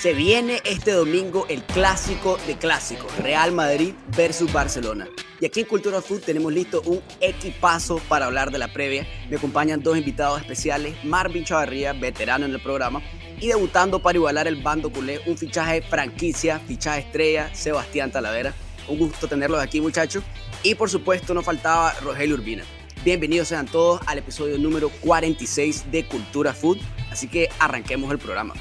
Se 0.00 0.14
viene 0.14 0.62
este 0.64 0.92
domingo 0.92 1.44
el 1.50 1.62
clásico 1.62 2.38
de 2.46 2.56
clásicos, 2.56 3.14
Real 3.18 3.52
Madrid 3.52 3.92
versus 4.16 4.50
Barcelona. 4.50 5.06
Y 5.42 5.44
aquí 5.44 5.60
en 5.60 5.66
Cultura 5.66 6.00
Food 6.00 6.22
tenemos 6.22 6.50
listo 6.54 6.80
un 6.86 7.02
equipazo 7.20 8.00
para 8.08 8.24
hablar 8.24 8.50
de 8.50 8.56
la 8.56 8.72
previa. 8.72 9.06
Me 9.28 9.36
acompañan 9.36 9.82
dos 9.82 9.98
invitados 9.98 10.40
especiales, 10.40 10.94
Marvin 11.04 11.44
Chavarría, 11.44 11.92
veterano 11.92 12.46
en 12.46 12.52
el 12.52 12.62
programa, 12.62 13.02
y 13.38 13.48
debutando 13.48 14.00
para 14.00 14.16
igualar 14.16 14.48
el 14.48 14.62
bando 14.62 14.90
culé, 14.90 15.20
un 15.26 15.36
fichaje 15.36 15.82
franquicia, 15.82 16.60
fichaje 16.60 17.00
estrella, 17.00 17.54
Sebastián 17.54 18.10
Talavera. 18.10 18.54
Un 18.88 19.00
gusto 19.00 19.28
tenerlos 19.28 19.60
aquí, 19.60 19.82
muchachos. 19.82 20.24
Y 20.62 20.76
por 20.76 20.88
supuesto, 20.88 21.34
no 21.34 21.42
faltaba 21.42 21.92
Rogelio 22.00 22.36
Urbina. 22.36 22.64
Bienvenidos 23.04 23.48
sean 23.48 23.66
todos 23.66 24.00
al 24.06 24.16
episodio 24.16 24.56
número 24.56 24.88
46 25.02 25.92
de 25.92 26.06
Cultura 26.06 26.54
Food. 26.54 26.78
Así 27.10 27.28
que 27.28 27.50
arranquemos 27.58 28.10
el 28.10 28.18
programa. 28.18 28.54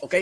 ¿Ok? 0.00 0.16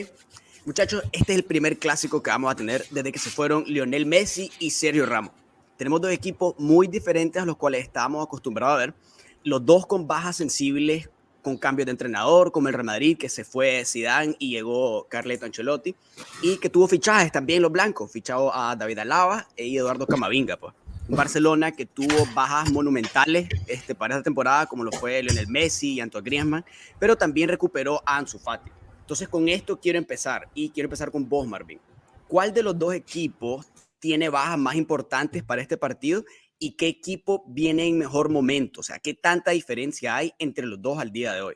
Muchachos, 0.66 1.02
este 1.12 1.32
es 1.32 1.38
el 1.38 1.45
primer 1.45 1.78
clásico 1.78 2.23
que 2.23 2.30
vamos 2.30 2.50
a 2.50 2.54
tener 2.54 2.86
desde 2.91 3.12
que 3.12 3.18
se 3.18 3.28
fueron 3.28 3.64
Lionel 3.66 4.06
Messi 4.06 4.50
y 4.59 4.70
Sergio 4.70 5.04
Ramos. 5.04 5.32
Tenemos 5.77 6.00
dos 6.00 6.10
equipos 6.10 6.54
muy 6.56 6.88
diferentes 6.88 7.42
a 7.42 7.45
los 7.45 7.59
cuales 7.59 7.82
estábamos 7.82 8.27
acostumbrados 8.27 8.77
a 8.77 8.78
ver. 8.78 8.95
Los 9.42 9.66
dos 9.66 9.87
con 9.87 10.06
bajas 10.06 10.37
sensibles, 10.37 11.10
con 11.42 11.59
cambios 11.59 11.84
de 11.84 11.90
entrenador, 11.90 12.50
como 12.50 12.68
el 12.68 12.74
Real 12.74 12.87
Madrid, 12.87 13.18
que 13.18 13.28
se 13.28 13.45
fue 13.45 13.84
Zidane 13.84 14.37
y 14.38 14.52
llegó 14.52 15.06
Carleto 15.10 15.45
Ancelotti, 15.45 15.95
y 16.40 16.56
que 16.56 16.70
tuvo 16.70 16.88
fichajes 16.88 17.30
también 17.30 17.60
los 17.60 17.70
blancos, 17.70 18.10
fichado 18.10 18.51
a 18.54 18.74
David 18.74 19.01
Alaba 19.01 19.46
y 19.59 19.76
Eduardo 19.76 20.06
Camavinga, 20.06 20.56
pues. 20.56 20.73
Barcelona 21.09 21.73
que 21.73 21.84
tuvo 21.84 22.26
bajas 22.34 22.73
monumentales 22.73 23.51
este, 23.66 23.95
para 23.95 24.15
esta 24.15 24.24
temporada, 24.24 24.65
como 24.65 24.82
lo 24.82 24.92
fue 24.92 25.23
Lionel 25.23 25.48
Messi 25.48 25.93
y 25.93 26.01
Antoine 26.01 26.24
Griezmann, 26.24 26.65
pero 26.99 27.16
también 27.16 27.51
recuperó 27.51 28.02
a 28.06 28.16
Ansu 28.16 28.38
Fati. 28.38 28.71
Entonces, 29.05 29.29
con 29.29 29.51
esto 29.51 29.79
quiero 29.79 29.99
empezar, 29.99 30.49
y 30.55 30.71
quiero 30.71 30.87
empezar 30.87 31.10
con 31.10 31.29
vos, 31.29 31.47
Marvin. 31.47 31.79
¿Cuál 32.27 32.55
de 32.55 32.63
los 32.63 32.79
dos 32.79 32.95
equipos 32.95 33.71
tiene 34.01 34.30
bajas 34.30 34.57
más 34.57 34.77
importantes 34.77 35.43
para 35.43 35.61
este 35.61 35.77
partido 35.77 36.23
y 36.59 36.74
qué 36.74 36.88
equipo 36.88 37.45
viene 37.46 37.87
en 37.87 37.99
mejor 37.99 38.30
momento? 38.30 38.80
O 38.80 38.83
sea, 38.83 38.96
¿qué 39.05 39.13
tanta 39.13 39.51
diferencia 39.51 40.16
hay 40.16 40.33
entre 40.38 40.65
los 40.65 40.80
dos 40.80 40.99
al 40.99 41.13
día 41.13 41.35
de 41.35 41.43
hoy? 41.43 41.55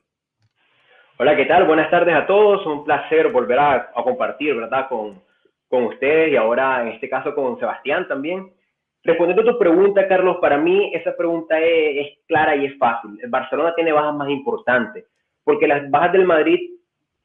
Hola, 1.19 1.35
¿qué 1.35 1.47
tal? 1.47 1.65
Buenas 1.67 1.91
tardes 1.91 2.15
a 2.15 2.27
todos. 2.27 2.67
Un 2.67 2.85
placer 2.85 3.33
volver 3.33 3.59
a, 3.59 3.93
compartir, 3.95 4.55
¿verdad? 4.55 4.87
Con, 4.91 5.23
con 5.69 5.85
ustedes 5.85 6.31
y 6.33 6.37
ahora 6.37 6.83
en 6.83 6.89
este 6.89 7.09
caso 7.09 7.35
con 7.35 7.59
Sebastián 7.59 8.07
también. 8.09 8.53
Respondiendo 9.03 9.41
a 9.41 9.55
tu 9.55 9.59
pregunta, 9.59 10.07
Carlos, 10.07 10.37
para 10.43 10.59
mí 10.59 10.93
esa 10.95 11.17
pregunta 11.17 11.59
es, 11.59 12.09
es, 12.09 12.19
clara 12.27 12.55
y 12.57 12.67
es 12.67 12.77
fácil. 12.77 13.19
El 13.23 13.31
Barcelona 13.31 13.75
tiene 13.75 13.93
bajas 13.93 14.15
más 14.15 14.29
importantes, 14.29 15.07
porque 15.45 15.67
las 15.67 15.91
bajas 15.91 16.13
del 16.13 16.27
Madrid 16.27 16.78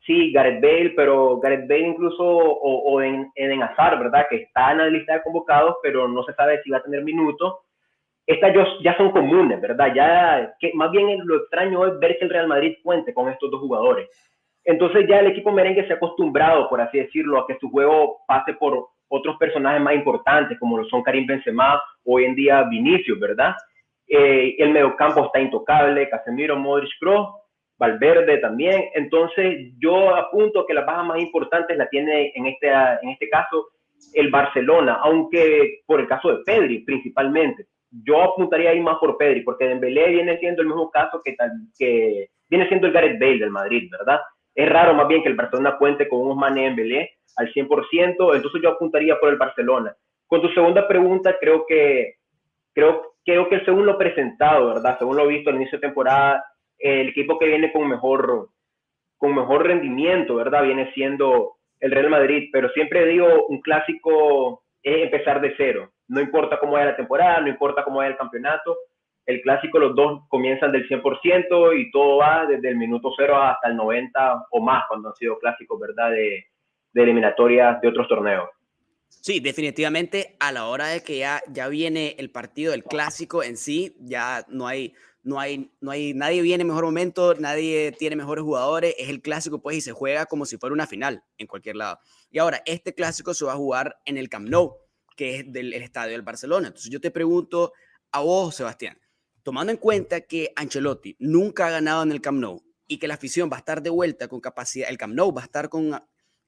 sí, 0.06 0.32
Gareth 0.32 0.62
Bale, 0.62 0.94
pero 0.96 1.40
Gareth 1.40 1.68
Bale 1.68 1.88
incluso, 1.88 2.24
o, 2.24 3.02
en, 3.02 3.32
en 3.36 3.64
Azar, 3.64 3.98
¿verdad? 4.00 4.28
Que 4.30 4.38
está 4.38 4.72
en 4.72 4.78
la 4.80 4.88
lista 4.88 5.14
de 5.14 5.24
convocados, 5.24 5.78
pero 5.82 6.08
no 6.08 6.24
se 6.24 6.34
sabe 6.34 6.62
si 6.64 6.70
va 6.70 6.78
a 6.78 6.84
tener 6.84 7.04
minutos. 7.04 7.56
Estas 8.26 8.54
ya 8.82 8.96
son 8.98 9.12
comunes, 9.12 9.60
¿verdad? 9.60 9.94
Ya, 9.94 10.56
que 10.60 10.72
más 10.76 10.92
bien 10.92 11.20
lo 11.26 11.38
extraño 11.38 11.86
es 11.86 12.00
ver 12.00 12.18
que 12.18 12.26
el 12.26 12.32
Real 12.32 12.48
Madrid 12.48 12.78
cuente 12.82 13.14
con 13.14 13.30
estos 13.30 13.52
dos 13.52 13.60
jugadores. 13.60 14.10
Entonces 14.64 15.06
ya 15.10 15.20
el 15.20 15.28
equipo 15.28 15.52
merengue 15.52 15.86
se 15.86 15.94
ha 15.94 15.98
acostumbrado, 15.98 16.70
por 16.70 16.80
así 16.80 16.98
decirlo, 16.98 17.40
a 17.40 17.48
que 17.48 17.58
su 17.60 17.70
juego 17.70 18.22
pase 18.26 18.54
por 18.54 18.88
otros 19.10 19.36
personajes 19.38 19.82
más 19.82 19.96
importantes, 19.96 20.58
como 20.58 20.78
lo 20.78 20.86
son 20.86 21.04
Karim 21.04 21.28
Benzema, 21.28 21.82
hoy 22.06 22.26
en 22.26 22.36
día 22.36 22.64
Vinicius, 22.64 23.20
¿verdad? 23.20 23.56
Eh, 24.08 24.56
el 24.58 24.72
mediocampo 24.72 25.26
está 25.26 25.40
intocable, 25.40 26.10
Casemiro, 26.10 26.56
Modric, 26.56 26.92
Kroos, 27.00 27.43
Valverde 27.78 28.38
también. 28.38 28.86
Entonces, 28.94 29.74
yo 29.80 30.16
apunto 30.16 30.66
que 30.66 30.74
la 30.74 30.82
baja 30.86 31.04
más 31.04 31.20
importante 31.20 31.76
la 31.76 31.88
tiene 31.90 32.32
en 32.36 32.48
este, 32.48 32.70
en 32.70 33.10
este 33.10 33.30
caso 33.30 33.70
el 34.14 34.30
Barcelona, 34.30 35.00
aunque 35.04 35.82
por 35.86 36.00
el 36.00 36.08
caso 36.08 36.30
de 36.30 36.44
Pedri 36.44 36.80
principalmente. 36.80 37.68
Yo 37.90 38.22
apuntaría 38.22 38.72
ahí 38.72 38.80
más 38.80 38.98
por 38.98 39.18
Pedri, 39.18 39.42
porque 39.42 39.68
Dembélé 39.68 40.10
viene 40.10 40.38
siendo 40.40 40.62
el 40.62 40.68
mismo 40.68 40.90
caso 40.90 41.22
que, 41.24 41.36
que 41.78 42.30
viene 42.50 42.68
siendo 42.68 42.88
el 42.88 42.94
Gareth 42.94 43.20
Bale 43.20 43.40
del 43.40 43.52
Madrid, 43.52 43.90
¿verdad? 43.92 44.20
Es 44.56 44.68
raro 44.70 44.94
más 44.94 45.08
bien 45.08 45.22
que 45.22 45.30
el 45.30 45.36
Barcelona 45.36 45.78
cuente 45.78 46.08
con 46.08 46.22
un 46.22 46.38
Mané 46.38 46.64
Dembélé 46.64 47.12
al 47.36 47.52
100%, 47.54 48.36
entonces 48.36 48.62
yo 48.62 48.70
apuntaría 48.70 49.20
por 49.20 49.30
el 49.30 49.38
Barcelona. 49.38 49.96
Con 50.28 50.42
tu 50.42 50.50
segunda 50.50 50.88
pregunta, 50.88 51.38
creo 51.40 51.66
que 51.68 52.16
creo, 52.74 53.14
creo 53.24 53.48
que 53.50 53.64
según 53.64 53.86
lo 53.86 53.98
presentado, 53.98 54.68
¿verdad? 54.74 54.98
Según 54.98 55.18
lo 55.18 55.28
visto 55.28 55.50
al 55.50 55.58
inicio 55.58 55.78
de 55.78 55.88
temporada, 55.88 56.44
el 56.84 57.10
equipo 57.10 57.40
que 57.40 57.48
viene 57.48 57.72
con 57.72 57.88
mejor, 57.88 58.50
con 59.18 59.34
mejor 59.34 59.66
rendimiento, 59.66 60.36
¿verdad? 60.36 60.64
Viene 60.64 60.92
siendo 60.94 61.56
el 61.80 61.92
Real 61.92 62.10
Madrid, 62.10 62.50
pero 62.52 62.70
siempre 62.70 63.06
digo, 63.06 63.48
un 63.48 63.62
clásico 63.62 64.64
es 64.82 65.04
empezar 65.04 65.42
de 65.42 65.54
cero. 65.58 65.92
No 66.10 66.20
importa 66.20 66.60
cómo 66.60 66.74
vaya 66.74 66.88
la 66.88 66.96
temporada, 66.98 67.40
no 67.40 67.48
importa 67.48 67.84
cómo 67.84 67.98
vaya 67.98 68.12
el 68.12 68.18
campeonato, 68.18 68.78
el 69.26 69.42
clásico 69.42 69.80
los 69.80 69.96
dos 69.96 70.24
comienzan 70.28 70.74
del 70.74 70.88
100% 70.90 71.80
y 71.80 71.90
todo 71.92 72.18
va 72.18 72.46
desde 72.46 72.68
el 72.68 72.76
minuto 72.76 73.14
cero 73.16 73.42
hasta 73.42 73.70
el 73.70 73.78
90 73.78 74.48
o 74.52 74.62
más 74.62 74.84
cuando 74.90 75.10
han 75.10 75.16
sido 75.16 75.40
clásicos, 75.40 75.80
¿verdad? 75.80 76.12
De, 76.12 76.46
de 76.92 77.04
eliminatorias 77.04 77.80
de 77.82 77.88
otros 77.88 78.08
torneos. 78.08 78.50
Sí, 79.08 79.40
definitivamente 79.40 80.36
a 80.40 80.52
la 80.52 80.68
hora 80.68 80.88
de 80.88 81.02
que 81.02 81.20
ya, 81.20 81.42
ya 81.50 81.70
viene 81.70 82.16
el 82.18 82.30
partido 82.30 82.72
del 82.72 82.84
clásico 82.84 83.44
en 83.44 83.56
sí, 83.56 83.96
ya 84.02 84.44
no 84.50 84.68
hay, 84.68 84.94
no 85.24 85.40
hay, 85.40 85.72
no 85.80 85.92
hay, 85.92 86.14
nadie 86.14 86.42
viene 86.42 86.62
en 86.62 86.68
mejor 86.68 86.84
momento, 86.84 87.34
nadie 87.36 87.94
tiene 87.98 88.16
mejores 88.16 88.44
jugadores, 88.44 88.94
es 88.98 89.10
el 89.10 89.22
clásico 89.22 89.62
pues 89.62 89.78
y 89.78 89.82
se 89.82 89.94
juega 89.94 90.26
como 90.26 90.46
si 90.46 90.58
fuera 90.58 90.74
una 90.74 90.86
final 90.86 91.24
en 91.38 91.48
cualquier 91.48 91.78
lado. 91.78 92.00
Y 92.30 92.40
ahora, 92.40 92.62
este 92.66 92.94
clásico 92.94 93.34
se 93.34 93.46
va 93.46 93.54
a 93.54 93.58
jugar 93.58 93.98
en 94.06 94.18
el 94.18 94.30
Camp 94.30 94.50
Nou, 94.50 94.78
que 95.16 95.38
es 95.38 95.52
del 95.52 95.74
estadio 95.74 96.12
del 96.12 96.22
Barcelona. 96.22 96.68
Entonces 96.68 96.92
yo 96.92 97.00
te 97.00 97.12
pregunto 97.12 97.74
a 98.12 98.20
vos, 98.20 98.56
Sebastián, 98.56 99.00
tomando 99.44 99.72
en 99.72 99.78
cuenta 99.78 100.22
que 100.22 100.52
Ancelotti 100.56 101.16
nunca 101.20 101.68
ha 101.68 101.72
ganado 101.72 102.04
en 102.04 102.12
el 102.12 102.22
Camp 102.22 102.40
Nou 102.40 102.62
y 102.88 102.98
que 102.98 103.08
la 103.08 103.14
afición 103.16 103.50
va 103.52 103.56
a 103.58 103.60
estar 103.60 103.82
de 103.82 103.90
vuelta 103.90 104.28
con 104.28 104.42
capacidad, 104.42 104.90
el 104.90 104.98
Camp 104.98 105.14
Nou 105.14 105.34
va 105.34 105.42
a 105.42 105.46
estar 105.46 105.70
con 105.70 106.00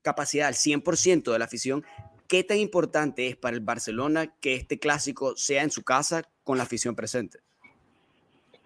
capacidad 0.02 0.48
al 0.48 0.54
100% 0.54 1.32
de 1.32 1.40
la 1.40 1.46
afición, 1.46 1.84
¿qué 2.28 2.44
tan 2.44 2.58
importante 2.58 3.28
es 3.28 3.38
para 3.38 3.56
el 3.56 3.62
Barcelona 3.62 4.36
que 4.40 4.56
este 4.56 4.80
clásico 4.80 5.36
sea 5.36 5.64
en 5.64 5.72
su 5.72 5.84
casa 5.84 6.24
con 6.44 6.58
la 6.58 6.64
afición 6.64 6.96
presente? 6.96 7.40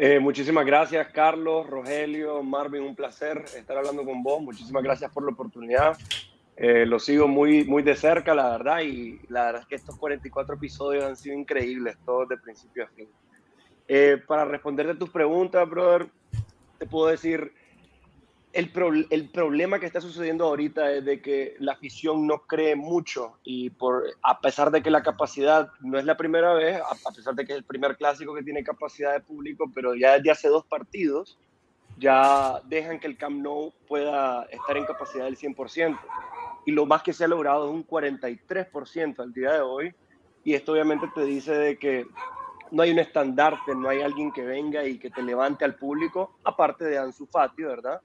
Eh, 0.02 0.18
muchísimas 0.18 0.66
gracias, 0.66 1.10
Carlos, 1.10 1.68
Rogelio, 1.68 2.42
Marvin, 2.42 2.84
un 2.84 2.96
placer 2.96 3.44
estar 3.58 3.78
hablando 3.78 4.06
con 4.06 4.24
vos. 4.24 4.42
Muchísimas 4.42 4.82
gracias 4.82 5.12
por 5.12 5.26
la 5.26 5.32
oportunidad. 5.32 5.98
Eh, 6.56 6.86
lo 6.86 7.00
sigo 7.00 7.28
muy, 7.28 7.66
muy 7.66 7.84
de 7.84 7.98
cerca, 7.98 8.34
la 8.34 8.50
verdad, 8.52 8.80
y 8.80 9.20
la 9.28 9.48
verdad 9.48 9.62
es 9.64 9.68
que 9.68 9.76
estos 9.76 9.98
44 9.98 10.56
episodios 10.56 11.04
han 11.04 11.18
sido 11.18 11.36
increíbles, 11.36 11.98
todos 12.06 12.30
de 12.30 12.38
principio 12.38 12.86
a 12.86 12.88
fin. 12.88 13.10
Eh, 13.90 14.24
para 14.26 14.46
responderte 14.46 14.94
a 14.94 14.98
tus 14.98 15.10
preguntas, 15.10 15.70
brother, 15.70 16.08
te 16.78 16.86
puedo 16.86 17.08
decir, 17.08 17.52
el, 18.54 19.08
el, 19.10 19.30
problema 19.30 19.80
que 19.80 19.86
está 19.86 20.02
sucediendo 20.02 20.46
ahorita 20.46 20.92
es 20.92 21.06
de 21.06 21.22
que 21.22 21.56
la 21.60 21.74
afición 21.74 22.26
no 22.26 22.40
cree 22.48 22.76
mucho 22.76 23.38
y 23.44 23.70
por, 23.70 24.06
a 24.24 24.40
pesar 24.42 24.72
de 24.72 24.82
que 24.82 24.90
la 24.90 25.04
capacidad 25.04 25.70
no 25.82 26.00
es 26.00 26.06
la 26.06 26.18
primera 26.18 26.54
vez, 26.54 26.82
a, 26.82 27.12
pesar 27.12 27.36
de 27.36 27.46
que 27.46 27.54
es 27.54 27.58
el 27.60 27.64
primer 27.64 27.96
clásico 27.96 28.34
que 28.34 28.44
tiene 28.44 28.64
capacidad 28.64 29.14
de 29.14 29.20
público, 29.20 29.72
pero 29.74 29.94
ya 29.94 30.18
desde 30.18 30.32
hace 30.32 30.48
dos 30.48 30.66
partidos 30.66 31.38
ya 32.00 32.62
dejan 32.66 33.00
que 33.00 33.08
el 33.08 33.18
Camp 33.18 33.42
Nou 33.42 33.74
pueda 33.88 34.44
estar 34.46 34.78
en 34.78 34.86
capacidad 34.86 35.26
del 35.26 35.38
100%. 35.38 36.00
Y 36.66 36.72
lo 36.72 36.86
más 36.86 37.04
que 37.04 37.14
se 37.14 37.26
ha 37.26 37.28
logrado 37.28 37.68
es 37.68 37.74
un 37.74 37.86
43% 37.86 39.20
al 39.20 39.34
día 39.34 39.54
de 39.54 39.62
hoy. 39.62 39.94
Y 40.44 40.54
esto 40.54 40.72
obviamente 40.72 41.08
te 41.14 41.26
dice 41.26 41.54
de 41.54 41.78
que 41.78 42.08
no 42.72 42.84
hay 42.84 42.92
un 42.92 43.00
estandarte, 43.00 43.76
no 43.76 43.90
hay 43.90 44.02
alguien 44.02 44.32
que 44.32 44.46
venga 44.46 44.86
y 44.86 44.98
que 44.98 45.10
te 45.10 45.22
levante 45.22 45.66
al 45.66 45.76
público, 45.76 46.38
aparte 46.44 46.86
de 46.86 46.98
Ansu 46.98 47.26
Fati, 47.26 47.64
¿verdad? 47.64 48.02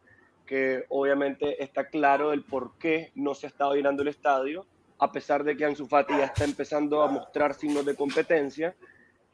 Que 0.46 0.84
obviamente 0.88 1.62
está 1.62 1.88
claro 1.88 2.32
el 2.32 2.42
por 2.42 2.78
qué 2.78 3.12
no 3.14 3.34
se 3.34 3.46
ha 3.46 3.48
estado 3.48 3.74
llenando 3.74 4.02
el 4.02 4.08
estadio, 4.08 4.66
a 4.98 5.10
pesar 5.10 5.44
de 5.44 5.56
que 5.56 5.64
Ansu 5.64 5.86
Fati 5.86 6.12
ya 6.16 6.26
está 6.26 6.44
empezando 6.44 7.02
a 7.02 7.08
mostrar 7.08 7.54
signos 7.54 7.84
de 7.84 7.94
competencia. 7.96 8.74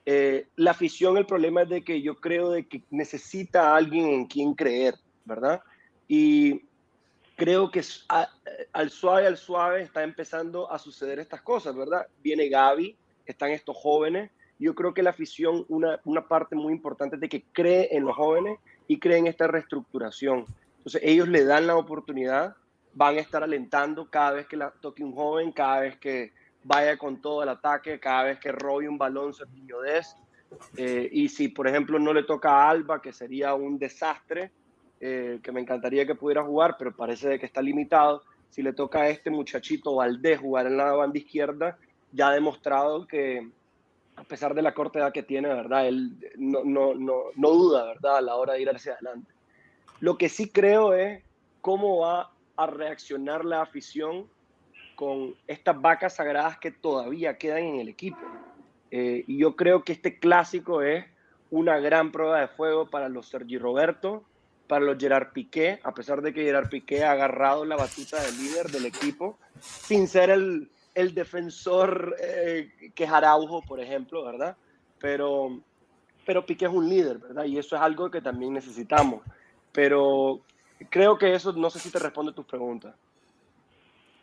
Eh, 0.07 0.47
la 0.57 0.71
afición, 0.71 1.17
el 1.17 1.27
problema 1.27 1.63
es 1.63 1.69
de 1.69 1.83
que 1.83 2.01
yo 2.01 2.17
creo 2.17 2.51
de 2.51 2.67
que 2.67 2.83
necesita 2.91 3.71
a 3.71 3.77
alguien 3.77 4.09
en 4.09 4.27
quien 4.27 4.55
creer, 4.55 4.95
¿verdad? 5.25 5.63
Y 6.09 6.63
creo 7.37 7.71
que 7.71 7.83
al 8.73 8.91
suave, 8.91 9.27
al 9.27 9.37
suave 9.37 9.83
está 9.83 10.03
empezando 10.03 10.71
a 10.71 10.79
suceder 10.79 11.19
estas 11.19 11.43
cosas, 11.43 11.75
¿verdad? 11.75 12.07
Viene 12.23 12.49
Gaby, 12.49 12.97
están 13.27 13.51
estos 13.51 13.77
jóvenes. 13.77 14.31
Yo 14.59 14.75
creo 14.75 14.93
que 14.93 15.03
la 15.03 15.11
afición, 15.11 15.65
una, 15.69 16.01
una 16.05 16.27
parte 16.27 16.55
muy 16.55 16.73
importante 16.73 17.17
es 17.17 17.21
de 17.21 17.29
que 17.29 17.45
cree 17.53 17.89
en 17.93 18.05
los 18.05 18.17
jóvenes 18.17 18.59
y 18.89 18.99
cree 18.99 19.19
en 19.19 19.27
esta 19.27 19.47
reestructuración. 19.47 20.45
Entonces 20.81 21.03
ellos 21.05 21.29
le 21.29 21.45
dan 21.45 21.67
la 21.67 21.77
oportunidad, 21.77 22.57
van 22.95 23.17
a 23.17 23.21
estar 23.21 23.43
alentando 23.43 24.09
cada 24.09 24.33
vez 24.33 24.47
que 24.47 24.57
la 24.57 24.71
toque 24.71 25.05
un 25.05 25.15
joven, 25.15 25.53
cada 25.53 25.81
vez 25.81 25.99
que 25.99 26.33
vaya 26.65 26.97
con 26.97 27.21
todo 27.21 27.43
el 27.43 27.51
ataque, 27.51 28.01
cada 28.01 28.25
vez 28.25 28.39
que 28.41 28.51
robe 28.51 28.89
un 28.89 28.97
balón 28.97 29.35
Sergio 29.35 29.83
Dest. 29.83 30.19
Eh, 30.77 31.09
y 31.13 31.29
si, 31.29 31.49
por 31.49 31.69
ejemplo, 31.69 31.99
no 31.99 32.15
le 32.15 32.25
toca 32.25 32.51
a 32.51 32.71
Alba, 32.71 33.03
que 33.03 33.13
sería 33.13 33.55
un 33.55 33.79
desastre, 33.79 34.51
eh, 35.01 35.39
que 35.43 35.53
me 35.53 35.61
encantaría 35.61 36.07
que 36.07 36.15
pudiera 36.15 36.43
jugar, 36.43 36.77
pero 36.79 36.97
parece 36.97 37.39
que 37.39 37.47
está 37.47 37.61
limitado, 37.61 38.23
si 38.49 38.63
le 38.63 38.73
toca 38.73 39.03
a 39.03 39.09
este 39.11 39.31
muchachito 39.31 39.95
Valdés 39.95 40.41
jugar 40.41 40.67
en 40.67 40.79
la 40.79 40.93
banda 40.93 41.19
izquierda, 41.19 41.79
ya 42.11 42.31
ha 42.31 42.35
demostrado 42.35 43.07
que 43.07 43.49
a 44.17 44.25
pesar 44.25 44.55
de 44.55 44.63
la 44.63 44.75
corta 44.75 44.99
edad 44.99 45.13
que 45.13 45.23
tiene, 45.23 45.49
¿verdad? 45.49 45.87
Él 45.87 46.17
no, 46.37 46.65
no, 46.65 46.95
no, 46.95 47.25
no 47.37 47.51
duda, 47.51 47.85
¿verdad? 47.85 48.17
A 48.17 48.21
la 48.21 48.37
hora 48.37 48.55
de 48.55 48.63
ir 48.63 48.71
hacia 48.71 48.95
adelante. 48.95 49.33
Lo 50.01 50.17
que 50.19 50.29
sí 50.29 50.49
creo 50.49 50.95
es 50.95 51.23
cómo 51.61 51.99
va 51.99 52.33
a 52.57 52.67
reaccionar 52.67 53.45
la 53.45 53.63
afición 53.63 54.27
con 54.97 55.35
estas 55.47 55.81
vacas 55.81 56.17
sagradas 56.17 56.59
que 56.59 56.71
todavía 56.71 57.39
quedan 57.39 57.63
en 57.65 57.81
el 57.81 57.89
equipo. 57.89 58.19
Eh, 58.91 59.25
y 59.27 59.39
yo 59.39 59.57
creo 59.57 59.85
que 59.85 59.93
este 59.93 60.19
clásico 60.19 60.83
es 60.83 61.05
una 61.51 61.79
gran 61.79 62.13
prueba 62.13 62.41
de 62.41 62.49
fuego 62.49 62.89
para 62.91 63.09
los 63.09 63.29
Sergi 63.29 63.59
Roberto, 63.59 64.25
para 64.67 64.85
los 64.85 64.99
Gerard 64.99 65.33
Piqué, 65.33 65.81
a 65.83 65.93
pesar 65.95 66.23
de 66.23 66.33
que 66.33 66.45
Gerard 66.45 66.69
Piqué 66.69 67.05
ha 67.05 67.13
agarrado 67.13 67.65
la 67.65 67.77
batuta 67.77 68.23
de 68.23 68.33
líder 68.33 68.71
del 68.71 68.87
equipo, 68.87 69.39
sin 69.61 70.07
ser 70.07 70.31
el, 70.31 70.71
el 70.95 71.15
defensor 71.15 72.17
eh, 72.23 72.93
que 72.95 73.05
es 73.05 73.11
Araujo, 73.11 73.63
por 73.63 73.81
ejemplo, 73.81 74.25
¿verdad? 74.25 74.57
Pero, 74.99 75.61
pero 76.25 76.47
Piqué 76.47 76.67
es 76.67 76.73
un 76.73 76.89
líder, 76.89 77.19
¿verdad? 77.19 77.45
Y 77.45 77.59
eso 77.59 77.75
es 77.75 77.83
algo 77.83 78.11
que 78.11 78.21
también 78.21 78.53
necesitamos. 78.53 79.23
Pero 79.73 80.41
creo 80.89 81.19
que 81.19 81.35
eso 81.35 81.53
no 81.53 81.71
sé 81.71 81.79
si 81.79 81.91
te 81.91 81.99
responde 81.99 82.33
tus 82.33 82.47
preguntas. 82.47 82.95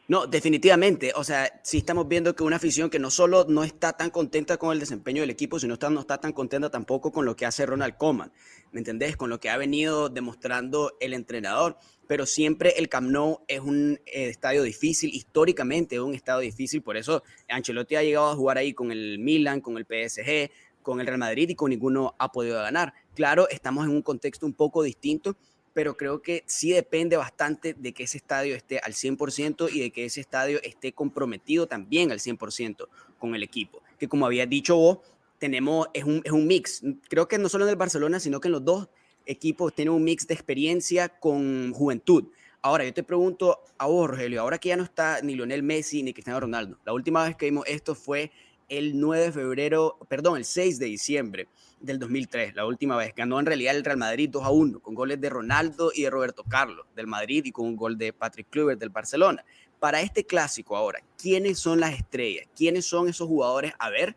No, 0.10 0.26
definitivamente. 0.26 1.12
O 1.16 1.24
sea, 1.26 1.60
sí 1.64 1.80
estamos 1.80 2.08
viendo 2.08 2.34
que 2.34 2.44
una 2.44 2.56
afición 2.56 2.90
que 2.90 2.98
no 2.98 3.12
solo 3.12 3.46
no 3.50 3.66
está 3.66 3.92
tan 3.92 4.10
contenta 4.10 4.56
con 4.56 4.72
el 4.72 4.80
desempeño 4.80 5.22
del 5.22 5.32
equipo, 5.32 5.60
sino 5.60 5.74
está, 5.74 5.90
no 5.90 6.00
está 6.00 6.18
tan 6.18 6.32
contenta 6.32 6.70
tampoco 6.70 7.12
con 7.12 7.26
lo 7.26 7.36
que 7.36 7.46
hace 7.46 7.66
Ronald 7.66 7.98
Koeman. 7.98 8.32
¿Me 8.72 8.80
entendés? 8.80 9.18
Con 9.18 9.30
lo 9.30 9.42
que 9.42 9.50
ha 9.50 9.58
venido 9.58 10.08
demostrando 10.08 10.96
el 11.02 11.14
entrenador. 11.14 11.78
Pero 12.08 12.26
siempre 12.26 12.76
el 12.78 12.88
Camp 12.88 13.10
Nou 13.10 13.42
es 13.50 13.60
un 13.60 14.00
eh, 14.06 14.30
estadio 14.30 14.64
difícil, 14.64 15.14
históricamente 15.14 15.96
es 15.96 16.02
un 16.02 16.14
estadio 16.14 16.40
difícil. 16.40 16.82
Por 16.82 16.96
eso 16.96 17.24
Ancelotti 17.50 17.98
ha 17.98 18.04
llegado 18.04 18.32
a 18.32 18.36
jugar 18.36 18.58
ahí 18.58 18.74
con 18.74 18.94
el 18.94 19.20
Milan, 19.20 19.60
con 19.60 19.78
el 19.78 19.86
PSG, 19.86 20.50
con 20.88 21.02
el 21.02 21.06
Real 21.06 21.20
Madrid 21.20 21.50
y 21.50 21.56
con 21.56 21.70
ninguno 21.70 22.16
ha 22.18 22.32
podido 22.32 22.62
ganar. 22.62 22.94
Claro, 23.14 23.50
estamos 23.50 23.86
en 23.86 23.92
un 23.92 24.02
contexto 24.02 24.46
un 24.46 24.54
poco 24.54 24.84
distinto 24.84 25.36
pero 25.74 25.96
creo 25.96 26.24
que 26.24 26.44
sí 26.48 26.72
depende 26.72 27.18
bastante 27.18 27.76
de 27.76 27.94
que 27.94 28.06
ese 28.06 28.18
estadio 28.18 28.56
esté 28.56 28.80
al 28.80 28.94
100% 28.94 29.72
y 29.72 29.80
de 29.82 29.92
que 29.92 30.06
ese 30.06 30.22
estadio 30.22 30.60
esté 30.64 30.92
comprometido 30.92 31.68
también 31.68 32.12
al 32.12 32.18
100% 32.18 32.88
con 33.20 33.36
el 33.36 33.44
equipo. 33.44 33.84
Que 34.00 34.08
como 34.08 34.26
había 34.26 34.48
dicho 34.48 34.76
vos, 34.76 34.98
tenemos, 35.38 35.88
es 35.94 36.04
un, 36.04 36.24
es 36.24 36.32
un 36.32 36.48
mix. 36.48 36.82
Creo 37.10 37.28
que 37.28 37.38
no 37.38 37.48
solo 37.48 37.66
en 37.66 37.70
el 37.70 37.76
Barcelona, 37.76 38.20
sino 38.20 38.40
que 38.40 38.48
en 38.48 38.54
los 38.54 38.66
dos 38.66 38.88
equipos 39.28 39.72
tienen 39.76 39.94
un 39.94 40.04
mix 40.04 40.26
de 40.26 40.34
experiencia 40.34 41.10
con 41.10 41.72
juventud. 41.74 42.24
Ahora, 42.64 42.84
yo 42.84 42.92
te 42.92 43.04
pregunto 43.04 43.60
a 43.78 43.86
vos, 43.86 44.10
Rogelio, 44.10 44.42
ahora 44.42 44.58
que 44.58 44.70
ya 44.70 44.78
no 44.78 44.84
está 44.84 45.22
ni 45.22 45.36
Lionel 45.36 45.62
Messi 45.62 46.02
ni 46.02 46.12
Cristiano 46.12 46.40
Ronaldo, 46.40 46.80
la 46.86 46.94
última 46.94 47.24
vez 47.24 47.36
que 47.36 47.46
vimos 47.46 47.66
esto 47.68 47.94
fue 47.94 48.32
el 48.70 49.00
9 49.00 49.26
de 49.26 49.32
febrero, 49.32 49.98
perdón, 50.10 50.38
el 50.38 50.46
6 50.46 50.80
de 50.80 50.86
diciembre 50.88 51.48
del 51.80 52.00
2003, 52.00 52.56
la 52.56 52.66
última 52.66 52.98
vez. 52.98 53.14
Ganó 53.16 53.40
en 53.40 53.46
realidad 53.46 53.76
el 53.76 53.84
Real 53.84 53.98
Madrid 53.98 54.30
2 54.32 54.44
a 54.44 54.50
1, 54.50 54.80
con 54.80 54.96
goles 54.96 55.22
de 55.22 55.30
Ronaldo 55.30 55.92
y 55.94 56.04
de 56.04 56.10
Roberto 56.10 56.44
Carlos 56.44 56.86
del 56.96 57.08
Madrid 57.08 57.46
y 57.46 57.52
con 57.52 57.66
un 57.66 57.76
gol 57.76 57.98
de 57.98 58.14
Patrick 58.14 58.48
Kluivert 58.50 58.80
del 58.80 58.90
Barcelona. 58.90 59.44
Para 59.80 60.02
este 60.02 60.26
clásico 60.26 60.76
ahora, 60.76 61.02
¿quiénes 61.22 61.60
son 61.60 61.80
las 61.80 61.94
estrellas? 61.94 62.48
¿Quiénes 62.56 62.86
son 62.86 63.10
esos 63.10 63.28
jugadores 63.28 63.74
a 63.78 63.90
ver 63.90 64.16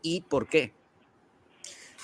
y 0.00 0.22
por 0.22 0.48
qué? 0.48 0.72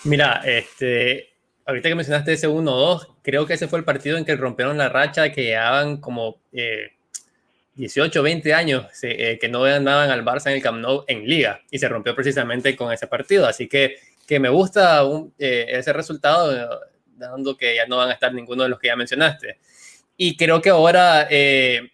Mira, 0.04 0.42
este, 0.44 1.30
ahorita 1.64 1.88
que 1.88 1.94
mencionaste 1.94 2.34
ese 2.34 2.48
1-2, 2.48 3.14
creo 3.22 3.46
que 3.46 3.54
ese 3.54 3.66
fue 3.66 3.78
el 3.78 3.84
partido 3.84 4.18
en 4.18 4.24
que 4.24 4.36
rompieron 4.36 4.78
la 4.78 4.88
racha 4.88 5.32
que 5.32 5.44
llevaban 5.44 5.96
como 5.96 6.36
18, 7.78 8.18
eh, 8.18 8.22
20 8.22 8.52
años 8.52 8.86
eh, 9.02 9.38
que 9.40 9.48
no 9.48 9.62
ganaban 9.62 10.10
al 10.10 10.24
Barça 10.24 10.50
en 10.50 10.56
el 10.56 10.62
Camp 10.62 10.80
Nou 10.80 11.04
en 11.08 11.26
liga 11.26 11.62
y 11.70 11.78
se 11.78 11.88
rompió 11.88 12.14
precisamente 12.14 12.76
con 12.76 12.92
ese 12.92 13.06
partido. 13.06 13.46
Así 13.46 13.68
que 13.68 13.96
que 14.28 14.38
me 14.38 14.50
gusta 14.50 15.02
eh, 15.38 15.66
ese 15.70 15.90
resultado, 15.94 16.82
dando 17.16 17.56
que 17.56 17.74
ya 17.74 17.86
no 17.86 17.96
van 17.96 18.10
a 18.10 18.12
estar 18.12 18.32
ninguno 18.32 18.62
de 18.62 18.68
los 18.68 18.78
que 18.78 18.88
ya 18.88 18.94
mencionaste. 18.94 19.58
Y 20.18 20.36
creo 20.36 20.60
que 20.60 20.68
ahora 20.68 21.26
eh, 21.30 21.92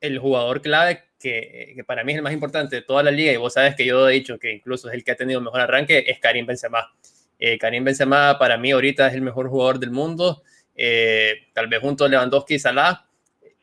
el 0.00 0.18
jugador 0.18 0.62
clave, 0.62 1.02
que, 1.20 1.74
que, 1.76 1.84
para 1.84 2.02
mí 2.02 2.12
es 2.12 2.16
el 2.16 2.22
más 2.22 2.32
importante 2.32 2.76
de 2.76 2.82
toda 2.82 3.02
la 3.02 3.10
liga, 3.10 3.32
y 3.32 3.36
vos 3.36 3.52
sabes 3.52 3.74
que 3.76 3.84
yo 3.84 4.08
he 4.08 4.14
dicho 4.14 4.38
que 4.38 4.52
incluso 4.52 4.88
es 4.88 4.94
el 4.94 5.04
que 5.04 5.12
ha 5.12 5.16
tenido 5.16 5.42
mejor 5.42 5.60
arranque, 5.60 6.04
es 6.08 6.18
Karim 6.18 6.46
Benzema. 6.46 6.90
Eh, 7.38 7.58
Karim 7.58 7.84
Benzema 7.84 8.38
para 8.38 8.56
mí 8.56 8.70
ahorita 8.70 9.08
es 9.08 9.14
el 9.14 9.20
mejor 9.20 9.50
jugador 9.50 9.78
del 9.78 9.90
mundo, 9.90 10.42
tal 11.52 11.68
vez 11.68 11.80
junto 11.80 12.06
a 12.06 12.08
Lewandowski 12.08 12.54
y 12.54 12.58
Salah, 12.58 13.06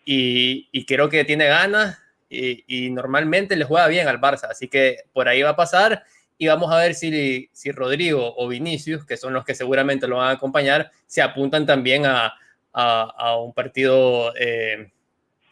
y, 0.05 0.85
creo 0.85 1.09
que 1.09 1.25
tiene 1.25 1.47
ganas 1.47 1.99
y, 2.29 2.89
normalmente 2.91 3.55
le 3.55 3.65
juega 3.65 3.87
bien 3.87 4.07
al 4.07 4.19
Barça, 4.19 4.49
así 4.49 4.67
que 4.67 5.03
por 5.13 5.27
ahí 5.27 5.41
va 5.41 5.51
a 5.51 5.55
pasar 5.55 6.03
y 6.37 6.47
vamos 6.47 6.71
a 6.71 6.77
ver 6.77 6.95
si, 6.95 7.49
si 7.51 7.71
Rodrigo 7.71 8.33
o 8.35 8.47
Vinicius, 8.47 9.05
que 9.05 9.17
son 9.17 9.33
los 9.33 9.45
que 9.45 9.53
seguramente 9.53 10.07
lo 10.07 10.17
van 10.17 10.29
a 10.29 10.31
acompañar, 10.31 10.91
se 11.05 11.21
apuntan 11.21 11.65
también 11.65 12.05
a, 12.05 12.33
a, 12.73 13.37
un 13.37 13.53
partido 13.53 14.33
eh, 14.35 14.89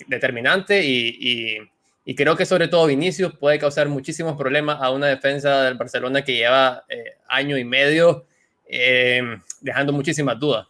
determinante 0.08 0.84
y, 0.84 1.60
y, 2.06 2.16
creo 2.16 2.36
que 2.36 2.46
sobre 2.48 2.68
todo 2.68 2.88
Vinicius 2.88 3.36
puede 3.38 3.60
causar 3.60 3.88
muchísimos 3.88 4.36
problemas 4.36 4.80
a 4.82 4.90
una 4.90 5.06
defensa 5.06 5.64
del 5.64 5.76
Barcelona 5.76 6.24
que 6.24 6.34
lleva 6.34 6.84
eh, 6.90 7.18
año 7.28 7.56
y 7.56 7.64
medio 7.64 8.26
eh, 8.66 9.22
dejando 9.62 9.94
muchísimas 9.94 10.40
dudas. 10.40 10.66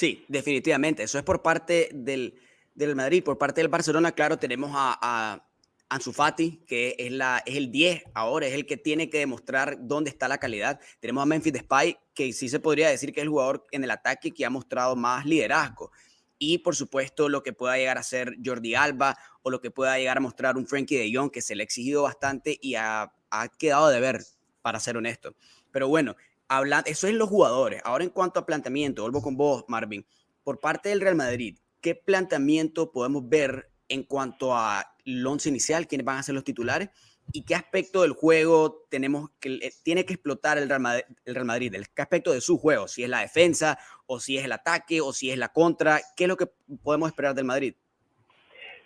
Sí, 0.00 0.24
definitivamente. 0.28 1.02
Eso 1.02 1.18
es 1.18 1.24
por 1.24 1.42
parte 1.42 1.90
del, 1.92 2.40
del 2.74 2.96
Madrid. 2.96 3.22
Por 3.22 3.36
parte 3.36 3.60
del 3.60 3.68
Barcelona, 3.68 4.12
claro, 4.12 4.38
tenemos 4.38 4.70
a 4.74 5.44
Ansu 5.90 6.14
Fati, 6.14 6.64
que 6.66 6.94
es, 6.96 7.12
la, 7.12 7.42
es 7.44 7.54
el 7.56 7.70
10 7.70 8.04
ahora, 8.14 8.46
es 8.46 8.54
el 8.54 8.64
que 8.64 8.78
tiene 8.78 9.10
que 9.10 9.18
demostrar 9.18 9.76
dónde 9.78 10.08
está 10.08 10.26
la 10.26 10.38
calidad. 10.38 10.80
Tenemos 11.00 11.20
a 11.20 11.26
Memphis 11.26 11.52
Depay, 11.52 11.98
que 12.14 12.32
sí 12.32 12.48
se 12.48 12.60
podría 12.60 12.88
decir 12.88 13.12
que 13.12 13.20
es 13.20 13.24
el 13.24 13.28
jugador 13.28 13.66
en 13.72 13.84
el 13.84 13.90
ataque 13.90 14.30
que 14.30 14.46
ha 14.46 14.48
mostrado 14.48 14.96
más 14.96 15.26
liderazgo. 15.26 15.92
Y 16.38 16.56
por 16.56 16.74
supuesto 16.76 17.28
lo 17.28 17.42
que 17.42 17.52
pueda 17.52 17.76
llegar 17.76 17.98
a 17.98 18.02
ser 18.02 18.36
Jordi 18.42 18.74
Alba 18.74 19.18
o 19.42 19.50
lo 19.50 19.60
que 19.60 19.70
pueda 19.70 19.98
llegar 19.98 20.16
a 20.16 20.20
mostrar 20.20 20.56
un 20.56 20.66
Frankie 20.66 20.96
de 20.96 21.14
Jong, 21.14 21.30
que 21.30 21.42
se 21.42 21.54
le 21.54 21.62
ha 21.62 21.64
exigido 21.64 22.04
bastante 22.04 22.58
y 22.58 22.76
ha, 22.76 23.12
ha 23.28 23.48
quedado 23.48 23.90
de 23.90 24.00
ver, 24.00 24.22
para 24.62 24.80
ser 24.80 24.96
honesto. 24.96 25.34
Pero 25.70 25.88
bueno, 25.88 26.16
habla, 26.50 26.82
eso 26.84 27.06
es 27.06 27.14
los 27.14 27.28
jugadores. 27.28 27.80
Ahora 27.84 28.04
en 28.04 28.10
cuanto 28.10 28.40
a 28.40 28.44
planteamiento, 28.44 29.02
vuelvo 29.02 29.22
con 29.22 29.36
vos, 29.36 29.64
Marvin. 29.68 30.04
Por 30.42 30.58
parte 30.58 30.88
del 30.90 31.00
Real 31.00 31.14
Madrid, 31.14 31.56
¿qué 31.80 31.94
planteamiento 31.94 32.92
podemos 32.92 33.26
ver 33.28 33.70
en 33.88 34.02
cuanto 34.02 34.54
a 34.54 34.84
el 35.06 35.26
once 35.26 35.48
inicial, 35.48 35.86
quiénes 35.86 36.04
van 36.04 36.18
a 36.18 36.22
ser 36.22 36.34
los 36.34 36.44
titulares 36.44 36.90
y 37.32 37.44
qué 37.44 37.54
aspecto 37.54 38.02
del 38.02 38.12
juego 38.12 38.86
tenemos 38.90 39.30
que, 39.40 39.70
tiene 39.84 40.04
que 40.04 40.14
explotar 40.14 40.58
el 40.58 40.68
Real, 40.68 40.80
Madrid, 40.80 41.04
el 41.24 41.34
Real 41.34 41.46
Madrid, 41.46 41.74
qué 41.94 42.02
aspecto 42.02 42.32
de 42.32 42.40
su 42.40 42.58
juego, 42.58 42.88
si 42.88 43.04
es 43.04 43.08
la 43.08 43.20
defensa 43.20 43.78
o 44.06 44.18
si 44.18 44.36
es 44.36 44.44
el 44.44 44.52
ataque 44.52 45.00
o 45.00 45.12
si 45.12 45.30
es 45.30 45.38
la 45.38 45.52
contra, 45.52 46.00
qué 46.16 46.24
es 46.24 46.28
lo 46.28 46.36
que 46.36 46.46
podemos 46.82 47.08
esperar 47.08 47.34
del 47.34 47.44
Madrid. 47.44 47.74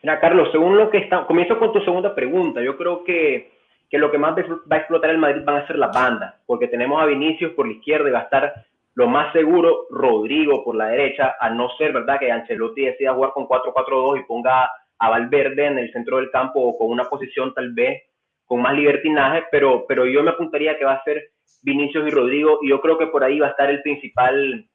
Mira, 0.03 0.21
Carlos, 0.21 0.49
según 0.53 0.77
lo 0.77 0.91
que 0.91 0.99
está, 0.99 1.27
comienzo 1.27 1.59
con 1.59 1.73
tu 1.73 1.81
segunda 1.81 2.15
pregunta, 2.15 2.63
yo 2.63 2.77
creo 2.77 3.05
que, 3.05 3.54
que 3.95 3.99
lo 3.99 4.11
que 4.11 4.19
más 4.19 4.35
va 4.37 4.75
a 4.75 4.79
explotar 4.79 5.11
el 5.11 5.19
Madrid 5.19 5.43
van 5.45 5.63
a 5.63 5.67
ser 5.69 5.79
las 5.79 5.95
bandas, 5.95 6.35
porque 6.47 6.67
tenemos 6.67 7.01
a 7.01 7.07
Vinicius 7.07 7.53
por 7.53 7.65
la 7.65 7.75
izquierda 7.75 8.09
y 8.09 8.13
va 8.13 8.19
a 8.19 8.25
estar 8.25 8.53
lo 8.97 9.07
más 9.07 9.33
seguro 9.33 9.87
Rodrigo 9.89 10.65
por 10.65 10.75
la 10.75 10.89
derecha, 10.89 11.37
a 11.39 11.49
no 11.51 11.69
ser, 11.79 11.93
¿verdad?, 11.93 12.19
que 12.19 12.33
Ancelotti 12.33 12.87
decida 12.87 13.15
jugar 13.15 13.31
con 13.31 13.47
4-4-2 13.47 14.19
y 14.19 14.25
ponga 14.25 14.69
a 14.99 15.11
Valverde 15.11 15.67
en 15.67 15.79
el 15.79 15.93
centro 15.93 16.17
del 16.17 16.33
campo 16.33 16.61
o 16.61 16.77
con 16.77 16.91
una 16.91 17.05
posición 17.05 17.55
tal 17.55 17.73
vez 17.73 18.03
con 18.47 18.63
más 18.63 18.75
libertinaje, 18.75 19.45
pero, 19.53 19.85
pero 19.87 20.07
yo 20.07 20.25
me 20.25 20.31
apuntaría 20.31 20.77
que 20.77 20.85
va 20.85 20.95
a 20.95 21.05
ser 21.05 21.29
Vinicius 21.63 22.09
y 22.09 22.11
Rodrigo 22.11 22.59
y 22.63 22.71
yo 22.71 22.81
creo 22.81 22.99
que 22.99 23.07
por 23.07 23.23
ahí 23.23 23.39
va 23.39 23.47
a 23.47 23.51
estar 23.51 23.71
el 23.71 23.81
principal, 23.81 24.67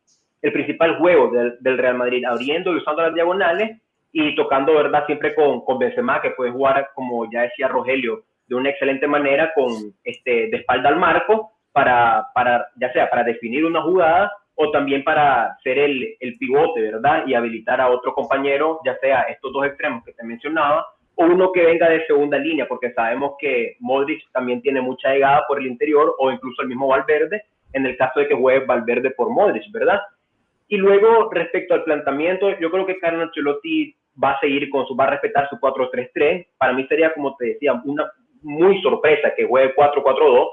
el 0.42 0.54
principal 0.54 0.98
juego 0.98 1.30
del, 1.32 1.58
del 1.60 1.78
Real 1.78 1.98
Madrid, 1.98 2.24
abriendo 2.24 2.72
y 2.72 2.78
usando 2.78 3.02
las 3.02 3.14
diagonales 3.14 3.82
y 4.14 4.34
tocando, 4.36 4.76
¿verdad? 4.76 5.06
Siempre 5.08 5.36
con, 5.36 5.66
con 5.66 5.78
Benzema, 5.78 6.22
que 6.22 6.32
puede 6.32 6.52
jugar, 6.52 6.92
como 6.96 7.30
ya 7.30 7.42
decía 7.42 7.68
Rogelio, 7.68 8.24
de 8.50 8.56
una 8.56 8.70
excelente 8.72 9.08
manera 9.08 9.54
con 9.54 9.72
este, 10.04 10.50
de 10.50 10.58
espalda 10.58 10.90
al 10.90 10.98
marco 10.98 11.52
para, 11.72 12.26
para, 12.34 12.68
ya 12.76 12.92
sea 12.92 13.10
para 13.10 13.24
definir 13.24 13.64
una 13.64 13.82
jugada 13.82 14.32
o 14.56 14.72
también 14.72 15.04
para 15.04 15.56
ser 15.64 15.78
el, 15.78 16.18
el, 16.20 16.38
pivote, 16.38 16.82
¿verdad? 16.82 17.24
Y 17.26 17.34
habilitar 17.34 17.80
a 17.80 17.90
otro 17.90 18.14
compañero, 18.14 18.82
ya 18.84 18.98
sea 18.98 19.22
estos 19.22 19.54
dos 19.54 19.66
extremos 19.66 20.04
que 20.04 20.12
te 20.12 20.24
mencionaba, 20.24 20.86
o 21.16 21.26
uno 21.26 21.52
que 21.54 21.64
venga 21.64 21.90
de 21.90 22.06
segunda 22.06 22.38
línea, 22.38 22.68
porque 22.68 22.92
sabemos 22.92 23.36
que 23.40 23.78
Modric 23.80 24.22
también 24.34 24.62
tiene 24.62 24.82
mucha 24.82 25.14
llegada 25.14 25.46
por 25.48 25.60
el 25.60 25.68
interior, 25.68 26.14
o 26.18 26.32
incluso 26.32 26.62
el 26.62 26.68
mismo 26.68 26.88
Valverde, 26.88 27.44
en 27.72 27.86
el 27.86 27.96
caso 27.96 28.20
de 28.20 28.28
que 28.28 28.36
juegue 28.36 28.66
Valverde 28.66 29.12
por 29.12 29.30
Modric, 29.30 29.72
¿verdad? 29.72 30.02
Y 30.68 30.78
luego, 30.78 31.30
respecto 31.32 31.74
al 31.74 31.84
planteamiento, 31.84 32.60
yo 32.60 32.70
creo 32.70 32.86
que 32.86 33.00
Carlo 33.00 33.24
Ancelotti 33.24 33.96
va 34.22 34.32
a 34.32 34.40
seguir 34.40 34.70
con 34.70 34.86
su, 34.86 34.96
va 34.96 35.06
a 35.06 35.12
respetar 35.12 35.50
su 35.50 35.56
4-3-3. 35.56 36.48
Para 36.58 36.74
mí 36.74 36.86
sería, 36.88 37.14
como 37.14 37.36
te 37.38 37.48
decía, 37.48 37.74
una 37.86 38.12
muy 38.42 38.82
sorpresa 38.82 39.34
que 39.36 39.46
juegue 39.46 39.76
4-4-2, 39.76 40.48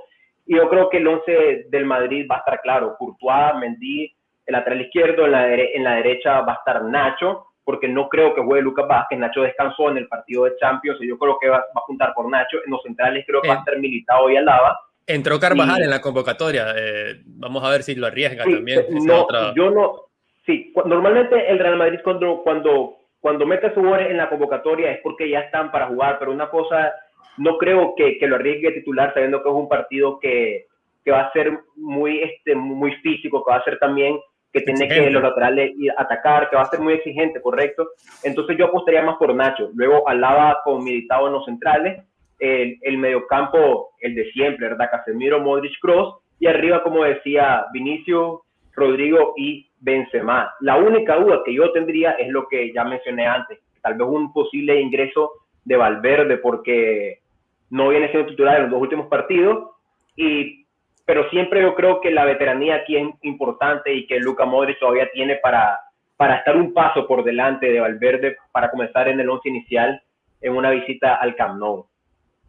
y 0.46 0.56
yo 0.56 0.68
creo 0.68 0.88
que 0.88 0.98
el 0.98 1.08
11 1.08 1.66
del 1.68 1.84
Madrid 1.84 2.26
va 2.30 2.36
a 2.36 2.38
estar 2.38 2.60
claro. 2.60 2.96
Courtois, 2.98 3.56
Mendy, 3.58 4.12
el 4.46 4.52
lateral 4.52 4.80
izquierdo, 4.80 5.24
en 5.24 5.32
la, 5.32 5.52
en 5.52 5.84
la 5.84 5.96
derecha 5.96 6.40
va 6.42 6.52
a 6.52 6.56
estar 6.56 6.84
Nacho, 6.84 7.46
porque 7.64 7.88
no 7.88 8.08
creo 8.08 8.32
que 8.32 8.42
juegue 8.42 8.62
Lucas 8.62 8.86
Vázquez. 8.86 9.18
Nacho 9.18 9.42
descansó 9.42 9.90
en 9.90 9.98
el 9.98 10.06
partido 10.06 10.44
de 10.44 10.56
Champions 10.56 11.00
y 11.00 11.08
yo 11.08 11.18
creo 11.18 11.36
que 11.40 11.48
va, 11.48 11.58
a 11.58 11.80
juntar 11.80 12.14
por 12.14 12.30
Nacho. 12.30 12.58
En 12.64 12.70
los 12.70 12.80
centrales 12.82 13.24
creo 13.26 13.42
que 13.42 13.48
va 13.48 13.54
a 13.54 13.58
estar 13.58 13.76
militado 13.78 14.30
y 14.30 14.36
Alaba. 14.36 14.78
Entró 15.04 15.40
Carvajal 15.40 15.82
en 15.82 15.90
la 15.90 16.00
convocatoria. 16.00 16.74
Eh, 16.76 17.22
vamos 17.24 17.64
a 17.64 17.70
ver 17.70 17.82
si 17.82 17.96
lo 17.96 18.06
arriesga 18.06 18.44
también. 18.44 18.86
No, 19.04 19.26
yo 19.54 19.70
no. 19.70 20.06
Sí, 20.44 20.72
normalmente 20.84 21.50
el 21.50 21.58
Real 21.58 21.76
Madrid 21.76 21.98
cuando, 22.04 22.40
cuando, 22.44 22.98
cuando 23.18 23.46
mete 23.46 23.66
a 23.66 23.74
su 23.74 23.80
jugadores 23.80 24.10
en 24.10 24.16
la 24.16 24.28
convocatoria 24.28 24.92
es 24.92 25.00
porque 25.02 25.28
ya 25.28 25.40
están 25.40 25.72
para 25.72 25.88
jugar, 25.88 26.20
pero 26.20 26.30
una 26.30 26.48
cosa, 26.48 26.92
no 27.38 27.58
creo 27.58 27.94
que, 27.96 28.18
que 28.18 28.26
lo 28.26 28.36
arriesgue 28.36 28.72
titular 28.72 29.12
sabiendo 29.14 29.42
que 29.42 29.48
es 29.48 29.54
un 29.54 29.68
partido 29.68 30.18
que, 30.18 30.66
que 31.04 31.10
va 31.10 31.22
a 31.22 31.32
ser 31.32 31.60
muy, 31.76 32.20
este, 32.20 32.54
muy 32.54 32.92
físico, 32.96 33.44
que 33.44 33.50
va 33.50 33.58
a 33.58 33.64
ser 33.64 33.78
también 33.78 34.18
que 34.52 34.62
tiene 34.62 34.88
que 34.88 35.10
los 35.10 35.22
laterales 35.22 35.72
atacar, 35.98 36.48
que 36.48 36.56
va 36.56 36.62
a 36.62 36.70
ser 36.70 36.80
muy 36.80 36.94
exigente, 36.94 37.42
correcto. 37.42 37.90
Entonces 38.22 38.56
yo 38.56 38.66
apostaría 38.66 39.02
más 39.02 39.16
por 39.16 39.34
Nacho. 39.34 39.70
Luego 39.74 40.08
Alaba 40.08 40.60
con 40.64 40.82
Militado 40.82 41.26
en 41.26 41.34
los 41.34 41.44
centrales, 41.44 42.02
el, 42.38 42.78
el 42.80 42.98
mediocampo, 42.98 43.90
el 44.00 44.14
de 44.14 44.30
siempre, 44.32 44.68
¿verdad? 44.68 44.90
Casemiro, 44.90 45.40
Modric, 45.40 45.78
Cross, 45.80 46.16
y 46.38 46.46
arriba, 46.46 46.82
como 46.82 47.04
decía, 47.04 47.66
Vinicio, 47.72 48.42
Rodrigo 48.72 49.34
y 49.36 49.68
Benzema. 49.80 50.52
La 50.60 50.76
única 50.76 51.16
duda 51.16 51.42
que 51.44 51.54
yo 51.54 51.72
tendría 51.72 52.12
es 52.12 52.28
lo 52.28 52.46
que 52.48 52.72
ya 52.72 52.84
mencioné 52.84 53.26
antes, 53.26 53.58
tal 53.82 53.94
vez 53.94 54.06
un 54.06 54.32
posible 54.32 54.80
ingreso 54.80 55.32
de 55.64 55.76
Valverde, 55.76 56.38
porque 56.38 57.20
no 57.70 57.88
viene 57.88 58.10
siendo 58.10 58.28
titular 58.28 58.56
en 58.56 58.62
los 58.62 58.70
dos 58.72 58.82
últimos 58.82 59.08
partidos, 59.08 59.70
y 60.16 60.66
pero 61.04 61.30
siempre 61.30 61.62
yo 61.62 61.74
creo 61.74 62.00
que 62.00 62.10
la 62.10 62.24
veteranía 62.24 62.76
aquí 62.76 62.96
es 62.96 63.06
importante 63.22 63.94
y 63.94 64.06
que 64.06 64.18
Luca 64.18 64.44
Modric 64.44 64.78
todavía 64.80 65.08
tiene 65.12 65.36
para, 65.36 65.78
para 66.16 66.38
estar 66.38 66.56
un 66.56 66.74
paso 66.74 67.06
por 67.06 67.22
delante 67.22 67.66
de 67.66 67.78
Valverde 67.78 68.36
para 68.52 68.70
comenzar 68.70 69.08
en 69.08 69.20
el 69.20 69.30
once 69.30 69.48
inicial 69.48 70.02
en 70.40 70.56
una 70.56 70.70
visita 70.70 71.14
al 71.14 71.36
Camp 71.36 71.58
Nou. 71.60 71.86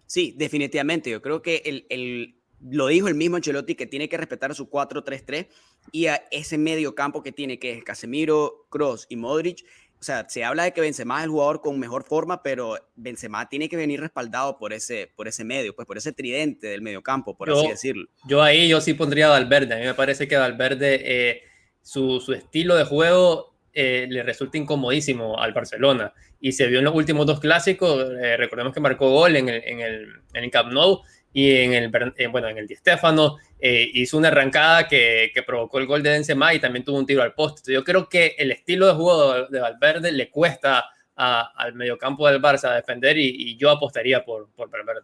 Sí, 0.07 0.33
definitivamente. 0.36 1.12
Yo 1.12 1.21
creo 1.21 1.41
que 1.43 1.62
el, 1.65 1.86
el, 1.89 2.36
lo 2.62 2.88
dijo 2.88 3.07
el 3.07 3.15
mismo 3.15 3.36
Ancelotti 3.36 3.75
que 3.75 3.86
tiene 3.86 4.09
que 4.09 4.17
respetar 4.17 4.55
su 4.55 4.69
4-3-3 4.69 5.47
y 5.91 6.07
a 6.07 6.15
ese 6.31 6.57
medio 6.57 6.95
campo 6.95 7.21
que 7.21 7.31
tiene, 7.31 7.59
que 7.59 7.74
es 7.74 7.83
Casemiro, 7.83 8.65
Cross 8.69 9.05
y 9.09 9.17
Modric, 9.17 9.65
o 10.00 10.04
sea, 10.04 10.30
se 10.30 10.44
habla 10.44 10.63
de 10.63 10.74
que 10.74 10.82
Benzema 10.82 11.18
es 11.20 11.24
el 11.24 11.32
jugador 11.32 11.62
con 11.62 11.80
mejor 11.80 12.04
forma, 12.04 12.44
pero 12.44 12.77
Benzema 12.96 13.50
tiene 13.50 13.68
que 13.68 13.75
venir 13.75 14.00
respaldado 14.00 14.58
por 14.58 14.72
ese, 14.72 15.12
por 15.16 15.27
ese 15.27 15.44
medio, 15.44 15.75
pues 15.75 15.88
por 15.88 15.98
ese 15.98 16.12
tridente 16.12 16.68
del 16.68 16.84
medio 16.84 17.01
campo, 17.01 17.36
por 17.36 17.50
así 17.50 17.68
decirlo. 17.68 18.08
Yo 18.27 18.44
ahí 18.44 18.68
yo 18.68 18.80
sí 18.80 18.94
pondría 18.94 19.27
a 19.27 19.32
Valverde. 19.32 19.74
A 19.74 19.77
mí 19.77 19.86
me 19.86 19.96
parece 19.96 20.27
que 20.27 20.38
Valverde, 20.38 21.01
eh, 21.04 21.42
su, 21.82 22.20
su, 22.20 22.34
estilo 22.34 22.75
de 22.75 22.84
juego 22.84 23.56
eh, 23.74 24.06
le 24.10 24.22
resulta 24.22 24.58
incomodísimo 24.60 25.39
al 25.39 25.54
Barcelona. 25.54 26.13
Y 26.39 26.51
se 26.51 26.68
vio 26.68 26.77
en 26.77 26.86
los 26.86 26.94
últimos 26.94 27.25
dos 27.25 27.39
clásicos, 27.39 28.08
eh, 28.22 28.38
recordemos 28.38 28.74
que 28.74 28.80
marcó 28.80 29.10
gol 29.10 29.36
en 29.36 29.50
el, 29.50 29.63
en 29.66 29.80
el, 29.80 30.08
en 30.34 30.44
el 30.44 30.51
Camp 30.51 30.72
Nou, 30.72 31.01
y 31.34 31.51
en 31.51 31.74
el, 31.74 31.91
bueno, 32.31 32.48
en 32.48 32.57
el 32.57 32.67
Di 32.67 32.75
Stéfano 32.75 33.38
eh, 33.60 33.89
hizo 33.93 34.17
una 34.17 34.29
arrancada 34.29 34.88
que, 34.88 35.31
que, 35.34 35.43
provocó 35.43 35.79
el 35.79 35.86
gol 35.86 36.01
de 36.01 36.12
Benzema 36.12 36.53
y 36.53 36.60
también 36.60 36.84
tuvo 36.84 36.98
un 36.98 37.05
tiro 37.05 37.22
al 37.22 37.34
poste. 37.34 37.74
Yo 37.74 37.84
creo 37.84 38.07
que 38.10 38.36
el 38.38 38.51
estilo 38.51 38.88
de 38.88 38.93
juego 38.93 39.48
de 39.48 39.60
Valverde 39.60 40.12
le 40.12 40.29
cuesta 40.29 40.86
a, 41.15 41.51
al 41.55 41.74
mediocampo 41.74 42.27
del 42.27 42.41
Barça 42.41 42.74
defender 42.74 43.17
y, 43.17 43.27
y, 43.27 43.57
yo 43.57 43.69
apostaría 43.69 44.24
por, 44.24 44.50
por 44.55 44.69
Valverde. 44.69 45.01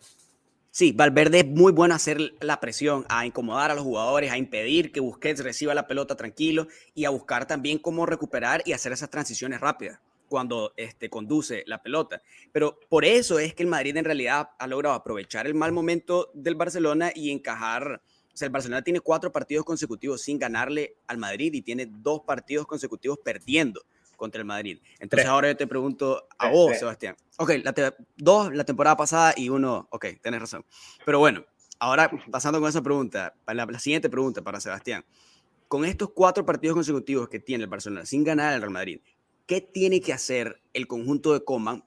Sí, 0.71 0.91
Valverde 0.91 1.41
es 1.41 1.47
muy 1.47 1.71
bueno 1.71 1.93
a 1.93 1.97
hacer 1.97 2.19
la 2.39 2.59
presión, 2.59 3.05
a 3.09 3.25
incomodar 3.25 3.69
a 3.69 3.75
los 3.75 3.83
jugadores, 3.83 4.31
a 4.31 4.37
impedir 4.37 4.91
que 4.91 4.99
Busquets 4.99 5.43
reciba 5.43 5.75
la 5.75 5.87
pelota 5.87 6.15
tranquilo 6.15 6.67
y 6.95 7.05
a 7.05 7.11
buscar 7.11 7.45
también 7.45 7.77
cómo 7.77 8.07
recuperar 8.07 8.63
y 8.65 8.73
hacer 8.73 8.91
esas 8.91 9.09
transiciones 9.09 9.59
rápidas 9.59 9.99
cuando 10.27 10.73
este, 10.77 11.09
conduce 11.09 11.63
la 11.67 11.81
pelota. 11.81 12.21
Pero 12.51 12.79
por 12.89 13.05
eso 13.05 13.39
es 13.39 13.53
que 13.53 13.63
el 13.63 13.69
Madrid 13.69 13.95
en 13.97 14.05
realidad 14.05 14.49
ha 14.57 14.67
logrado 14.67 14.95
aprovechar 14.95 15.47
el 15.47 15.55
mal 15.55 15.71
momento 15.71 16.31
del 16.33 16.55
Barcelona 16.55 17.11
y 17.13 17.31
encajar. 17.31 18.01
O 18.33 18.37
sea, 18.37 18.47
el 18.47 18.51
Barcelona 18.51 18.81
tiene 18.81 18.99
cuatro 18.99 19.31
partidos 19.31 19.65
consecutivos 19.65 20.21
sin 20.21 20.39
ganarle 20.39 20.97
al 21.07 21.17
Madrid 21.17 21.53
y 21.53 21.61
tiene 21.61 21.87
dos 21.87 22.21
partidos 22.21 22.65
consecutivos 22.65 23.19
perdiendo 23.23 23.81
contra 24.15 24.39
el 24.39 24.45
Madrid. 24.45 24.79
Entonces 24.99 25.27
ahora 25.27 25.49
yo 25.49 25.57
te 25.57 25.67
pregunto 25.67 26.27
a 26.37 26.49
vos, 26.49 26.77
Sebastián. 26.77 27.15
Ok, 27.37 27.51
la 27.63 27.73
dos 28.15 28.53
la 28.53 28.63
temporada 28.63 28.95
pasada 28.95 29.33
y 29.35 29.49
uno, 29.49 29.87
ok, 29.91 30.05
tenés 30.21 30.39
razón. 30.39 30.65
Pero 31.05 31.19
bueno, 31.19 31.45
ahora 31.79 32.09
pasando 32.31 32.59
con 32.59 32.69
esa 32.69 32.81
pregunta, 32.81 33.35
la, 33.47 33.65
la 33.65 33.79
siguiente 33.79 34.09
pregunta 34.09 34.41
para 34.41 34.59
Sebastián. 34.59 35.03
Con 35.67 35.85
estos 35.85 36.11
cuatro 36.11 36.45
partidos 36.45 36.75
consecutivos 36.75 37.27
que 37.27 37.39
tiene 37.39 37.63
el 37.63 37.69
Barcelona 37.69 38.05
sin 38.05 38.23
ganar 38.23 38.53
al 38.53 38.61
Real 38.61 38.71
Madrid, 38.71 39.01
¿qué 39.45 39.61
tiene 39.61 40.01
que 40.01 40.13
hacer 40.13 40.61
el 40.73 40.87
conjunto 40.87 41.33
de 41.33 41.43
Coman 41.43 41.83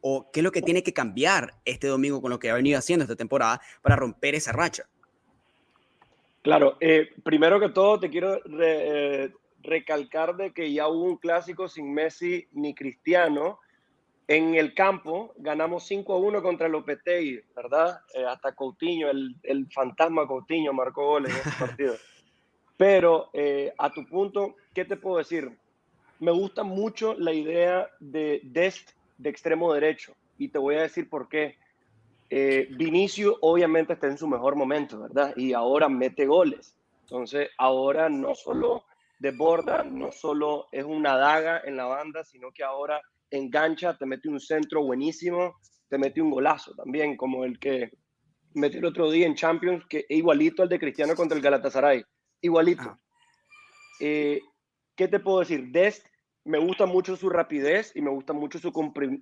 o 0.00 0.30
qué 0.32 0.40
es 0.40 0.44
lo 0.44 0.52
que 0.52 0.62
tiene 0.62 0.82
que 0.82 0.92
cambiar 0.92 1.54
este 1.64 1.86
domingo 1.86 2.20
con 2.22 2.30
lo 2.30 2.38
que 2.38 2.50
ha 2.50 2.54
venido 2.54 2.78
haciendo 2.78 3.04
esta 3.04 3.16
temporada 3.16 3.60
para 3.82 3.96
romper 3.96 4.34
esa 4.34 4.52
racha? 4.52 4.84
Claro, 6.42 6.76
eh, 6.80 7.10
primero 7.22 7.60
que 7.60 7.68
todo 7.68 8.00
te 8.00 8.08
quiero 8.08 8.40
eh, 8.62 9.30
recalcar 9.62 10.36
de 10.36 10.52
que 10.52 10.72
ya 10.72 10.88
hubo 10.88 11.04
un 11.04 11.16
clásico 11.18 11.68
sin 11.68 11.92
Messi 11.92 12.48
ni 12.52 12.74
Cristiano. 12.74 13.58
En 14.26 14.54
el 14.54 14.74
campo 14.74 15.34
ganamos 15.36 15.86
5 15.86 16.14
a 16.14 16.16
1 16.16 16.42
contra 16.42 16.68
Lopetegui, 16.68 17.40
¿verdad? 17.54 18.00
Eh, 18.14 18.24
hasta 18.24 18.54
Coutinho, 18.54 19.10
el, 19.10 19.36
el, 19.42 19.70
fantasma 19.70 20.26
Coutinho 20.26 20.72
marcó 20.72 21.04
goles 21.08 21.32
en 21.32 21.40
ese 21.40 21.58
partido. 21.58 21.94
Pero 22.78 23.30
a 23.76 23.92
tu 23.92 24.06
punto, 24.06 24.56
¿qué 24.72 24.86
te 24.86 24.96
puedo 24.96 25.18
decir? 25.18 25.59
Me 26.20 26.30
gusta 26.30 26.62
mucho 26.62 27.14
la 27.14 27.32
idea 27.32 27.90
de 27.98 28.40
Dest 28.44 28.90
de 29.18 29.30
extremo 29.30 29.72
derecho 29.72 30.14
y 30.38 30.48
te 30.48 30.58
voy 30.58 30.76
a 30.76 30.82
decir 30.82 31.08
por 31.08 31.28
qué. 31.28 31.58
Eh, 32.28 32.68
Vinicio 32.70 33.38
obviamente 33.40 33.94
está 33.94 34.06
en 34.06 34.16
su 34.16 34.28
mejor 34.28 34.54
momento, 34.54 35.00
¿verdad? 35.00 35.34
Y 35.36 35.52
ahora 35.52 35.88
mete 35.88 36.26
goles. 36.26 36.76
Entonces, 37.02 37.50
ahora 37.58 38.08
no 38.08 38.34
solo 38.34 38.84
desborda, 39.18 39.82
no 39.82 40.12
solo 40.12 40.68
es 40.70 40.84
una 40.84 41.16
daga 41.16 41.62
en 41.64 41.76
la 41.76 41.86
banda, 41.86 42.22
sino 42.24 42.52
que 42.52 42.62
ahora 42.62 43.00
engancha, 43.30 43.96
te 43.96 44.06
mete 44.06 44.28
un 44.28 44.40
centro 44.40 44.84
buenísimo, 44.84 45.56
te 45.88 45.98
mete 45.98 46.22
un 46.22 46.30
golazo 46.30 46.74
también, 46.74 47.16
como 47.16 47.44
el 47.44 47.58
que 47.58 47.90
metió 48.54 48.78
el 48.78 48.86
otro 48.86 49.10
día 49.10 49.26
en 49.26 49.34
Champions, 49.34 49.84
que 49.86 50.06
es 50.08 50.16
igualito 50.16 50.62
al 50.62 50.68
de 50.68 50.78
Cristiano 50.78 51.14
contra 51.14 51.36
el 51.36 51.42
Galatasaray. 51.42 52.04
Igualito. 52.40 52.98
Eh, 53.98 54.40
¿Qué 54.94 55.08
te 55.08 55.20
puedo 55.20 55.40
decir? 55.40 55.68
Dest 55.70 56.06
me 56.44 56.58
gusta 56.58 56.86
mucho 56.86 57.16
su 57.16 57.28
rapidez 57.28 57.92
y 57.94 58.00
me 58.00 58.10
gusta 58.10 58.32
mucho 58.32 58.58
su, 58.58 58.72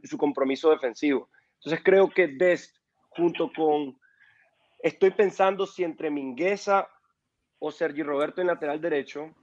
su 0.04 0.18
compromiso 0.18 0.70
defensivo. 0.70 1.28
Entonces 1.54 1.80
creo 1.84 2.08
que 2.08 2.28
Dest, 2.28 2.76
junto 3.10 3.50
con, 3.52 3.98
estoy 4.82 5.10
pensando 5.10 5.66
si 5.66 5.84
entre 5.84 6.10
Mingueza 6.10 6.88
o 7.58 7.72
Sergi 7.72 8.02
Roberto 8.02 8.40
en 8.40 8.46
lateral 8.46 8.80
derecho, 8.80 9.34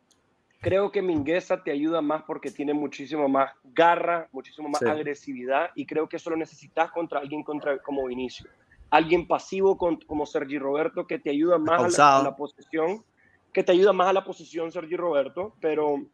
creo 0.62 0.92
que 0.92 1.02
Mingueza 1.02 1.62
te 1.64 1.72
ayuda 1.72 2.02
más 2.02 2.24
porque 2.24 2.50
tiene 2.50 2.74
muchísimo 2.74 3.28
más 3.28 3.52
garra, 3.64 4.30
muchísimo 4.32 4.70
más 4.70 4.82
agresividad 4.82 5.72
y 5.76 5.86
creo 5.86 6.08
que 6.08 6.16
eso 6.16 6.30
lo 6.30 6.38
necesitas 6.38 6.92
contra 6.92 7.20
alguien 7.20 7.44
contra, 7.44 7.78
como 7.80 8.06
Vinicio. 8.06 8.50
Alguien 8.90 9.28
pasivo 9.28 9.78
como 9.78 10.26
Sergi 10.26 10.58
Roberto 10.58 11.06
que 11.06 11.20
te 11.20 11.32
ayuda 11.32 11.58
más 11.58 11.98
a 11.98 12.02
la, 12.02 12.20
a 12.20 12.24
la, 12.24 12.36
posición, 12.36 13.04
que 13.52 13.64
te 13.64 13.74
ayuda 13.74 13.92
más 13.92 14.08
a 14.08 14.14
la 14.14 14.24
posición 14.24 14.72
Sergi 14.72 14.96
Roberto, 14.96 15.56
pero 15.60 16.06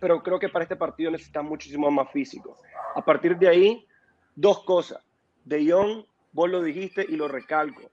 pero 0.00 0.22
creo 0.22 0.38
que 0.38 0.48
para 0.48 0.64
este 0.64 0.76
partido 0.76 1.10
necesita 1.10 1.42
muchísimo 1.42 1.90
más 1.90 2.10
físico. 2.10 2.58
A 2.94 3.04
partir 3.04 3.36
de 3.36 3.48
ahí, 3.48 3.86
dos 4.34 4.64
cosas. 4.64 5.02
De 5.44 5.70
Jong, 5.70 6.04
vos 6.32 6.50
lo 6.50 6.62
dijiste 6.62 7.06
y 7.08 7.16
lo 7.16 7.26
recalco, 7.26 7.90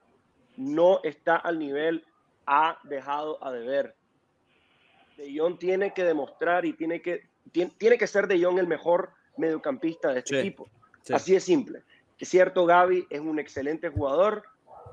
no 0.56 1.00
está 1.02 1.36
al 1.36 1.58
nivel, 1.58 2.04
ha 2.46 2.78
dejado 2.84 3.42
a 3.42 3.50
deber. 3.50 3.96
De 5.16 5.36
Jong 5.36 5.58
tiene 5.58 5.94
que 5.94 6.04
demostrar 6.04 6.64
y 6.64 6.74
tiene 6.74 7.00
que, 7.00 7.22
tiene, 7.52 7.98
que 7.98 8.06
ser 8.06 8.26
De 8.26 8.42
Jong 8.42 8.58
el 8.58 8.66
mejor 8.66 9.10
mediocampista 9.36 10.12
de 10.12 10.18
este 10.18 10.40
equipo. 10.40 10.68
Así 11.10 11.32
de 11.32 11.40
simple. 11.40 11.82
Es 12.18 12.28
cierto, 12.28 12.66
Gaby 12.66 13.06
es 13.10 13.20
un 13.20 13.38
excelente 13.38 13.88
jugador, 13.88 14.44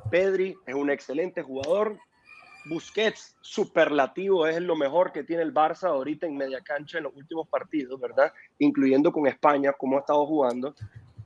Pedri 0.10 0.56
es 0.66 0.76
un 0.76 0.90
excelente 0.90 1.42
jugador, 1.42 1.98
Busquets, 2.66 3.36
superlativo, 3.42 4.48
es 4.48 4.62
lo 4.62 4.76
mejor 4.76 5.12
que 5.12 5.24
tiene 5.24 5.44
el 5.44 5.54
Barça 5.54 5.90
ahorita 5.90 6.26
en 6.26 6.38
media 6.38 6.62
cancha 6.62 6.98
en 6.98 7.06
los 7.06 7.16
últimos 7.16 7.48
partidos, 7.48 8.00
¿verdad? 8.00 8.32
Incluyendo 8.60 9.12
con 9.12 9.28
España, 9.28 9.74
como 9.74 9.98
ha 9.98 10.02
estado 10.02 10.26
jugando. 10.26 10.74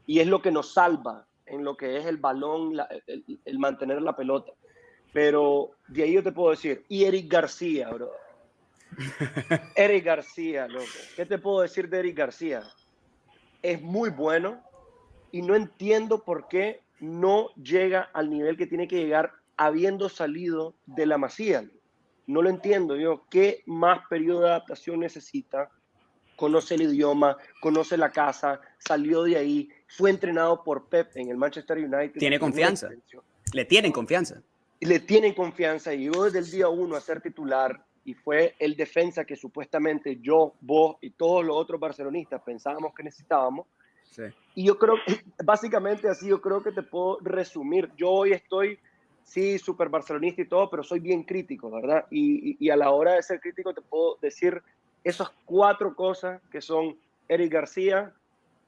Y 0.06 0.20
es 0.20 0.28
lo 0.28 0.42
que 0.42 0.52
nos 0.52 0.74
salva 0.74 1.28
en 1.46 1.64
lo 1.64 1.78
que 1.78 1.98
es 1.98 2.06
el 2.06 2.18
balón, 2.18 2.74
el, 3.08 3.60
mantener 3.60 4.02
la 4.02 4.16
pelota. 4.16 4.52
Pero 5.14 5.72
de 5.88 6.04
ahí 6.04 6.14
yo 6.14 6.24
te 6.24 6.32
puedo 6.32 6.52
decir, 6.52 6.86
y 6.90 7.06
Eric 7.06 7.32
García, 7.32 7.90
bro. 7.90 8.12
Eric 9.76 10.06
García, 10.06 10.68
loco. 10.68 10.86
¿Qué 11.16 11.26
te 11.26 11.38
puedo 11.38 11.62
decir 11.62 11.90
de 11.90 12.00
Eric 12.00 12.18
García? 12.18 12.64
Es 13.62 13.82
muy 13.82 14.10
bueno 14.10 14.62
y 15.32 15.42
no 15.42 15.56
entiendo 15.56 16.24
por 16.24 16.48
qué 16.48 16.82
no 17.00 17.50
llega 17.56 18.10
al 18.14 18.30
nivel 18.30 18.58
que 18.58 18.68
tiene 18.68 18.88
que 18.88 18.98
llegar 18.98 19.34
habiendo 19.58 20.10
salido 20.10 20.76
de 20.86 21.06
la 21.06 21.18
masía. 21.18 21.70
No 22.26 22.42
lo 22.42 22.50
entiendo 22.50 22.96
yo. 22.96 23.26
¿Qué 23.30 23.64
más 23.66 24.08
periodo 24.10 24.42
de 24.42 24.50
adaptación 24.50 25.00
necesita 25.00 25.70
conoce 26.38 26.76
el 26.76 26.84
idioma, 26.84 27.36
conoce 27.60 27.98
la 27.98 28.12
casa, 28.12 28.62
salió 28.78 29.24
de 29.24 29.36
ahí, 29.36 29.70
fue 29.88 30.12
entrenado 30.12 30.64
por 30.64 30.88
Pep 30.88 31.10
en 31.16 31.30
el 31.30 31.36
Manchester 31.36 31.78
United. 31.80 32.20
Tiene 32.20 32.40
confianza. 32.40 32.90
Le 33.52 33.66
tienen 33.66 33.92
confianza. 33.92 34.42
Le 34.80 35.00
tienen 35.00 35.34
confianza 35.34 35.94
y 35.94 36.04
llegó 36.04 36.26
desde 36.26 36.40
el 36.40 36.52
día 36.52 36.70
uno 36.70 36.96
a 36.96 37.02
ser 37.02 37.20
titular 37.20 37.84
y 38.06 38.14
fue 38.14 38.56
el 38.60 38.78
defensa 38.78 39.26
que 39.26 39.36
supuestamente 39.36 40.20
yo, 40.22 40.54
vos 40.62 40.98
y 41.02 41.10
todos 41.10 41.44
los 41.44 41.58
otros 41.58 41.80
barcelonistas 41.80 42.42
pensábamos 42.46 42.94
que 42.96 43.04
necesitábamos. 43.04 43.68
Y 44.56 44.66
yo 44.66 44.80
creo, 44.80 44.96
básicamente 45.44 46.08
así, 46.08 46.30
yo 46.30 46.42
creo 46.42 46.64
que 46.64 46.72
te 46.72 46.84
puedo 46.84 47.20
resumir. 47.22 47.92
Yo 47.98 48.10
hoy 48.10 48.34
estoy, 48.34 48.80
sí, 49.28 49.60
súper 49.60 49.90
barcelonista 49.90 50.42
y 50.42 50.48
todo, 50.48 50.70
pero 50.70 50.84
soy 50.84 51.00
bien 51.00 51.24
crítico, 51.24 51.70
¿verdad? 51.70 52.06
Y, 52.10 52.58
y, 52.66 52.70
a 52.70 52.78
la 52.78 52.92
hora 52.92 53.14
de 53.14 53.24
ser 53.24 53.42
crítico 53.42 53.74
te 53.74 53.82
puedo 53.82 54.18
decir 54.22 54.64
esas 55.04 55.30
cuatro 55.46 55.96
cosas 55.96 56.42
que 56.50 56.62
son 56.62 56.98
Eric 57.28 57.52
García, 57.52 58.14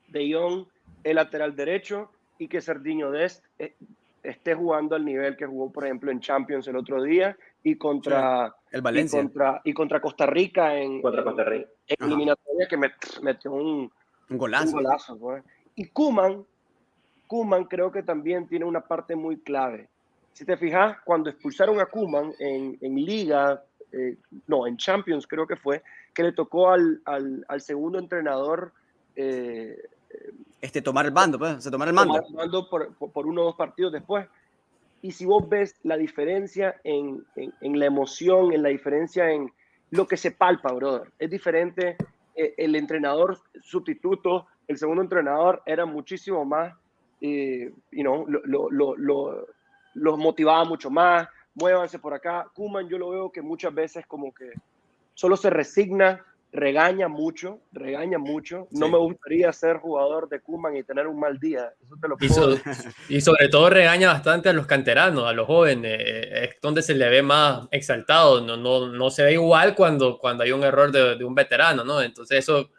De 0.10 0.34
Jong, 0.34 0.66
el 1.04 1.16
lateral 1.16 1.56
derecho 1.56 2.12
y 2.38 2.50
que 2.50 2.60
Serdiño 2.62 3.10
Dest 3.10 3.46
eh, 3.58 3.74
esté 4.22 4.54
jugando 4.54 4.96
al 4.98 5.06
nivel 5.06 5.38
que 5.38 5.46
jugó, 5.46 5.72
por 5.72 5.86
ejemplo, 5.86 6.12
en 6.12 6.20
Champions 6.20 6.68
el 6.68 6.76
otro 6.76 7.02
día 7.04 7.38
y 7.64 7.76
contra, 7.76 8.54
el 8.72 8.82
Valencia. 8.82 9.20
Y 9.20 9.24
contra, 9.24 9.62
y 9.64 9.74
contra 9.74 10.02
Costa 10.02 10.26
Rica 10.26 10.78
en, 10.78 11.02
contra 11.02 11.24
Costa 11.24 11.46
Rica. 11.46 11.70
en 11.88 12.06
eliminatoria 12.06 12.68
que 12.68 12.78
metió 13.22 13.54
un, 13.54 13.90
un 14.30 14.38
golazo. 14.38 14.76
Un 14.78 14.84
golazo 14.84 15.18
pues. 15.18 15.44
Y 15.76 15.86
Kuman, 15.86 16.46
Kuman 17.28 17.64
creo 17.64 17.94
que 17.94 18.04
también 18.04 18.46
tiene 18.46 18.66
una 18.66 18.82
parte 18.82 19.16
muy 19.16 19.38
clave. 19.38 19.88
Si 20.34 20.46
te 20.46 20.58
fijas, 20.58 20.98
cuando 21.04 21.30
expulsaron 21.30 21.80
a 21.80 21.86
Kuman 21.86 22.34
en, 22.40 22.78
en 22.82 22.96
Liga, 22.96 23.64
eh, 23.92 24.18
no, 24.48 24.68
en 24.68 24.78
Champions 24.78 25.28
creo 25.28 25.48
que 25.48 25.56
fue, 25.56 25.84
que 26.14 26.24
le 26.24 26.32
tocó 26.32 26.70
al, 26.70 27.02
al, 27.06 27.46
al 27.48 27.62
segundo 27.62 28.00
entrenador. 28.00 28.72
Eh, 29.16 29.78
este 30.62 30.82
tomar 30.82 31.06
el 31.06 31.12
bando, 31.12 31.38
pues, 31.38 31.64
se 31.64 31.72
tomar 31.72 31.88
el 31.88 31.94
mando. 31.94 32.16
Tomar 32.16 32.30
el 32.30 32.36
mando 32.36 32.70
por, 32.70 32.94
por, 32.96 33.28
uno 33.28 33.42
o 33.42 33.46
dos 33.46 33.56
partidos 33.56 33.92
después. 33.92 34.28
Y 35.02 35.12
si 35.12 35.26
vos 35.26 35.48
ves 35.48 35.76
la 35.84 35.98
diferencia 35.98 36.80
en, 36.84 37.26
en, 37.36 37.54
en, 37.62 37.80
la 37.80 37.86
emoción, 37.86 38.52
en 38.54 38.64
la 38.64 38.70
diferencia 38.70 39.32
en 39.32 39.52
lo 39.92 40.08
que 40.08 40.18
se 40.18 40.32
palpa, 40.32 40.72
brother, 40.74 41.12
es 41.18 41.30
diferente. 41.30 41.96
Eh, 42.36 42.54
el 42.58 42.76
entrenador 42.76 43.38
sustituto, 43.62 44.48
el 44.68 44.78
segundo 44.78 45.02
entrenador, 45.02 45.62
era 45.66 45.86
muchísimo 45.86 46.46
más, 46.46 46.74
eh, 47.22 47.72
you 47.92 48.02
know, 48.02 48.26
lo, 48.28 48.70
lo, 48.70 48.96
lo, 48.98 49.48
los 49.94 50.18
motivaba 50.18 50.64
mucho 50.66 50.90
más, 50.90 51.28
muévanse 51.54 52.00
por 52.00 52.14
acá. 52.14 52.48
Kuman 52.54 52.88
yo 52.90 52.98
lo 52.98 53.10
veo 53.10 53.32
que 53.32 53.42
muchas 53.42 53.74
veces 53.74 54.06
como 54.08 54.34
que 54.34 54.52
solo 55.14 55.36
se 55.38 55.50
resigna 55.50 56.24
regaña 56.52 57.08
mucho, 57.08 57.60
regaña 57.72 58.18
mucho. 58.18 58.68
No 58.72 58.90
me 58.90 58.98
gustaría 58.98 59.52
ser 59.54 59.78
jugador 59.78 60.28
de 60.30 60.40
Kuman 60.40 60.76
y 60.76 60.84
tener 60.84 61.08
un 61.08 61.20
mal 61.20 61.40
día. 61.40 61.72
Eso 61.84 61.96
te 62.02 62.08
lo 62.08 62.18
puedo 62.18 62.56
y, 63.10 63.18
y, 63.18 63.22
sobre 63.22 63.50
todo 63.50 63.70
regaña 63.70 64.12
bastante 64.12 64.50
a 64.50 64.54
los 64.54 64.66
canteranos, 64.66 65.26
a 65.26 65.34
los 65.34 65.46
jóvenes. 65.46 66.00
Es 66.02 66.56
donde 66.62 66.82
se 66.82 66.96
le 66.96 67.10
ve 67.10 67.22
más 67.22 67.68
exaltado. 67.72 68.42
No, 68.42 68.58
no, 68.58 68.88
no 68.88 69.10
se 69.10 69.24
ve 69.24 69.34
igual 69.34 69.76
cuando, 69.76 70.18
cuando 70.18 70.44
hay 70.44 70.52
un 70.52 70.64
error 70.64 70.92
de, 70.92 71.16
de 71.18 71.24
un 71.24 71.36
veterano, 71.36 71.84
¿no? 71.84 72.02
Entonces 72.02 72.40
eso, 72.40 72.72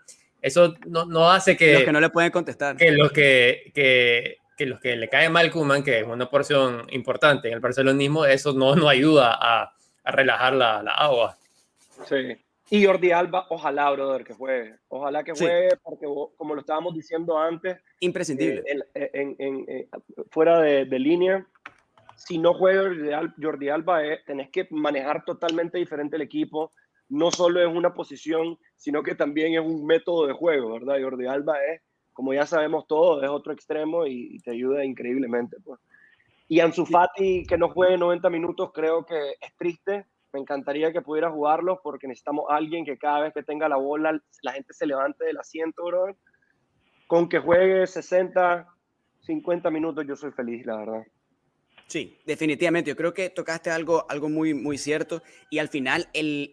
eso 0.42 0.74
no, 0.86 1.04
no, 1.04 1.30
hace 1.30 1.56
que... 1.56 1.74
Los 1.74 1.82
que 1.84 1.92
no 1.92 2.00
le 2.00 2.10
pueden 2.10 2.30
contestar. 2.30 2.76
Que 2.76 2.90
los 2.92 3.12
que... 3.12 3.70
que 3.74 4.39
que 4.60 4.66
los 4.66 4.78
que 4.78 4.94
le 4.94 5.08
cae 5.08 5.30
mal 5.30 5.50
Kuman, 5.50 5.82
que 5.82 6.00
es 6.00 6.06
una 6.06 6.28
porción 6.28 6.86
importante 6.90 7.48
en 7.48 7.54
el 7.54 7.60
barcelonismo, 7.60 8.26
eso 8.26 8.52
no, 8.52 8.76
no 8.76 8.90
ayuda 8.90 9.32
a, 9.32 9.72
a 10.04 10.10
relajar 10.12 10.52
la, 10.52 10.82
la 10.82 10.92
agua. 10.92 11.38
Sí, 12.04 12.36
y 12.68 12.84
Jordi 12.84 13.10
Alba, 13.10 13.46
ojalá, 13.48 13.90
brother, 13.90 14.22
que 14.22 14.34
juegue. 14.34 14.74
Ojalá 14.88 15.24
que 15.24 15.32
juegue, 15.32 15.78
porque 15.82 16.04
como 16.36 16.54
lo 16.54 16.60
estábamos 16.60 16.92
diciendo 16.92 17.38
antes, 17.38 17.78
imprescindible. 18.00 18.62
Eh, 18.94 19.10
en, 19.14 19.34
en, 19.38 19.64
en, 19.66 19.88
fuera 20.30 20.60
de, 20.60 20.84
de, 20.84 20.98
línea, 20.98 21.46
si 22.14 22.36
no 22.36 22.52
juega 22.52 23.32
Jordi 23.40 23.70
Alba, 23.70 24.04
eh, 24.04 24.20
tenés 24.26 24.50
que 24.50 24.68
manejar 24.72 25.24
totalmente 25.24 25.78
diferente 25.78 26.16
el 26.16 26.22
equipo. 26.22 26.70
No 27.08 27.30
solo 27.30 27.62
es 27.62 27.74
una 27.74 27.94
posición, 27.94 28.58
sino 28.76 29.02
que 29.02 29.14
también 29.14 29.54
es 29.54 29.60
un 29.60 29.86
método 29.86 30.26
de 30.26 30.34
juego, 30.34 30.74
¿verdad? 30.74 31.02
Jordi 31.02 31.26
Alba 31.26 31.56
es, 31.64 31.80
como 32.20 32.34
ya 32.34 32.44
sabemos 32.44 32.86
todos, 32.86 33.22
es 33.24 33.30
otro 33.30 33.54
extremo 33.54 34.06
y, 34.06 34.36
y 34.36 34.40
te 34.40 34.50
ayuda 34.50 34.84
increíblemente. 34.84 35.56
Pues. 35.64 35.80
Y 36.48 36.60
Ansu 36.60 36.84
Fati, 36.84 37.46
que 37.46 37.56
no 37.56 37.70
juegue 37.70 37.96
90 37.96 38.28
minutos, 38.28 38.72
creo 38.74 39.06
que 39.06 39.30
es 39.40 39.56
triste 39.56 40.04
me 40.32 40.40
encantaría 40.40 40.92
que 40.92 41.02
pudiera 41.02 41.30
jugarlos 41.30 41.78
porque 41.82 42.06
necesitamos 42.06 42.44
a 42.48 42.56
alguien 42.56 42.84
que 42.84 42.98
cada 42.98 43.20
vez 43.20 43.34
que 43.34 43.42
tenga 43.42 43.68
la 43.68 43.76
bola 43.76 44.20
la 44.42 44.52
gente 44.52 44.72
se 44.72 44.86
levante 44.86 45.24
del 45.24 45.38
asiento, 45.38 45.84
bro. 45.84 46.16
Con 47.06 47.28
que 47.28 47.40
juegue 47.40 47.86
60, 47.86 48.68
50 49.20 49.70
minutos 49.70 50.06
yo 50.06 50.14
soy 50.14 50.30
feliz, 50.30 50.64
la 50.64 50.76
verdad. 50.76 51.02
Sí, 51.88 52.16
definitivamente. 52.24 52.90
Yo 52.90 52.96
creo 52.96 53.12
que 53.12 53.30
tocaste 53.30 53.70
algo, 53.70 54.06
algo 54.08 54.28
muy, 54.28 54.54
muy 54.54 54.78
cierto 54.78 55.22
y 55.50 55.58
al 55.58 55.68
final 55.68 56.08
el, 56.12 56.52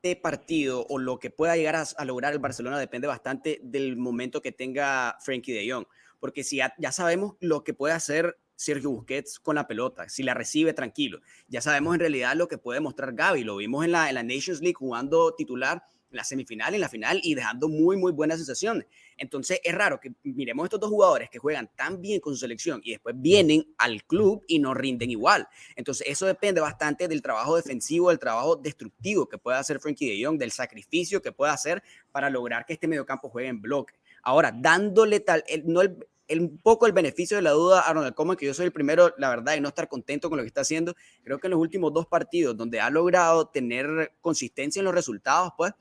este 0.00 0.14
partido 0.14 0.86
o 0.88 0.98
lo 0.98 1.18
que 1.18 1.30
pueda 1.30 1.56
llegar 1.56 1.74
a, 1.74 2.04
lograr 2.04 2.32
el 2.32 2.38
Barcelona 2.38 2.78
depende 2.78 3.08
bastante 3.08 3.58
del 3.64 3.96
momento 3.96 4.40
que 4.40 4.52
tenga 4.52 5.16
Frankie 5.20 5.52
de 5.52 5.68
Jong. 5.68 5.86
Porque 6.20 6.44
si 6.44 6.56
ya, 6.56 6.92
sabemos 6.92 7.34
lo 7.40 7.64
que 7.64 7.74
puede 7.74 7.94
hacer 7.94 8.38
Sergio 8.54 8.90
Busquets 8.90 9.40
con 9.40 9.56
la 9.56 9.66
pelota, 9.66 10.08
si 10.08 10.22
la 10.22 10.34
recibe 10.34 10.72
tranquilo. 10.72 11.20
Ya 11.48 11.60
sabemos 11.60 11.94
en 11.94 12.00
realidad 12.00 12.36
lo 12.36 12.46
que 12.46 12.58
puede 12.58 12.78
mostrar 12.78 13.12
Gaby, 13.12 13.42
lo 13.42 13.56
vimos 13.56 13.84
en 13.84 13.92
la, 13.92 14.08
en 14.08 14.14
la 14.14 14.22
Nations 14.22 14.60
League 14.60 14.74
jugando 14.74 15.34
titular 15.34 15.82
la 16.10 16.24
semifinal, 16.24 16.74
en 16.74 16.80
la 16.80 16.88
final 16.88 17.20
y 17.22 17.34
dejando 17.34 17.68
muy, 17.68 17.96
muy 17.96 18.12
buenas 18.12 18.38
sensaciones. 18.38 18.86
Entonces 19.16 19.60
es 19.62 19.74
raro 19.74 20.00
que 20.00 20.12
miremos 20.22 20.64
estos 20.64 20.80
dos 20.80 20.90
jugadores 20.90 21.28
que 21.30 21.38
juegan 21.38 21.70
tan 21.76 22.00
bien 22.00 22.20
con 22.20 22.32
su 22.34 22.40
selección 22.40 22.80
y 22.84 22.92
después 22.92 23.14
vienen 23.18 23.74
al 23.78 24.04
club 24.04 24.44
y 24.46 24.58
no 24.58 24.74
rinden 24.74 25.10
igual. 25.10 25.48
Entonces 25.76 26.06
eso 26.08 26.26
depende 26.26 26.60
bastante 26.60 27.08
del 27.08 27.22
trabajo 27.22 27.56
defensivo, 27.56 28.10
del 28.10 28.18
trabajo 28.18 28.56
destructivo 28.56 29.28
que 29.28 29.38
pueda 29.38 29.58
hacer 29.58 29.80
Frankie 29.80 30.08
de 30.08 30.24
Jong, 30.24 30.38
del 30.38 30.52
sacrificio 30.52 31.20
que 31.20 31.32
pueda 31.32 31.52
hacer 31.52 31.82
para 32.12 32.30
lograr 32.30 32.64
que 32.64 32.74
este 32.74 32.88
mediocampo 32.88 33.28
juegue 33.28 33.48
en 33.48 33.60
bloque. 33.60 33.94
Ahora, 34.22 34.52
dándole 34.54 35.20
tal, 35.20 35.44
el, 35.48 35.66
no 35.66 35.80
el, 35.80 35.96
un 36.40 36.58
poco 36.58 36.86
el 36.86 36.92
beneficio 36.92 37.36
de 37.36 37.42
la 37.42 37.50
duda 37.52 37.80
a 37.80 37.92
Ronald 37.92 38.14
Koeman, 38.14 38.36
que 38.36 38.46
yo 38.46 38.54
soy 38.54 38.66
el 38.66 38.72
primero, 38.72 39.14
la 39.16 39.30
verdad, 39.30 39.56
y 39.56 39.60
no 39.60 39.68
estar 39.68 39.88
contento 39.88 40.28
con 40.28 40.36
lo 40.36 40.42
que 40.42 40.48
está 40.48 40.60
haciendo. 40.60 40.94
Creo 41.24 41.38
que 41.38 41.46
en 41.46 41.52
los 41.52 41.60
últimos 41.60 41.92
dos 41.92 42.06
partidos 42.06 42.56
donde 42.56 42.80
ha 42.80 42.90
logrado 42.90 43.48
tener 43.48 44.12
consistencia 44.20 44.80
en 44.80 44.84
los 44.84 44.94
resultados, 44.94 45.52
pues, 45.56 45.72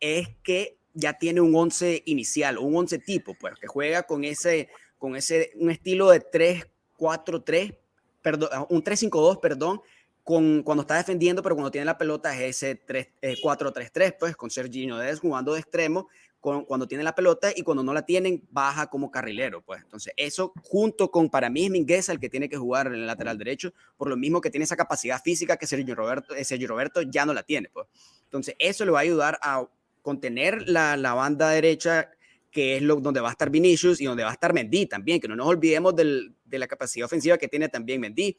es 0.00 0.28
que 0.42 0.78
ya 0.94 1.14
tiene 1.14 1.40
un 1.40 1.54
11 1.54 2.02
inicial, 2.06 2.58
un 2.58 2.76
11 2.76 2.98
tipo, 2.98 3.34
pues, 3.38 3.54
que 3.60 3.66
juega 3.66 4.02
con 4.02 4.24
ese, 4.24 4.68
con 4.98 5.16
ese, 5.16 5.52
un 5.54 5.70
estilo 5.70 6.10
de 6.10 6.20
3-4-3, 6.20 7.76
perdón, 8.22 8.66
un 8.68 8.82
3-5-2, 8.82 9.40
perdón, 9.40 9.80
con, 10.24 10.62
cuando 10.62 10.82
está 10.82 10.96
defendiendo, 10.96 11.42
pero 11.42 11.54
cuando 11.54 11.70
tiene 11.70 11.84
la 11.84 11.98
pelota 11.98 12.34
es 12.34 12.62
ese 12.62 12.80
4-3-3, 12.82 14.06
eh, 14.06 14.16
pues, 14.18 14.36
con 14.36 14.50
Sergio 14.50 14.96
Dez 14.96 15.20
jugando 15.20 15.54
de 15.54 15.60
extremo, 15.60 16.08
cuando 16.40 16.88
tiene 16.88 17.04
la 17.04 17.14
pelota 17.14 17.50
y 17.54 17.62
cuando 17.62 17.82
no 17.82 17.92
la 17.92 18.06
tienen 18.06 18.42
baja 18.50 18.86
como 18.88 19.10
carrilero, 19.10 19.60
pues. 19.60 19.82
Entonces, 19.82 20.14
eso 20.16 20.52
junto 20.62 21.10
con 21.10 21.28
para 21.28 21.50
mí 21.50 21.66
es 21.66 21.70
Mingueza 21.70 22.12
el 22.12 22.18
que 22.18 22.30
tiene 22.30 22.48
que 22.48 22.56
jugar 22.56 22.86
en 22.86 22.94
el 22.94 23.06
lateral 23.06 23.36
derecho, 23.36 23.74
por 23.98 24.08
lo 24.08 24.16
mismo 24.16 24.40
que 24.40 24.50
tiene 24.50 24.64
esa 24.64 24.76
capacidad 24.76 25.20
física 25.22 25.58
que 25.58 25.66
Sergio 25.66 25.94
Roberto, 25.94 26.34
eh, 26.34 26.44
Sergio 26.44 26.68
Roberto 26.68 27.02
ya 27.02 27.26
no 27.26 27.34
la 27.34 27.42
tiene, 27.42 27.68
pues. 27.68 27.86
Entonces, 28.24 28.54
eso 28.58 28.86
le 28.86 28.90
va 28.90 29.00
a 29.00 29.02
ayudar 29.02 29.38
a 29.42 29.68
contener 30.02 30.68
la, 30.68 30.96
la 30.96 31.14
banda 31.14 31.50
derecha 31.50 32.10
que 32.50 32.76
es 32.76 32.82
lo, 32.82 32.96
donde 32.96 33.20
va 33.20 33.28
a 33.28 33.32
estar 33.32 33.50
Vinicius 33.50 34.00
y 34.00 34.06
donde 34.06 34.24
va 34.24 34.30
a 34.30 34.32
estar 34.32 34.52
Mendy 34.52 34.86
también, 34.86 35.20
que 35.20 35.28
no 35.28 35.36
nos 35.36 35.46
olvidemos 35.46 35.94
de 35.94 36.58
la 36.58 36.66
capacidad 36.66 37.06
ofensiva 37.06 37.38
que 37.38 37.48
tiene 37.48 37.68
también 37.68 38.00
Mendy 38.00 38.36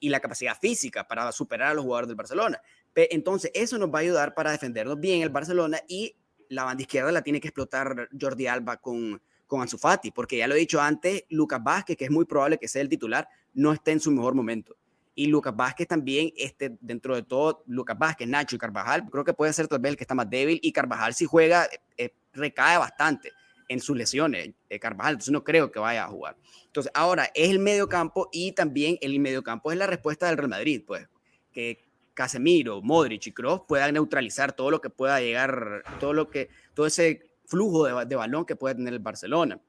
y 0.00 0.08
la 0.08 0.20
capacidad 0.20 0.58
física 0.60 1.06
para 1.06 1.30
superar 1.30 1.68
a 1.68 1.74
los 1.74 1.84
jugadores 1.84 2.08
del 2.08 2.16
Barcelona. 2.16 2.60
Entonces, 2.94 3.52
eso 3.54 3.78
nos 3.78 3.88
va 3.90 3.98
a 3.98 4.02
ayudar 4.02 4.34
para 4.34 4.50
defendernos 4.50 4.98
bien 4.98 5.22
el 5.22 5.30
Barcelona 5.30 5.78
y 5.86 6.16
la 6.48 6.64
banda 6.64 6.82
izquierda 6.82 7.12
la 7.12 7.22
tiene 7.22 7.40
que 7.40 7.48
explotar 7.48 8.08
Jordi 8.20 8.46
Alba 8.46 8.78
con, 8.78 9.22
con 9.46 9.62
Ansu 9.62 9.78
porque 10.14 10.36
ya 10.36 10.48
lo 10.48 10.54
he 10.54 10.58
dicho 10.58 10.80
antes, 10.80 11.24
Lucas 11.30 11.62
Vázquez, 11.62 11.96
que 11.96 12.06
es 12.06 12.10
muy 12.10 12.24
probable 12.24 12.58
que 12.58 12.68
sea 12.68 12.82
el 12.82 12.88
titular, 12.88 13.28
no 13.54 13.72
esté 13.72 13.92
en 13.92 14.00
su 14.00 14.10
mejor 14.10 14.34
momento. 14.34 14.76
Y 15.14 15.26
Lucas 15.26 15.54
Vázquez 15.54 15.86
también, 15.88 16.32
este, 16.36 16.76
dentro 16.80 17.14
de 17.14 17.22
todo, 17.22 17.62
Lucas 17.66 17.98
Vázquez, 17.98 18.28
Nacho 18.28 18.56
y 18.56 18.58
Carvajal, 18.58 19.08
creo 19.10 19.24
que 19.24 19.34
puede 19.34 19.52
ser 19.52 19.68
tal 19.68 19.78
vez 19.78 19.90
el 19.90 19.96
que 19.96 20.04
está 20.04 20.14
más 20.14 20.30
débil. 20.30 20.58
Y 20.62 20.72
Carvajal, 20.72 21.14
si 21.14 21.26
juega, 21.26 21.68
eh, 21.98 22.14
recae 22.32 22.78
bastante 22.78 23.32
en 23.68 23.80
sus 23.80 23.96
lesiones, 23.96 24.50
eh, 24.68 24.78
Carvajal, 24.78 25.14
entonces 25.14 25.32
no 25.32 25.44
creo 25.44 25.70
que 25.70 25.78
vaya 25.78 26.04
a 26.04 26.08
jugar. 26.08 26.36
Entonces, 26.66 26.92
ahora 26.94 27.30
es 27.34 27.50
el 27.50 27.58
medio 27.58 27.88
campo 27.88 28.28
y 28.32 28.52
también 28.52 28.98
el 29.00 29.18
medio 29.20 29.42
campo 29.42 29.72
es 29.72 29.78
la 29.78 29.86
respuesta 29.86 30.26
del 30.26 30.36
Real 30.36 30.50
Madrid, 30.50 30.82
pues, 30.86 31.08
que 31.52 31.78
Casemiro, 32.14 32.82
Modric 32.82 33.26
y 33.26 33.32
Kroos 33.32 33.62
puedan 33.66 33.94
neutralizar 33.94 34.52
todo 34.52 34.70
lo 34.70 34.80
que 34.80 34.90
pueda 34.90 35.20
llegar, 35.20 35.82
todo 36.00 36.12
lo 36.12 36.28
que, 36.30 36.48
todo 36.74 36.86
ese 36.86 37.36
flujo 37.46 37.84
de, 37.84 38.06
de 38.06 38.16
balón 38.16 38.44
que 38.44 38.56
puede 38.56 38.74
tener 38.74 38.92
el 38.92 38.98
Barcelona. 38.98 39.60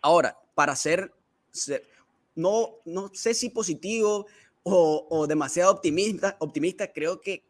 Ahora, 0.00 0.36
para 0.54 0.74
ser, 0.76 1.12
no, 2.34 2.76
no 2.84 3.10
sé 3.12 3.34
si 3.34 3.50
positivo 3.50 4.26
o, 4.68 5.06
o, 5.10 5.26
demasiado 5.26 5.70
optimista, 5.70 6.36
optimista, 6.40 6.92
creo 6.92 7.20
que 7.20 7.44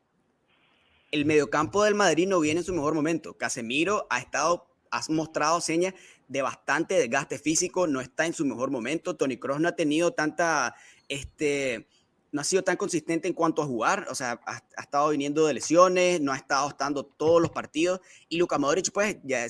el 1.11 1.25
mediocampo 1.25 1.83
del 1.83 1.95
Madrid 1.95 2.29
no 2.29 2.41
viene 2.41 2.61
en 2.61 2.67
su 2.67 2.75
mejor 2.75 2.95
momento. 2.95 3.39
Casemiro 3.39 4.07
ha 4.11 4.19
estado 4.19 4.67
ha 4.91 5.01
mostrado 5.09 5.61
señas 5.61 5.95
de 6.29 6.43
bastante 6.43 6.95
desgaste 6.95 7.39
físico, 7.39 7.87
no 7.87 8.01
está 8.01 8.27
en 8.27 8.35
su 8.35 8.45
mejor 8.45 8.71
momento. 8.71 9.17
Tony 9.17 9.39
Cross 9.39 9.61
no 9.61 9.69
ha 9.69 9.77
tenido 9.77 10.13
tanta, 10.13 10.75
este, 11.09 11.89
no 12.33 12.41
ha 12.41 12.45
sido 12.45 12.63
tan 12.63 12.77
consistente 12.77 13.29
en 13.29 13.35
cuanto 13.35 13.63
a 13.63 13.67
jugar, 13.67 14.07
o 14.11 14.15
sea, 14.15 14.41
ha, 14.47 14.63
estado 14.81 15.11
viniendo 15.11 15.47
de 15.47 15.55
lesiones, 15.55 16.21
no 16.21 16.33
ha 16.33 16.37
estado 16.37 16.69
estando 16.69 17.05
todos 17.05 17.41
los 17.41 17.51
partidos 17.51 18.01
y 18.29 18.37
Luka 18.37 18.59
Modric 18.59 18.93
pues 18.93 19.17
ya 19.25 19.47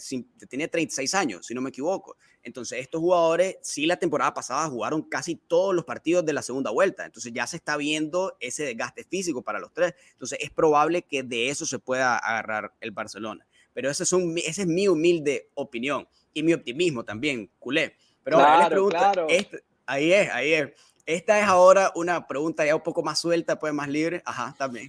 tiene 0.48 0.68
36 0.68 1.14
años, 1.14 1.46
si 1.46 1.54
no 1.54 1.60
me 1.60 1.70
equivoco. 1.70 2.16
Entonces, 2.46 2.78
estos 2.78 3.00
jugadores 3.00 3.56
sí 3.60 3.86
la 3.86 3.96
temporada 3.96 4.32
pasada 4.32 4.68
jugaron 4.68 5.02
casi 5.02 5.34
todos 5.34 5.74
los 5.74 5.84
partidos 5.84 6.24
de 6.24 6.32
la 6.32 6.42
segunda 6.42 6.70
vuelta, 6.70 7.04
entonces 7.04 7.32
ya 7.34 7.44
se 7.44 7.56
está 7.56 7.76
viendo 7.76 8.36
ese 8.38 8.62
desgaste 8.62 9.02
físico 9.02 9.42
para 9.42 9.58
los 9.58 9.72
tres, 9.72 9.94
entonces 10.12 10.38
es 10.40 10.52
probable 10.52 11.02
que 11.02 11.24
de 11.24 11.48
eso 11.48 11.66
se 11.66 11.80
pueda 11.80 12.16
agarrar 12.16 12.72
el 12.80 12.92
Barcelona. 12.92 13.44
Pero 13.74 13.90
ese 13.90 14.04
es, 14.04 14.12
un, 14.12 14.38
ese 14.38 14.62
es 14.62 14.68
mi 14.68 14.86
humilde 14.86 15.50
opinión 15.54 16.06
y 16.32 16.44
mi 16.44 16.52
optimismo 16.52 17.04
también, 17.04 17.50
culé. 17.58 17.96
Pero 18.22 18.38
ahora 18.38 18.60
les 18.60 18.68
pregunto, 18.68 19.26
este, 19.28 19.64
ahí 19.84 20.12
es, 20.12 20.30
ahí 20.30 20.52
es. 20.52 20.70
Esta 21.04 21.40
es 21.40 21.46
ahora 21.46 21.90
una 21.96 22.28
pregunta 22.28 22.64
ya 22.64 22.76
un 22.76 22.82
poco 22.82 23.02
más 23.02 23.18
suelta, 23.18 23.58
pues 23.58 23.74
más 23.74 23.88
libre. 23.88 24.22
Ajá, 24.24 24.54
también. 24.56 24.88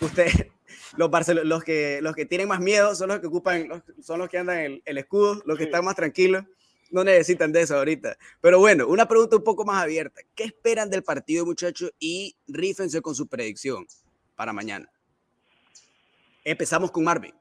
Ustedes, 0.00 0.46
los, 0.96 1.10
los, 1.44 1.64
que, 1.64 1.98
los 2.00 2.14
que 2.14 2.26
tienen 2.26 2.46
más 2.46 2.60
miedo 2.60 2.94
son 2.94 3.08
los 3.08 3.18
que 3.18 3.26
ocupan, 3.26 3.82
son 4.00 4.20
los 4.20 4.28
que 4.28 4.38
andan 4.38 4.58
el, 4.58 4.82
el 4.84 4.98
escudo, 4.98 5.42
los 5.44 5.58
que 5.58 5.64
están 5.64 5.84
más 5.84 5.96
tranquilos. 5.96 6.44
No 6.92 7.02
necesitan 7.02 7.50
de 7.52 7.62
eso 7.62 7.76
ahorita. 7.76 8.16
Pero 8.40 8.58
bueno, 8.58 8.86
una 8.86 9.06
pregunta 9.06 9.36
un 9.36 9.42
poco 9.42 9.64
más 9.64 9.82
abierta. 9.82 10.20
¿Qué 10.34 10.44
esperan 10.44 10.90
del 10.90 11.02
partido, 11.02 11.46
muchachos? 11.46 11.90
Y 11.98 12.36
rífense 12.46 13.00
con 13.00 13.14
su 13.14 13.26
predicción 13.26 13.86
para 14.36 14.52
mañana. 14.52 14.88
Empezamos 16.44 16.90
con 16.90 17.04
Marvin. 17.04 17.32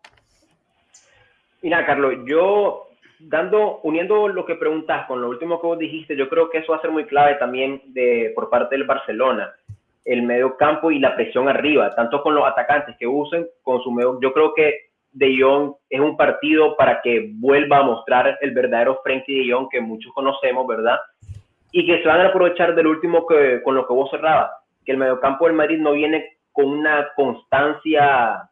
Mira, 1.62 1.86
Carlos, 1.86 2.14
yo 2.26 2.88
dando, 3.20 3.82
uniendo 3.84 4.30
lo 4.30 4.46
que 4.46 4.56
preguntas 4.56 5.06
con 5.06 5.22
lo 5.22 5.30
último 5.30 5.60
que 5.60 5.68
vos 5.68 5.78
dijiste, 5.78 6.16
yo 6.16 6.30
creo 6.30 6.50
que 6.50 6.60
eso 6.60 6.72
va 6.72 6.78
a 6.78 6.82
ser 6.82 6.92
muy 6.92 7.06
clave 7.06 7.36
también 7.36 7.82
de, 7.88 8.32
por 8.34 8.50
parte 8.50 8.76
del 8.76 8.88
Barcelona, 8.88 9.54
el 10.06 10.24
medio 10.24 10.56
campo 10.58 10.92
y 10.92 11.00
la 11.00 11.16
presión 11.16 11.48
arriba, 11.48 11.90
tanto 11.92 12.24
con 12.24 12.34
los 12.34 12.48
atacantes 12.48 12.96
que 12.98 13.06
usen, 13.06 13.48
con 13.62 13.82
su 13.84 13.92
medio, 13.92 14.20
yo 14.22 14.34
creo 14.34 14.54
que 14.54 14.90
De 15.13 15.38
Jong 15.39 15.74
es 15.89 16.00
un 16.00 16.15
partido 16.15 16.76
para 16.78 17.02
que 17.02 17.32
vuelva 17.34 17.80
a 17.80 17.84
mostrar 17.84 18.38
el 18.41 18.52
verdadero 18.52 19.00
Frenkie 19.04 19.45
De 19.45 19.54
Jong 19.54 19.69
que 19.69 19.82
muchos 19.82 20.13
conocemos, 20.13 20.65
¿verdad? 20.67 21.00
Y 21.71 21.86
que 21.86 22.02
se 22.02 22.08
van 22.08 22.21
a 22.21 22.28
aprovechar 22.28 22.76
del 22.76 22.88
último 22.88 23.26
que, 23.28 23.62
con 23.63 23.76
lo 23.76 23.88
que 23.88 23.93
vos 23.93 24.10
cerrabas, 24.10 24.52
que 24.86 24.93
el 24.93 24.97
mediocampo 24.97 25.45
del 25.45 25.56
Madrid 25.56 25.80
no 25.80 25.93
viene 25.93 26.38
con 26.52 26.65
una 26.65 27.10
constancia 27.15 28.50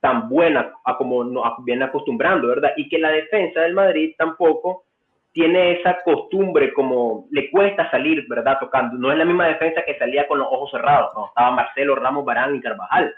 tan 0.00 0.28
buena 0.28 0.72
como 0.98 1.22
nos 1.22 1.44
viene 1.64 1.84
acostumbrando, 1.84 2.48
¿verdad? 2.48 2.72
Y 2.76 2.88
que 2.88 2.98
la 2.98 3.10
defensa 3.10 3.60
del 3.60 3.74
Madrid 3.74 4.14
tampoco 4.18 4.84
tiene 5.32 5.78
esa 5.78 6.02
costumbre 6.02 6.72
como 6.74 7.26
le 7.30 7.50
cuesta 7.50 7.90
salir, 7.90 8.26
¿verdad? 8.28 8.58
Tocando. 8.60 8.98
No 8.98 9.12
es 9.12 9.18
la 9.18 9.24
misma 9.24 9.46
defensa 9.46 9.82
que 9.86 9.96
salía 9.98 10.26
con 10.26 10.40
los 10.40 10.48
ojos 10.48 10.70
cerrados, 10.72 11.12
cuando 11.12 11.28
estaban 11.28 11.54
Marcelo, 11.54 11.94
Ramos, 11.94 12.24
Barán 12.24 12.56
y 12.56 12.60
Carvajal. 12.60 13.14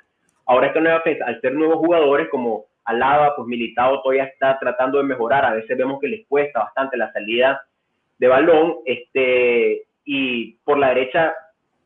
Ahora 0.46 0.68
esta 0.68 0.80
nueva 0.80 0.98
defensa, 0.98 1.24
al 1.26 1.40
ser 1.40 1.54
nuevos 1.54 1.78
jugadores 1.78 2.28
como 2.30 2.66
Alaba, 2.84 3.34
pues 3.36 3.48
Militao 3.48 4.02
todavía 4.02 4.24
está 4.24 4.58
tratando 4.58 4.98
de 4.98 5.04
mejorar. 5.04 5.44
A 5.44 5.54
veces 5.54 5.76
vemos 5.76 6.00
que 6.00 6.08
les 6.08 6.26
cuesta 6.26 6.60
bastante 6.60 6.96
la 6.96 7.12
salida 7.12 7.62
de 8.18 8.28
balón. 8.28 8.76
Este, 8.84 9.84
y 10.04 10.56
por 10.64 10.78
la 10.78 10.88
derecha, 10.88 11.34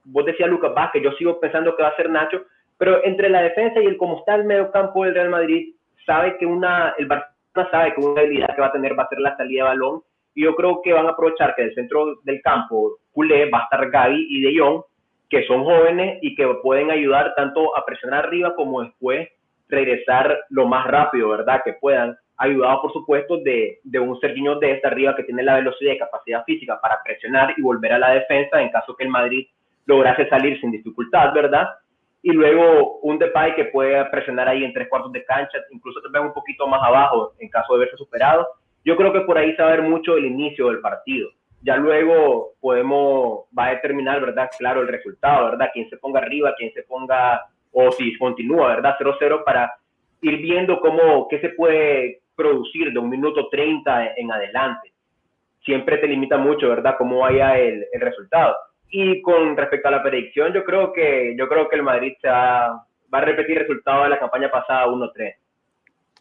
vos 0.04 0.24
decías 0.24 0.48
Lucas 0.48 0.74
Vázquez, 0.74 1.02
yo 1.02 1.12
sigo 1.12 1.38
pensando 1.40 1.76
que 1.76 1.82
va 1.82 1.90
a 1.90 1.96
ser 1.96 2.11
Nacho, 2.11 2.42
pero 2.76 3.04
entre 3.04 3.28
la 3.28 3.42
defensa 3.42 3.80
y 3.80 3.87
el 3.87 3.96
cómo 3.96 4.18
está 4.18 4.34
el 4.34 4.44
medio 4.44 4.70
campo 4.70 5.04
del 5.04 5.14
Real 5.14 5.30
Madrid, 5.30 5.74
sabe 6.06 6.37
que 6.38 6.46
una, 6.46 6.94
el 6.98 7.06
Barcelona 7.06 7.70
sabe 7.70 7.94
que 7.94 8.00
una 8.00 8.20
habilidad 8.20 8.54
que 8.54 8.61
va 8.61 8.68
a 8.68 8.72
tener 8.72 8.98
va 8.98 9.04
a 9.04 9.08
ser 9.08 9.20
la 9.20 9.37
salida 9.37 9.64
de 9.64 9.68
balón. 9.70 10.02
Y 10.34 10.44
yo 10.44 10.54
creo 10.54 10.80
que 10.82 10.92
van 10.92 11.06
a 11.06 11.11
aprovechar 11.11 11.54
que 11.54 11.62
del 11.62 11.74
centro 11.74 12.20
del 12.22 12.40
campo, 12.42 12.98
culé, 13.12 13.50
va 13.50 13.61
a 13.61 13.62
estar 13.64 13.90
Gaby 13.90 14.26
y 14.30 14.40
De 14.42 14.58
Jong, 14.58 14.82
que 15.28 15.44
son 15.46 15.64
jóvenes 15.64 16.18
y 16.22 16.34
que 16.34 16.46
pueden 16.62 16.90
ayudar 16.90 17.34
tanto 17.34 17.76
a 17.76 17.84
presionar 17.84 18.26
arriba 18.26 18.54
como 18.54 18.82
después 18.82 19.28
regresar 19.68 20.38
lo 20.50 20.66
más 20.66 20.87
rápido, 20.87 21.28
¿verdad? 21.31 21.62
Que 21.64 21.74
puedan, 21.74 22.16
ayudado 22.37 22.83
por 22.83 22.92
supuesto 22.92 23.38
de, 23.38 23.81
de 23.83 23.98
un 23.98 24.18
Serginho 24.20 24.59
de 24.59 24.72
esta 24.72 24.88
arriba 24.88 25.16
que 25.16 25.24
tiene 25.24 25.42
la 25.42 25.57
velocidad 25.57 25.92
y 25.92 25.98
capacidad 25.98 26.44
física 26.44 26.81
para 26.81 27.02
presionar 27.02 27.54
y 27.57 27.62
volver 27.62 27.92
a 27.92 27.98
la 27.98 28.11
defensa 28.11 28.61
en 28.61 28.70
caso 28.70 28.94
que 28.96 29.04
el 29.04 29.11
Madrid 29.11 29.46
lograse 29.87 30.28
salir 30.28 30.61
sin 30.61 30.70
dificultad, 30.70 31.33
¿verdad? 31.33 31.68
y 32.22 32.33
luego 32.33 32.98
un 33.02 33.18
Depay 33.18 33.54
que 33.54 33.66
puede 33.66 34.04
presionar 34.07 34.48
ahí 34.48 34.64
en 34.64 34.72
tres 34.72 34.88
cuartos 34.88 35.12
de 35.12 35.24
cancha, 35.24 35.59
incluso 35.70 36.00
te 36.00 36.18
un 36.18 36.33
poquito 36.33 36.66
más 36.66 36.81
abajo 36.83 37.33
en 37.38 37.48
caso 37.48 37.74
de 37.74 37.81
verse 37.81 37.96
superado. 37.96 38.46
Yo 38.85 38.96
creo 38.96 39.12
que 39.12 39.20
por 39.20 39.38
ahí 39.38 39.54
se 39.54 39.81
mucho 39.83 40.16
el 40.16 40.26
inicio 40.26 40.68
del 40.68 40.81
partido. 40.81 41.31
Ya 41.62 41.76
luego 41.76 42.54
podemos, 42.61 43.46
va 43.57 43.66
a 43.66 43.70
determinar, 43.70 44.20
¿verdad? 44.20 44.48
Claro, 44.59 44.81
el 44.81 44.88
resultado, 44.88 45.50
¿verdad? 45.50 45.70
Quién 45.72 45.88
se 45.90 45.96
ponga 45.96 46.20
arriba, 46.20 46.54
quién 46.57 46.72
se 46.72 46.83
ponga, 46.83 47.42
o 47.72 47.92
si 47.92 48.16
continúa, 48.18 48.68
¿verdad? 48.76 48.96
0-0 48.98 49.44
para 49.44 49.72
ir 50.22 50.37
viendo 50.38 50.81
cómo, 50.81 51.28
qué 51.28 51.40
se 51.40 51.50
puede 51.50 52.20
producir 52.35 52.92
de 52.92 52.98
un 52.98 53.09
minuto 53.09 53.48
30 53.48 54.14
en 54.16 54.33
adelante. 54.33 54.92
Siempre 55.64 55.98
te 55.98 56.07
limita 56.07 56.38
mucho, 56.38 56.68
¿verdad? 56.68 56.96
Cómo 56.96 57.20
vaya 57.20 57.59
el, 57.59 57.87
el 57.92 58.00
resultado 58.00 58.57
y 58.90 59.20
con 59.22 59.57
respecto 59.57 59.88
a 59.88 59.92
la 59.92 60.02
predicción, 60.02 60.52
yo 60.52 60.64
creo 60.64 60.92
que, 60.92 61.35
yo 61.38 61.48
creo 61.48 61.68
que 61.68 61.76
el 61.76 61.83
Madrid 61.83 62.14
va, 62.24 62.87
va 63.12 63.18
a 63.18 63.20
repetir 63.20 63.59
el 63.59 63.62
resultado 63.62 64.04
de 64.04 64.11
la 64.11 64.18
campaña 64.18 64.50
pasada 64.50 64.87
1-3. 64.87 65.35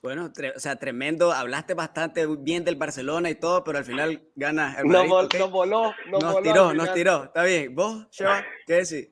Bueno, 0.01 0.29
o 0.55 0.59
sea, 0.59 0.75
tremendo. 0.75 1.31
Hablaste 1.31 1.73
bastante 1.73 2.27
bien 2.39 2.63
del 2.63 2.75
Barcelona 2.75 3.29
y 3.29 3.35
todo, 3.35 3.63
pero 3.63 3.79
al 3.79 3.83
final 3.83 4.21
gana 4.35 4.75
el 4.77 4.85
Madrid. 4.85 5.09
Nos, 5.39 5.51
voló, 5.51 5.93
nos, 6.09 6.41
tiró, 6.43 6.73
nos 6.73 6.93
tiró. 6.93 7.23
Está 7.25 7.43
bien. 7.43 7.73
¿Vos, 7.73 8.07
Sheva, 8.11 8.45
qué 8.65 8.73
decís? 8.73 9.11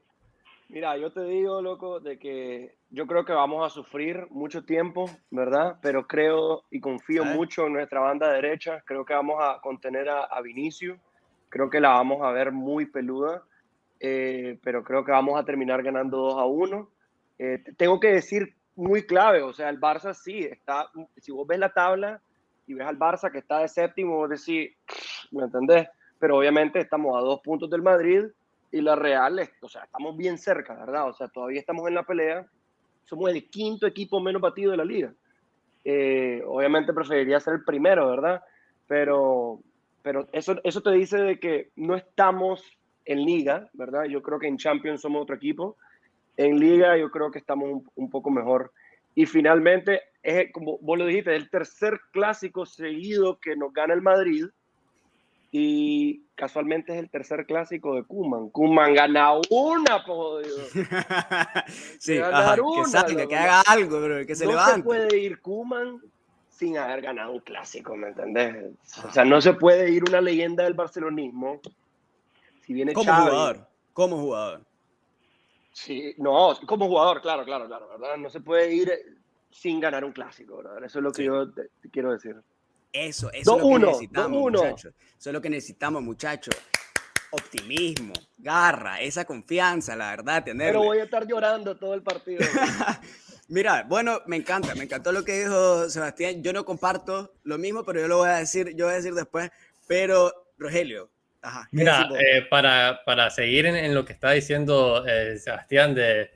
Mira, 0.76 0.98
yo 0.98 1.10
te 1.10 1.24
digo, 1.24 1.62
loco, 1.62 2.02
de 2.02 2.20
que 2.20 2.76
yo 2.90 3.08
creo 3.08 3.24
que 3.24 3.32
vamos 3.32 3.66
a 3.66 3.74
sufrir 3.74 4.28
mucho 4.30 4.66
tiempo, 4.66 5.10
¿verdad? 5.32 5.78
Pero 5.82 6.06
creo 6.06 6.64
y 6.70 6.82
confío 6.82 7.24
mucho 7.24 7.68
en 7.68 7.72
nuestra 7.72 8.02
banda 8.02 8.30
derecha. 8.30 8.84
Creo 8.86 9.06
que 9.06 9.14
vamos 9.14 9.38
a 9.42 9.62
contener 9.62 10.10
a, 10.10 10.26
a 10.26 10.42
Vinicio 10.42 11.00
Creo 11.48 11.70
que 11.70 11.80
la 11.80 11.92
vamos 11.92 12.24
a 12.24 12.32
ver 12.32 12.52
muy 12.52 12.88
peluda, 12.88 13.42
eh, 14.02 14.60
pero 14.64 14.84
creo 14.84 15.06
que 15.06 15.14
vamos 15.14 15.40
a 15.40 15.46
terminar 15.46 15.82
ganando 15.82 16.18
2 16.18 16.40
a 16.40 16.46
1. 16.46 16.90
Eh, 17.40 17.64
tengo 17.78 17.98
que 18.02 18.12
decir 18.12 18.54
muy 18.76 19.06
clave, 19.06 19.44
o 19.44 19.54
sea, 19.54 19.70
el 19.70 19.80
Barça 19.80 20.14
sí, 20.14 20.40
está, 20.40 20.92
si 21.16 21.32
vos 21.32 21.48
ves 21.48 21.60
la 21.60 21.72
tabla 21.72 22.20
y 22.68 22.74
ves 22.74 22.86
al 22.86 23.00
Barça 23.00 23.32
que 23.32 23.38
está 23.38 23.60
de 23.60 23.70
séptimo, 23.70 24.18
vos 24.18 24.30
decís, 24.30 24.76
¿me 25.32 25.46
entendés? 25.46 25.88
Pero 26.20 26.36
obviamente 26.38 26.82
estamos 26.82 27.16
a 27.18 27.22
dos 27.22 27.40
puntos 27.40 27.70
del 27.70 27.82
Madrid 27.82 28.26
y 28.76 28.82
la 28.82 28.98
Real, 28.98 29.40
o 29.62 29.70
sea, 29.70 29.86
estamos 29.86 30.18
bien 30.18 30.38
cerca, 30.38 30.76
¿verdad? 30.76 31.08
O 31.08 31.14
sea, 31.14 31.30
todavía 31.30 31.62
estamos 31.62 31.88
en 31.88 31.96
la 31.96 32.04
pelea, 32.04 32.46
somos 33.06 33.32
el 33.32 33.50
quinto 33.50 33.88
equipo 33.88 34.20
menos 34.20 34.42
batido 34.42 34.72
de 34.72 34.78
la 34.78 34.84
liga. 34.84 35.14
Eh, 35.86 36.44
obviamente 36.46 36.92
preferiría 36.92 37.40
ser 37.40 37.54
el 37.54 37.64
primero, 37.64 38.10
¿verdad? 38.10 38.44
Pero, 38.86 39.62
pero 40.02 40.28
eso, 40.34 40.60
eso 40.66 40.82
te 40.82 40.92
dice 40.92 41.18
de 41.20 41.40
que 41.40 41.70
no 41.78 41.96
estamos 41.96 42.66
en 43.06 43.24
liga, 43.24 43.70
¿verdad? 43.72 44.06
Yo 44.10 44.22
creo 44.22 44.40
que 44.40 44.48
en 44.48 44.58
Champions 44.58 45.00
somos 45.00 45.22
otro 45.22 45.38
equipo. 45.38 45.78
En 46.36 46.60
liga 46.60 46.98
yo 46.98 47.10
creo 47.10 47.32
que 47.32 47.40
estamos 47.40 47.82
un, 47.96 48.10
poco 48.10 48.30
mejor. 48.30 48.74
Y 49.14 49.26
finalmente, 49.26 50.02
es, 50.22 50.52
como 50.52 50.80
vos 50.80 51.00
lo 51.00 51.06
dijiste, 51.06 51.34
es 51.34 51.42
el 51.42 51.50
tercer 51.50 51.98
clásico 52.12 52.66
seguido 52.66 53.40
que 53.40 53.56
nos 53.56 53.72
gana 53.72 53.94
el 53.94 54.02
Madrid. 54.02 54.48
Y 55.58 56.26
casualmente 56.36 56.92
es 56.92 57.00
el 57.00 57.10
tercer 57.10 57.46
clásico 57.46 57.96
de 57.96 58.04
Kuman. 58.04 58.50
Kuman 58.50 58.94
gana 58.94 59.36
una, 59.50 60.04
por 60.04 60.44
sí, 61.98 62.18
ajá, 62.18 62.58
que 62.58 62.90
salga, 62.90 63.26
que 63.26 63.38
haga 63.38 63.62
algo, 63.62 64.02
bro, 64.02 64.26
que 64.26 64.36
se 64.36 64.44
no 64.44 64.52
levante. 64.52 64.72
No 64.72 64.76
se 64.76 64.84
puede 64.84 65.18
ir 65.18 65.40
Kuman 65.40 66.02
sin 66.50 66.78
haber 66.78 67.02
ganado 67.02 67.32
un 67.32 67.40
clásico, 67.40 67.96
¿me 67.96 68.10
entendés? 68.10 68.74
O 69.02 69.14
sea, 69.14 69.24
no 69.24 69.40
se 69.40 69.54
puede 69.54 69.90
ir 69.92 70.04
una 70.04 70.20
leyenda 70.20 70.66
del 70.66 70.74
barcelonismo 70.74 71.62
si 72.66 72.74
viene 72.74 72.92
como 72.92 73.14
jugador, 73.14 73.66
como 73.94 74.18
jugador. 74.18 74.62
Sí, 75.72 76.16
no, 76.18 76.54
como 76.68 76.88
jugador, 76.88 77.22
claro, 77.22 77.46
claro, 77.46 77.66
claro, 77.68 77.88
¿verdad? 77.98 78.18
No 78.18 78.30
se 78.30 78.42
puede 78.42 78.74
ir 78.74 78.92
sin 79.52 79.80
ganar 79.80 80.04
un 80.04 80.12
clásico, 80.12 80.58
¿verdad? 80.58 80.84
Eso 80.84 81.00
es 81.00 81.04
lo 81.04 81.14
que 81.14 81.24
yo 81.24 81.50
te, 81.50 81.70
quiero 81.94 82.12
decir. 82.12 82.36
Eso, 82.96 83.30
eso 83.34 83.58
es 83.58 83.62
lo 83.62 83.70
que 83.70 83.80
necesitamos, 83.80 84.40
muchachos. 84.40 84.94
Eso 85.20 85.30
es 85.30 85.34
lo 85.34 85.42
que 85.42 85.50
necesitamos, 85.50 86.02
muchachos. 86.02 86.56
Optimismo, 87.32 88.14
garra, 88.38 89.02
esa 89.02 89.26
confianza, 89.26 89.98
la 89.98 90.12
verdad, 90.12 90.46
tener. 90.46 90.68
Pero 90.68 90.84
voy 90.84 91.00
a 91.00 91.04
estar 91.04 91.28
llorando 91.28 91.76
todo 91.76 91.94
el 91.94 92.02
partido. 92.02 92.40
Mira, 93.50 93.84
bueno, 93.84 94.22
me 94.28 94.38
encanta, 94.38 94.74
me 94.76 94.86
encantó 94.86 95.12
lo 95.12 95.26
que 95.26 95.42
dijo 95.42 95.90
Sebastián. 95.90 96.42
Yo 96.42 96.54
no 96.54 96.64
comparto 96.64 97.34
lo 97.44 97.58
mismo, 97.58 97.84
pero 97.84 98.00
yo 98.00 98.08
lo 98.08 98.18
voy 98.20 98.30
a 98.30 98.38
decir, 98.38 98.74
yo 98.78 98.86
voy 98.86 98.94
a 98.94 98.98
decir 98.98 99.14
después. 99.14 99.52
Pero, 99.88 100.54
Rogelio, 100.58 101.12
ajá. 101.42 101.68
Mira, 101.74 102.10
eh, 102.18 102.44
para, 102.50 103.02
para, 103.06 103.30
seguir 103.30 103.66
en, 103.66 103.94
lo 103.94 104.06
que 104.06 104.14
está 104.14 104.32
diciendo 104.32 105.06
eh, 105.06 105.38
Sebastián 105.38 105.94
de, 105.94 106.32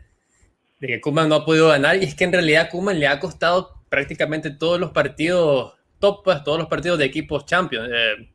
que 0.82 1.00
Kuman 1.00 1.30
no 1.30 1.36
ha 1.36 1.46
podido 1.46 1.70
ganar, 1.70 1.96
y 1.96 2.04
es 2.04 2.16
que 2.16 2.26
en 2.26 2.34
realidad 2.34 2.70
Kuman 2.70 3.00
le 3.00 3.08
ha 3.08 3.18
costado 3.22 3.82
prácticamente 3.88 4.52
todos 4.52 4.78
los 4.78 4.92
partidos 4.92 5.79
top, 6.00 6.24
pues, 6.24 6.44
todos 6.44 6.58
los 6.58 6.68
partidos 6.68 6.98
de 6.98 7.06
equipos 7.06 7.46
Champions. 7.46 7.90
Eh, 7.94 8.30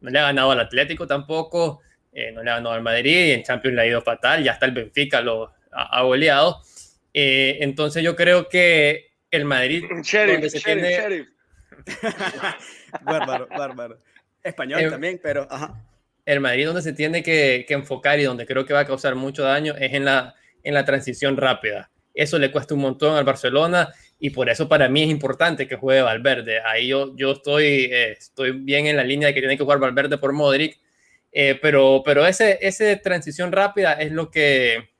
no 0.00 0.10
le 0.10 0.18
ha 0.18 0.22
ganado 0.22 0.50
al 0.50 0.60
Atlético 0.60 1.06
tampoco, 1.06 1.80
eh, 2.12 2.32
no 2.32 2.42
le 2.42 2.50
ha 2.50 2.54
ganado 2.54 2.74
al 2.74 2.82
Madrid, 2.82 3.26
y 3.26 3.30
en 3.32 3.42
Champions 3.42 3.76
le 3.76 3.82
ha 3.82 3.86
ido 3.86 4.02
fatal, 4.02 4.42
ya 4.42 4.52
hasta 4.52 4.66
el 4.66 4.72
Benfica 4.72 5.20
lo 5.20 5.52
ha, 5.72 6.02
goleado. 6.02 6.62
Eh, 7.12 7.58
entonces 7.60 8.02
yo 8.02 8.16
creo 8.16 8.48
que 8.48 9.12
el 9.30 9.44
Madrid... 9.44 9.84
Sheriff, 10.02 10.52
sheriff, 10.52 11.28
bárbaro, 13.02 13.46
bárbaro. 13.48 13.98
Español 14.42 14.90
también, 14.90 15.20
pero... 15.22 15.46
Ajá. 15.50 15.84
El 16.26 16.40
Madrid 16.40 16.66
donde 16.66 16.82
se 16.82 16.92
tiene 16.92 17.22
que, 17.22 17.64
que, 17.66 17.74
enfocar 17.74 18.20
y 18.20 18.24
donde 18.24 18.46
creo 18.46 18.64
que 18.64 18.74
va 18.74 18.80
a 18.80 18.86
causar 18.86 19.16
mucho 19.16 19.42
daño 19.42 19.74
es 19.76 19.94
en 19.94 20.04
la, 20.04 20.34
en 20.62 20.74
la 20.74 20.84
transición 20.84 21.36
rápida. 21.36 21.90
Eso 22.14 22.38
le 22.38 22.52
cuesta 22.52 22.74
un 22.74 22.80
montón 22.80 23.16
al 23.16 23.24
Barcelona 23.24 23.92
y 24.22 24.30
por 24.30 24.50
eso 24.50 24.68
para 24.68 24.88
mí 24.90 25.02
es 25.02 25.08
importante 25.08 25.66
que 25.66 25.76
juegue 25.76 26.02
Valverde. 26.02 26.60
Ahí 26.60 26.88
yo, 26.88 27.16
yo 27.16 27.32
estoy, 27.32 27.88
eh, 27.90 28.12
estoy 28.12 28.52
bien 28.52 28.86
en 28.86 28.96
la 28.96 29.02
línea 29.02 29.28
de 29.28 29.34
que 29.34 29.40
tiene 29.40 29.56
que 29.56 29.62
jugar 29.62 29.78
Valverde 29.78 30.18
por 30.18 30.34
Modric, 30.34 30.78
eh, 31.32 31.58
pero, 31.60 32.02
pero 32.04 32.26
ese, 32.26 32.58
ese 32.60 32.96
transición 32.96 33.50
rápida 33.50 33.94
es 33.94 34.12
lo, 34.12 34.30
que, 34.30 34.90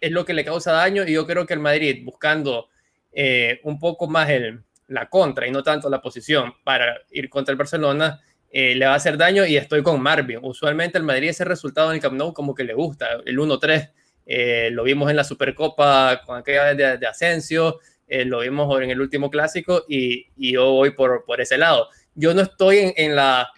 es 0.00 0.12
lo 0.12 0.24
que 0.24 0.32
le 0.32 0.44
causa 0.44 0.70
daño 0.70 1.02
y 1.04 1.12
yo 1.12 1.26
creo 1.26 1.44
que 1.44 1.54
el 1.54 1.60
Madrid 1.60 2.02
buscando 2.04 2.68
eh, 3.12 3.60
un 3.64 3.80
poco 3.80 4.06
más 4.06 4.30
el, 4.30 4.62
la 4.86 5.08
contra 5.08 5.48
y 5.48 5.50
no 5.50 5.64
tanto 5.64 5.90
la 5.90 6.00
posición 6.00 6.54
para 6.62 7.00
ir 7.10 7.28
contra 7.28 7.50
el 7.50 7.58
Barcelona, 7.58 8.20
le 8.52 8.84
va 8.84 8.92
a 8.92 8.96
hacer 8.96 9.16
daño 9.16 9.46
y 9.46 9.56
estoy 9.56 9.82
con 9.82 10.00
Marvin. 10.00 10.38
Usualmente 10.42 10.98
el 10.98 11.04
Madrid 11.04 11.30
ese 11.30 11.42
resultado 11.42 11.88
en 11.88 11.96
el 11.96 12.02
Camp 12.02 12.16
Nou 12.16 12.34
como 12.34 12.54
que 12.54 12.64
le 12.64 12.74
gusta, 12.74 13.08
el 13.24 13.38
1-3. 13.38 14.70
lo 14.72 14.84
vimos 14.84 15.08
en 15.08 15.16
la 15.16 15.24
Supercopa 15.24 16.20
con 16.26 16.36
aquella 16.36 16.74
de, 16.74 16.98
de 16.98 17.06
Asensio, 17.06 17.80
eh, 18.12 18.24
lo 18.24 18.40
vimos 18.40 18.80
en 18.82 18.90
el 18.90 19.00
último 19.00 19.30
clásico 19.30 19.84
y, 19.88 20.26
y 20.36 20.52
yo 20.52 20.70
voy 20.72 20.90
por, 20.90 21.24
por, 21.24 21.40
ese 21.40 21.56
lado. 21.56 21.88
Yo 22.14 22.34
no 22.34 22.42
estoy 22.42 22.78
en, 22.78 22.92
en 22.96 23.16
la... 23.16 23.50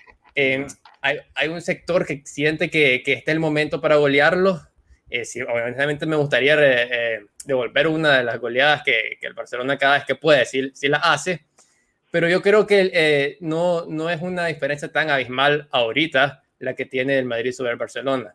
hay, 1.01 1.19
hay, 1.35 1.49
un 1.49 1.61
sector 1.61 2.07
que 2.07 2.23
siente 2.25 2.71
que, 2.71 3.03
que 3.03 3.14
este 3.14 3.31
es 3.31 3.35
el 3.35 3.40
momento 3.40 3.81
para 3.81 3.97
golearlo. 3.97 4.61
Eh, 5.11 5.25
sí, 5.25 5.43
obviamente 5.43 6.07
me 6.07 6.17
gustaría 6.17 6.57
eh, 6.59 7.21
devolver 7.45 7.87
una 7.87 8.19
de 8.19 8.25
las 8.25 8.40
goleadas 8.40 8.83
que, 8.83 9.17
que, 9.21 9.27
el 9.27 9.35
Barcelona 9.35 9.77
cada 9.79 9.95
vez 9.95 10.05
que 10.05 10.14
puede, 10.14 10.45
si, 10.47 10.71
si 10.75 10.88
la 10.88 10.99
hace, 10.99 11.45
pero 12.11 12.29
yo 12.29 12.43
creo 12.43 12.67
que 12.67 12.90
eh, 12.93 13.38
no, 13.40 13.87
no 13.87 14.09
es 14.09 14.23
una 14.23 14.47
diferencia 14.47 14.90
tan 14.90 15.11
abismal 15.11 15.69
ahorita 15.73 16.43
la 16.61 16.75
que 16.75 16.87
tiene 16.87 17.19
el 17.19 17.25
Madrid 17.25 17.53
sobre 17.53 17.73
el 17.73 17.77
Barcelona. 17.77 18.35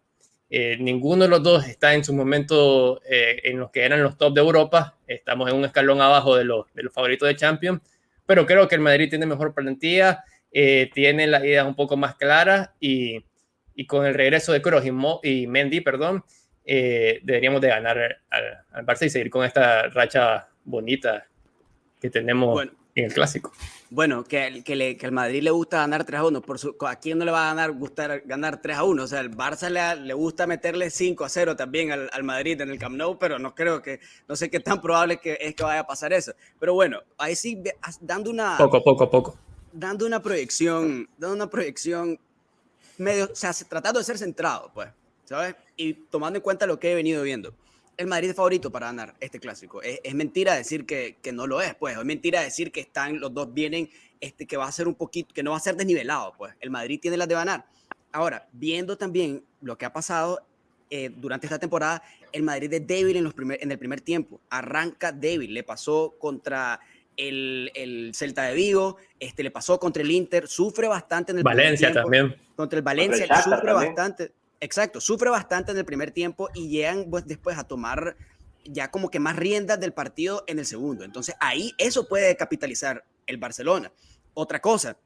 Eh, 0.52 0.78
ninguno 0.80 1.24
de 1.24 1.30
los 1.30 1.44
dos 1.44 1.68
está 1.68 1.94
en 1.94 2.04
su 2.04 2.14
momento 2.14 3.02
eh, 3.06 3.40
en 3.44 3.60
los 3.60 3.70
que 3.70 3.84
eran 3.84 4.02
los 4.02 4.18
top 4.18 4.34
de 4.34 4.42
Europa. 4.42 4.98
Estamos 5.08 5.50
en 5.50 5.56
un 5.56 5.66
escalón 5.66 6.02
abajo 6.02 6.36
de 6.36 6.44
los, 6.44 6.66
de 6.74 6.84
los 6.84 6.94
favoritos 6.94 7.28
de 7.28 7.36
Champions, 7.36 7.82
pero 8.26 8.46
creo 8.46 8.68
que 8.68 8.76
el 8.76 8.82
Madrid 8.82 9.10
tiene 9.10 9.26
mejor 9.26 9.54
plantilla, 9.54 10.24
eh, 10.52 10.90
tiene 10.94 11.28
las 11.28 11.44
ideas 11.44 11.68
un 11.68 11.76
poco 11.76 11.98
más 11.98 12.16
claras 12.16 12.72
y, 12.80 13.24
y 13.76 13.86
con 13.86 14.06
el 14.06 14.16
regreso 14.16 14.52
de 14.52 14.62
Kroos 14.62 14.84
y, 15.24 15.48
Mendy, 15.48 15.82
perdón, 15.82 16.24
deberíamos 16.66 17.62
de 17.62 17.68
ganar 17.70 18.20
al, 18.30 18.58
al, 18.72 18.86
Barça 18.86 19.06
y 19.06 19.10
seguir 19.10 19.32
con 19.32 19.44
esta 19.44 19.88
racha 19.90 20.50
bonita 20.64 21.26
que 22.00 22.10
tenemos 22.10 22.64
en 23.00 23.06
el 23.06 23.14
clásico. 23.14 23.52
Bueno, 23.90 24.24
que, 24.24 24.62
que, 24.64 24.76
le, 24.76 24.98
que 24.98 25.06
al 25.08 25.12
Madrid 25.12 25.42
le 25.42 25.52
gusta 25.52 25.80
ganar 25.80 26.04
3 26.06 26.20
a 26.20 26.26
1. 26.26 26.42
Por 26.42 26.60
su, 26.60 26.76
¿A 26.88 26.96
quién 26.98 27.18
no 27.18 27.26
le 27.26 27.32
va 27.32 27.46
a 27.46 27.54
ganar, 27.54 27.72
gustar 27.72 28.22
ganar 28.26 28.62
3 28.62 28.78
a 28.78 28.84
1? 28.84 29.04
O 29.04 29.08
sea, 29.08 29.20
el 29.20 29.32
Barça 29.32 29.70
le, 29.70 30.06
le 30.06 30.14
gusta 30.14 30.46
meterle 30.46 30.90
5 30.90 31.26
a 31.26 31.30
0 31.30 31.56
también 31.56 31.92
al, 31.92 32.10
al, 32.14 32.24
Madrid 32.24 32.62
en 32.62 32.70
el 32.70 32.78
Camp 32.78 32.96
Nou, 32.96 33.18
pero 33.18 33.40
no 33.40 33.56
creo 33.56 33.82
que, 33.82 34.00
no 34.28 34.36
sé 34.36 34.50
qué 34.50 34.60
tan 34.60 34.82
probable 34.82 35.18
que, 35.18 35.38
es 35.42 35.56
que 35.56 35.64
vaya 35.64 35.82
a 35.82 35.88
pasar 35.88 36.14
eso. 36.14 36.34
Pero 36.60 36.74
bueno, 36.74 37.00
ahí 37.18 37.36
sí, 37.36 37.62
dando 38.02 38.30
una. 38.30 38.58
Poco, 38.58 38.84
poco, 38.84 39.10
poco. 39.10 39.38
Dando 39.72 40.06
una 40.06 40.22
proyección, 40.22 41.10
dando 41.18 41.36
una 41.36 41.50
proyección 41.50 42.20
medio, 42.98 43.30
o 43.32 43.36
sea, 43.36 43.54
tratando 43.68 44.00
de 44.00 44.06
ser 44.06 44.18
centrado, 44.18 44.72
pues, 44.74 44.90
¿sabes? 45.26 45.56
Y 45.78 45.94
tomando 45.94 46.38
en 46.38 46.44
cuenta 46.44 46.66
lo 46.66 46.80
que 46.80 46.92
he 46.92 46.96
venido 46.96 47.24
viendo 47.24 47.54
el 48.00 48.08
Madrid 48.08 48.30
es 48.30 48.36
favorito 48.36 48.72
para 48.72 48.88
ganar 48.88 49.14
este 49.20 49.42
clásico. 49.42 49.82
Es, 49.82 50.00
es 50.02 50.16
mentira 50.16 50.56
decir 50.56 50.86
que, 50.86 51.18
que, 51.22 51.34
no 51.34 51.46
lo 51.46 51.62
es, 51.62 51.76
pues. 51.76 51.98
Es 51.98 52.06
mentira 52.06 52.42
decir 52.42 52.72
que 52.72 52.80
están, 52.80 53.20
los 53.20 53.34
dos 53.34 53.54
vienen, 53.54 53.90
este, 54.22 54.48
que 54.48 54.56
va 54.56 54.66
a 54.66 54.72
ser 54.72 54.88
un 54.88 54.96
poquito, 54.96 55.34
que 55.34 55.44
no 55.44 55.52
va 55.52 55.58
a 55.58 55.60
ser 55.60 55.76
desnivelado, 55.76 56.34
pues. 56.38 56.54
El 56.62 56.70
Madrid 56.70 56.98
tiene 57.02 57.18
las 57.18 57.28
de 57.28 57.36
ganar. 57.36 57.66
Ahora, 58.14 58.48
viendo 58.54 58.98
también 58.98 59.44
lo 59.62 59.78
que 59.78 59.86
ha 59.86 59.92
pasado 59.92 60.42
eh, 60.90 61.12
durante 61.14 61.48
esta 61.48 61.60
temporada, 61.60 62.02
el 62.32 62.44
Madrid 62.44 62.72
es 62.72 62.88
débil 62.88 63.18
en, 63.18 63.26
los 63.26 63.34
primer, 63.34 63.62
en 63.62 63.70
el 63.70 63.78
primer 63.78 64.00
tiempo. 64.00 64.40
Arranca 64.50 65.12
débil. 65.12 65.54
Le 65.54 65.64
pasó 65.64 66.16
contra 66.18 66.80
el, 67.18 67.70
el, 67.76 68.12
Celta 68.16 68.44
de 68.44 68.54
Vigo, 68.54 68.96
este, 69.20 69.44
le 69.44 69.52
pasó 69.52 69.78
contra 69.78 70.02
el 70.02 70.10
Inter, 70.10 70.48
sufre 70.48 70.88
bastante 70.88 71.34
en 71.34 71.40
el 71.40 71.44
Valencia 71.44 71.90
tiempo, 71.90 72.02
también. 72.04 72.36
Contra 72.56 72.78
el 72.78 72.84
Valencia, 72.84 73.28
contra 73.28 73.38
el 73.38 73.44
sufre 73.44 73.72
también. 73.74 73.96
bastante. 73.96 74.39
Exacto, 74.62 75.00
sufre 75.00 75.30
bastante 75.30 75.72
en 75.72 75.78
el 75.78 75.86
primer 75.86 76.12
tiempo 76.12 76.50
y 76.54 76.68
llegan 76.68 77.10
pues, 77.10 77.26
después 77.26 77.58
a 77.58 77.64
tomar 77.64 78.18
ya 78.66 78.92
como 78.92 79.10
que 79.10 79.20
más 79.20 79.38
riendas 79.38 79.80
del 79.80 79.94
partido 79.94 80.44
en 80.48 80.60
el 80.60 80.66
segundo. 80.66 81.06
Entonces 81.06 81.36
ahí 81.40 81.74
eso 81.78 82.08
puede 82.08 82.36
capitalizar 82.36 83.06
el 83.26 83.38
Barcelona. 83.38 83.92
Otra 84.34 84.60
cosa, 84.60 84.98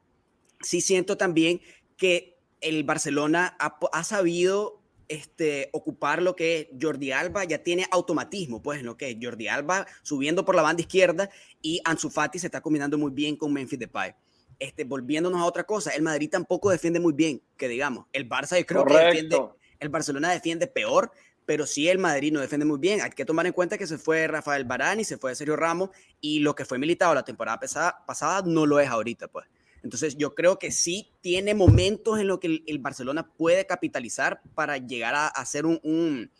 sí 0.61 0.81
siento 0.81 1.17
también 1.17 1.61
que 1.97 2.37
el 2.61 2.83
Barcelona 2.83 3.55
ha, 3.59 4.03
sabido 4.03 4.81
este, 5.07 5.69
ocupar 5.73 6.21
lo 6.21 6.35
que 6.35 6.59
es 6.59 6.67
Jordi 6.81 7.11
Alba, 7.11 7.43
ya 7.43 7.61
tiene 7.61 7.85
automatismo, 7.91 8.63
pues, 8.63 8.81
lo 8.83 8.97
que 8.97 9.11
es 9.11 9.17
Jordi 9.21 9.49
Alba 9.49 9.85
subiendo 10.01 10.45
por 10.45 10.55
la 10.55 10.61
banda 10.61 10.81
izquierda 10.81 11.29
y 11.61 11.81
Ansu 11.83 12.09
Fati 12.09 12.39
se 12.39 12.47
está 12.47 12.61
combinando 12.61 12.97
muy 12.97 13.11
bien 13.11 13.35
con 13.35 13.53
Memphis 13.53 13.79
Depay 13.79 14.15
este, 14.59 14.83
volviéndonos 14.83 15.41
a 15.41 15.45
otra 15.45 15.63
cosa, 15.63 15.91
el 15.91 16.01
Madrid 16.01 16.29
tampoco 16.29 16.69
defiende 16.69 16.99
muy 16.99 17.13
bien, 17.13 17.41
que 17.57 17.67
digamos, 17.67 18.05
el 18.13 18.27
Barça 18.27 18.57
yo 18.57 18.65
creo 18.65 18.83
Correcto. 18.83 19.09
que 19.09 19.21
defiende, 19.23 19.49
el 19.79 19.89
Barcelona 19.89 20.31
defiende 20.31 20.67
peor, 20.67 21.11
pero 21.45 21.65
sí 21.65 21.89
el 21.89 21.97
Madrid 21.97 22.31
no 22.31 22.39
defiende 22.39 22.65
muy 22.65 22.79
bien. 22.79 23.01
Hay 23.01 23.11
que 23.11 23.25
tomar 23.25 23.45
en 23.45 23.53
cuenta 23.53 23.77
que 23.77 23.87
se 23.87 23.97
fue 23.97 24.27
Rafael 24.27 24.63
Barani, 24.63 25.03
se 25.03 25.17
fue 25.17 25.35
Sergio 25.35 25.55
Ramos 25.55 25.89
y 26.21 26.39
lo 26.39 26.55
que 26.55 26.65
fue 26.65 26.77
militado 26.77 27.13
la 27.13 27.23
temporada 27.23 27.59
pasada, 27.59 28.03
pasada 28.05 28.43
no 28.45 28.65
lo 28.65 28.79
es 28.79 28.87
ahorita, 28.87 29.27
pues. 29.27 29.45
Entonces 29.83 30.15
yo 30.15 30.33
creo 30.33 30.57
que 30.57 30.71
sí 30.71 31.09
tiene 31.19 31.53
momentos 31.53 32.17
en 32.17 32.27
los 32.27 32.39
que 32.39 32.47
el, 32.47 32.63
el 32.67 32.79
Barcelona 32.79 33.27
puede 33.27 33.65
capitalizar 33.65 34.41
para 34.55 34.77
llegar 34.77 35.13
a 35.13 35.27
hacer 35.27 35.65
un, 35.65 35.79
un, 35.83 36.31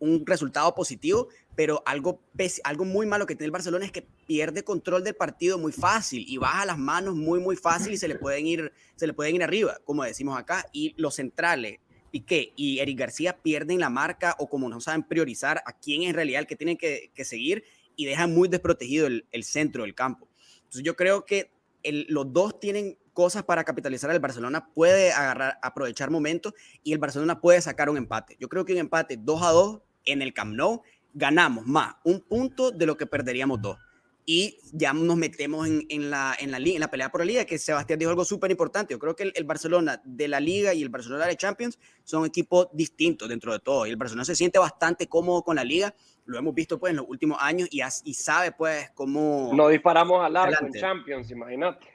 un 0.00 0.26
resultado 0.26 0.74
positivo, 0.74 1.28
pero 1.56 1.82
algo, 1.86 2.20
algo 2.64 2.84
muy 2.84 3.06
malo 3.06 3.26
que 3.26 3.34
tiene 3.34 3.46
el 3.46 3.50
Barcelona 3.50 3.84
es 3.84 3.92
que 3.92 4.06
pierde 4.26 4.64
control 4.64 5.04
del 5.04 5.14
partido 5.14 5.58
muy 5.58 5.72
fácil 5.72 6.24
y 6.26 6.38
baja 6.38 6.64
las 6.64 6.78
manos 6.78 7.14
muy, 7.14 7.40
muy 7.40 7.56
fácil 7.56 7.92
y 7.92 7.96
se 7.96 8.08
le 8.08 8.14
pueden 8.18 8.46
ir, 8.46 8.72
se 8.96 9.06
le 9.06 9.12
pueden 9.12 9.34
ir 9.34 9.42
arriba, 9.42 9.78
como 9.84 10.04
decimos 10.04 10.38
acá. 10.38 10.66
Y 10.72 10.94
los 10.96 11.16
centrales, 11.16 11.78
Piqué 12.10 12.52
y 12.56 12.78
Eric 12.78 12.98
García 12.98 13.36
pierden 13.42 13.78
la 13.80 13.90
marca 13.90 14.36
o 14.38 14.48
como 14.48 14.68
no 14.68 14.80
saben 14.80 15.02
priorizar 15.02 15.62
a 15.66 15.72
quién 15.72 16.02
es 16.02 16.10
en 16.10 16.14
realidad 16.14 16.40
el 16.40 16.46
que 16.46 16.56
tienen 16.56 16.76
que, 16.76 17.12
que 17.14 17.24
seguir 17.24 17.64
y 17.96 18.06
dejan 18.06 18.32
muy 18.32 18.48
desprotegido 18.48 19.06
el, 19.06 19.26
el, 19.30 19.44
centro 19.44 19.82
del 19.82 19.94
campo. 19.94 20.28
Entonces 20.56 20.82
yo 20.82 20.96
creo 20.96 21.26
que 21.26 21.52
el, 21.82 22.06
los 22.08 22.32
dos 22.32 22.58
tienen 22.58 22.96
cosas 23.12 23.42
para 23.42 23.64
capitalizar. 23.64 24.10
El 24.10 24.20
Barcelona 24.20 24.70
puede 24.72 25.12
agarrar, 25.12 25.58
aprovechar 25.62 26.10
momentos 26.10 26.54
y 26.82 26.92
el 26.92 26.98
Barcelona 26.98 27.40
puede 27.40 27.60
sacar 27.60 27.90
un 27.90 27.96
empate. 27.96 28.36
Yo 28.40 28.48
creo 28.48 28.64
que 28.64 28.72
un 28.72 28.78
empate 28.78 29.18
2 29.18 29.42
a 29.42 29.50
2 29.50 29.80
en 30.06 30.22
el 30.22 30.32
Camp 30.32 30.54
Nou 30.54 30.82
ganamos 31.14 31.66
más 31.66 31.94
un 32.04 32.20
punto 32.20 32.70
de 32.70 32.86
lo 32.86 32.96
que 32.96 33.06
perderíamos 33.06 33.60
dos. 33.60 33.78
Y 34.26 34.58
ya 34.72 34.92
nos 34.92 35.16
metemos 35.16 35.66
en, 35.66 35.86
en, 35.88 36.10
la, 36.10 36.36
en, 36.38 36.52
la, 36.52 36.58
en 36.58 36.78
la 36.78 36.88
pelea 36.88 37.10
por 37.10 37.22
la 37.22 37.24
liga, 37.24 37.44
que 37.44 37.58
Sebastián 37.58 37.98
dijo 37.98 38.10
algo 38.10 38.24
súper 38.24 38.50
importante. 38.50 38.94
Yo 38.94 38.98
creo 38.98 39.16
que 39.16 39.24
el, 39.24 39.32
el, 39.34 39.44
Barcelona 39.44 40.00
de 40.04 40.28
la 40.28 40.38
liga 40.38 40.72
y 40.72 40.82
el 40.82 40.88
Barcelona 40.88 41.26
de 41.26 41.36
Champions 41.36 41.78
son 42.04 42.24
equipos 42.26 42.68
distintos 42.72 43.28
dentro 43.28 43.52
de 43.52 43.58
todo. 43.58 43.86
Y 43.86 43.90
el 43.90 43.96
Barcelona 43.96 44.24
se 44.24 44.36
siente 44.36 44.58
bastante 44.60 45.08
cómodo 45.08 45.42
con 45.42 45.56
la 45.56 45.64
liga. 45.64 45.94
Lo 46.26 46.38
hemos 46.38 46.54
visto 46.54 46.78
pues 46.78 46.90
en 46.90 46.98
los 46.98 47.06
últimos 47.08 47.38
años 47.40 47.68
y, 47.72 47.80
as, 47.80 48.02
y 48.04 48.14
sabe 48.14 48.52
pues 48.52 48.90
cómo... 48.94 49.50
No 49.52 49.68
disparamos 49.68 50.24
al 50.24 50.36
arco 50.36 50.64
en 50.64 50.74
Champions, 50.74 51.28
imagínate. 51.30 51.88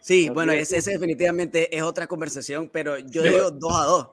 Sí, 0.00 0.28
no 0.28 0.34
bueno, 0.34 0.52
ese, 0.52 0.78
ese, 0.78 0.92
definitivamente 0.92 1.76
es 1.76 1.82
otra 1.82 2.06
conversación, 2.06 2.70
pero 2.72 2.98
yo 2.98 3.22
digo 3.22 3.50
2 3.50 3.72
a 3.72 3.84
2. 3.84 4.08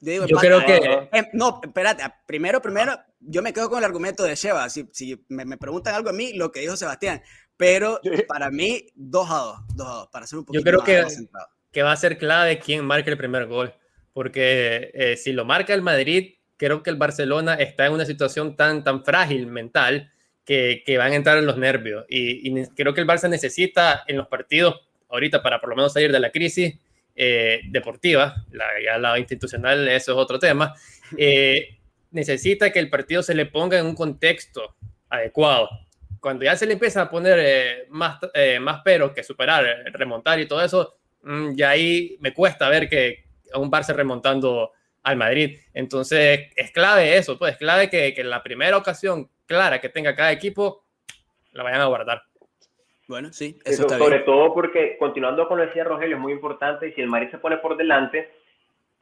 Yo, 0.00 0.10
digo, 0.12 0.26
yo 0.26 0.36
creo 0.36 0.64
que... 0.64 1.08
Eh, 1.12 1.30
no, 1.32 1.60
espérate, 1.62 2.02
primero, 2.26 2.62
primero, 2.62 2.96
yo 3.26 3.42
me 3.42 3.52
quedo 3.52 3.68
con 3.68 3.78
el 3.78 3.84
argumento 3.84 4.22
de 4.24 4.34
Sheva. 4.34 4.68
Si, 4.70 4.88
si 4.92 5.24
me, 5.28 5.44
me, 5.44 5.56
preguntan 5.56 5.94
algo 5.94 6.10
a 6.10 6.12
mí, 6.12 6.32
lo 6.34 6.52
que 6.52 6.60
dijo 6.60 6.76
Sebastián. 6.76 7.22
Pero 7.56 8.00
para 8.28 8.50
mí, 8.50 8.86
2 8.94 9.30
a 9.30 9.34
2, 9.34 9.56
2 9.74 9.86
a 9.86 9.90
2, 9.90 10.08
para 10.08 10.26
ser 10.26 10.38
un 10.38 10.44
poquito 10.44 10.60
Yo 10.60 10.64
creo 10.64 11.02
más 11.02 11.16
que, 11.16 11.26
que 11.72 11.82
va 11.82 11.92
a 11.92 11.96
ser 11.96 12.18
clave 12.18 12.58
quién 12.58 12.84
marque 12.84 13.10
el 13.10 13.16
primer 13.16 13.46
gol. 13.46 13.74
Porque 14.12 14.90
eh, 14.94 15.16
si 15.16 15.32
lo 15.32 15.44
marca 15.44 15.74
el 15.74 15.82
Madrid, 15.82 16.34
creo 16.56 16.82
que 16.82 16.90
el 16.90 16.96
Barcelona 16.96 17.54
está 17.54 17.86
en 17.86 17.92
una 17.92 18.06
situación 18.06 18.56
tan, 18.56 18.84
tan 18.84 19.04
frágil 19.04 19.46
mental 19.46 20.12
que, 20.44 20.82
que 20.84 20.98
van 20.98 21.12
a 21.12 21.16
entrar 21.16 21.38
en 21.38 21.46
los 21.46 21.56
nervios. 21.56 22.04
Y, 22.08 22.48
y 22.48 22.66
creo 22.68 22.94
que 22.94 23.00
el 23.00 23.06
Barça 23.06 23.28
necesita 23.28 24.04
en 24.06 24.16
los 24.16 24.28
partidos 24.28 24.80
ahorita 25.08 25.42
para 25.42 25.60
por 25.60 25.70
lo 25.70 25.76
menos 25.76 25.92
salir 25.92 26.12
de 26.12 26.20
la 26.20 26.30
crisis 26.30 26.74
eh, 27.16 27.60
deportiva, 27.70 28.44
la, 28.50 28.64
ya 28.84 28.98
la 28.98 29.18
institucional, 29.18 29.86
eso 29.88 30.12
es 30.12 30.18
otro 30.18 30.38
tema, 30.38 30.74
eh, 31.16 31.78
necesita 32.14 32.70
que 32.70 32.78
el 32.78 32.88
partido 32.88 33.22
se 33.22 33.34
le 33.34 33.46
ponga 33.46 33.78
en 33.78 33.86
un 33.86 33.94
contexto 33.94 34.74
adecuado, 35.10 35.68
cuando 36.20 36.44
ya 36.44 36.56
se 36.56 36.66
le 36.66 36.72
empieza 36.72 37.02
a 37.02 37.10
poner 37.10 37.38
eh, 37.38 37.86
más, 37.90 38.18
eh, 38.32 38.58
más 38.58 38.80
peros 38.82 39.12
que 39.12 39.22
superar, 39.22 39.64
remontar 39.92 40.40
y 40.40 40.46
todo 40.46 40.64
eso, 40.64 40.96
mm, 41.22 41.54
ya 41.54 41.70
ahí 41.70 42.16
me 42.20 42.32
cuesta 42.32 42.68
ver 42.70 42.88
que 42.88 43.24
a 43.52 43.58
un 43.58 43.70
Barça 43.70 43.94
remontando 43.94 44.72
al 45.02 45.16
Madrid. 45.16 45.58
Entonces 45.74 46.50
es 46.56 46.70
clave 46.70 47.18
eso, 47.18 47.38
pues 47.38 47.52
es 47.52 47.58
clave 47.58 47.90
que, 47.90 48.14
que 48.14 48.24
la 48.24 48.42
primera 48.42 48.78
ocasión 48.78 49.28
clara 49.44 49.80
que 49.80 49.90
tenga 49.90 50.16
cada 50.16 50.32
equipo 50.32 50.84
la 51.52 51.62
vayan 51.62 51.82
a 51.82 51.86
guardar. 51.86 52.22
Bueno, 53.06 53.32
sí, 53.32 53.58
eso, 53.64 53.82
está 53.82 53.98
Sobre 53.98 54.20
todo 54.20 54.54
porque, 54.54 54.96
continuando 54.98 55.46
con 55.46 55.58
lo 55.58 55.64
que 55.64 55.68
decía 55.68 55.84
Rogelio, 55.84 56.16
es 56.16 56.22
muy 56.22 56.32
importante, 56.32 56.88
y 56.88 56.92
si 56.92 57.02
el 57.02 57.08
Madrid 57.08 57.28
se 57.30 57.38
pone 57.38 57.58
por 57.58 57.76
delante, 57.76 58.30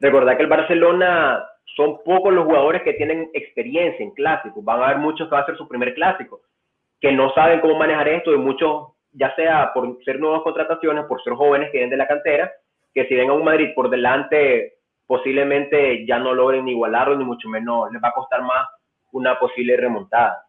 recordad 0.01 0.37
que 0.37 0.42
el 0.42 0.48
Barcelona 0.48 1.44
son 1.77 2.03
pocos 2.05 2.33
los 2.33 2.44
jugadores 2.44 2.83
que 2.83 2.94
tienen 2.94 3.31
experiencia 3.33 4.05
en 4.05 4.11
clásicos, 4.12 4.64
van 4.64 4.81
a 4.81 4.87
haber 4.87 4.98
muchos 4.98 5.29
que 5.29 5.35
va 5.35 5.40
a 5.40 5.46
ser 5.46 5.57
su 5.57 5.68
primer 5.68 5.94
clásico, 5.94 6.40
que 7.01 7.12
no 7.12 7.33
saben 7.35 7.61
cómo 7.61 7.77
manejar 7.77 8.09
esto, 8.09 8.33
y 8.33 8.38
muchos, 8.38 8.88
ya 9.12 9.35
sea 9.35 9.72
por 9.72 10.03
ser 10.05 10.20
nuevas 10.20 10.42
contrataciones, 10.42 11.07
por 11.07 11.22
ser 11.22 11.35
jóvenes 11.35 11.70
que 11.70 11.79
vienen 11.79 11.90
de 11.90 11.96
la 11.96 12.09
cantera, 12.09 12.53
que 12.94 13.07
si 13.07 13.14
ven 13.14 13.31
a 13.31 13.33
un 13.33 13.44
Madrid 13.44 13.70
por 13.75 13.88
delante, 13.88 14.75
posiblemente 15.07 16.07
ya 16.07 16.18
no 16.18 16.35
logren 16.35 16.68
igualarlo, 16.68 17.16
ni 17.16 17.25
mucho 17.25 17.48
menos 17.48 17.90
les 17.90 18.03
va 18.03 18.09
a 18.09 18.14
costar 18.14 18.42
más 18.42 18.68
una 19.12 19.38
posible 19.38 19.77
remontada. 19.77 20.46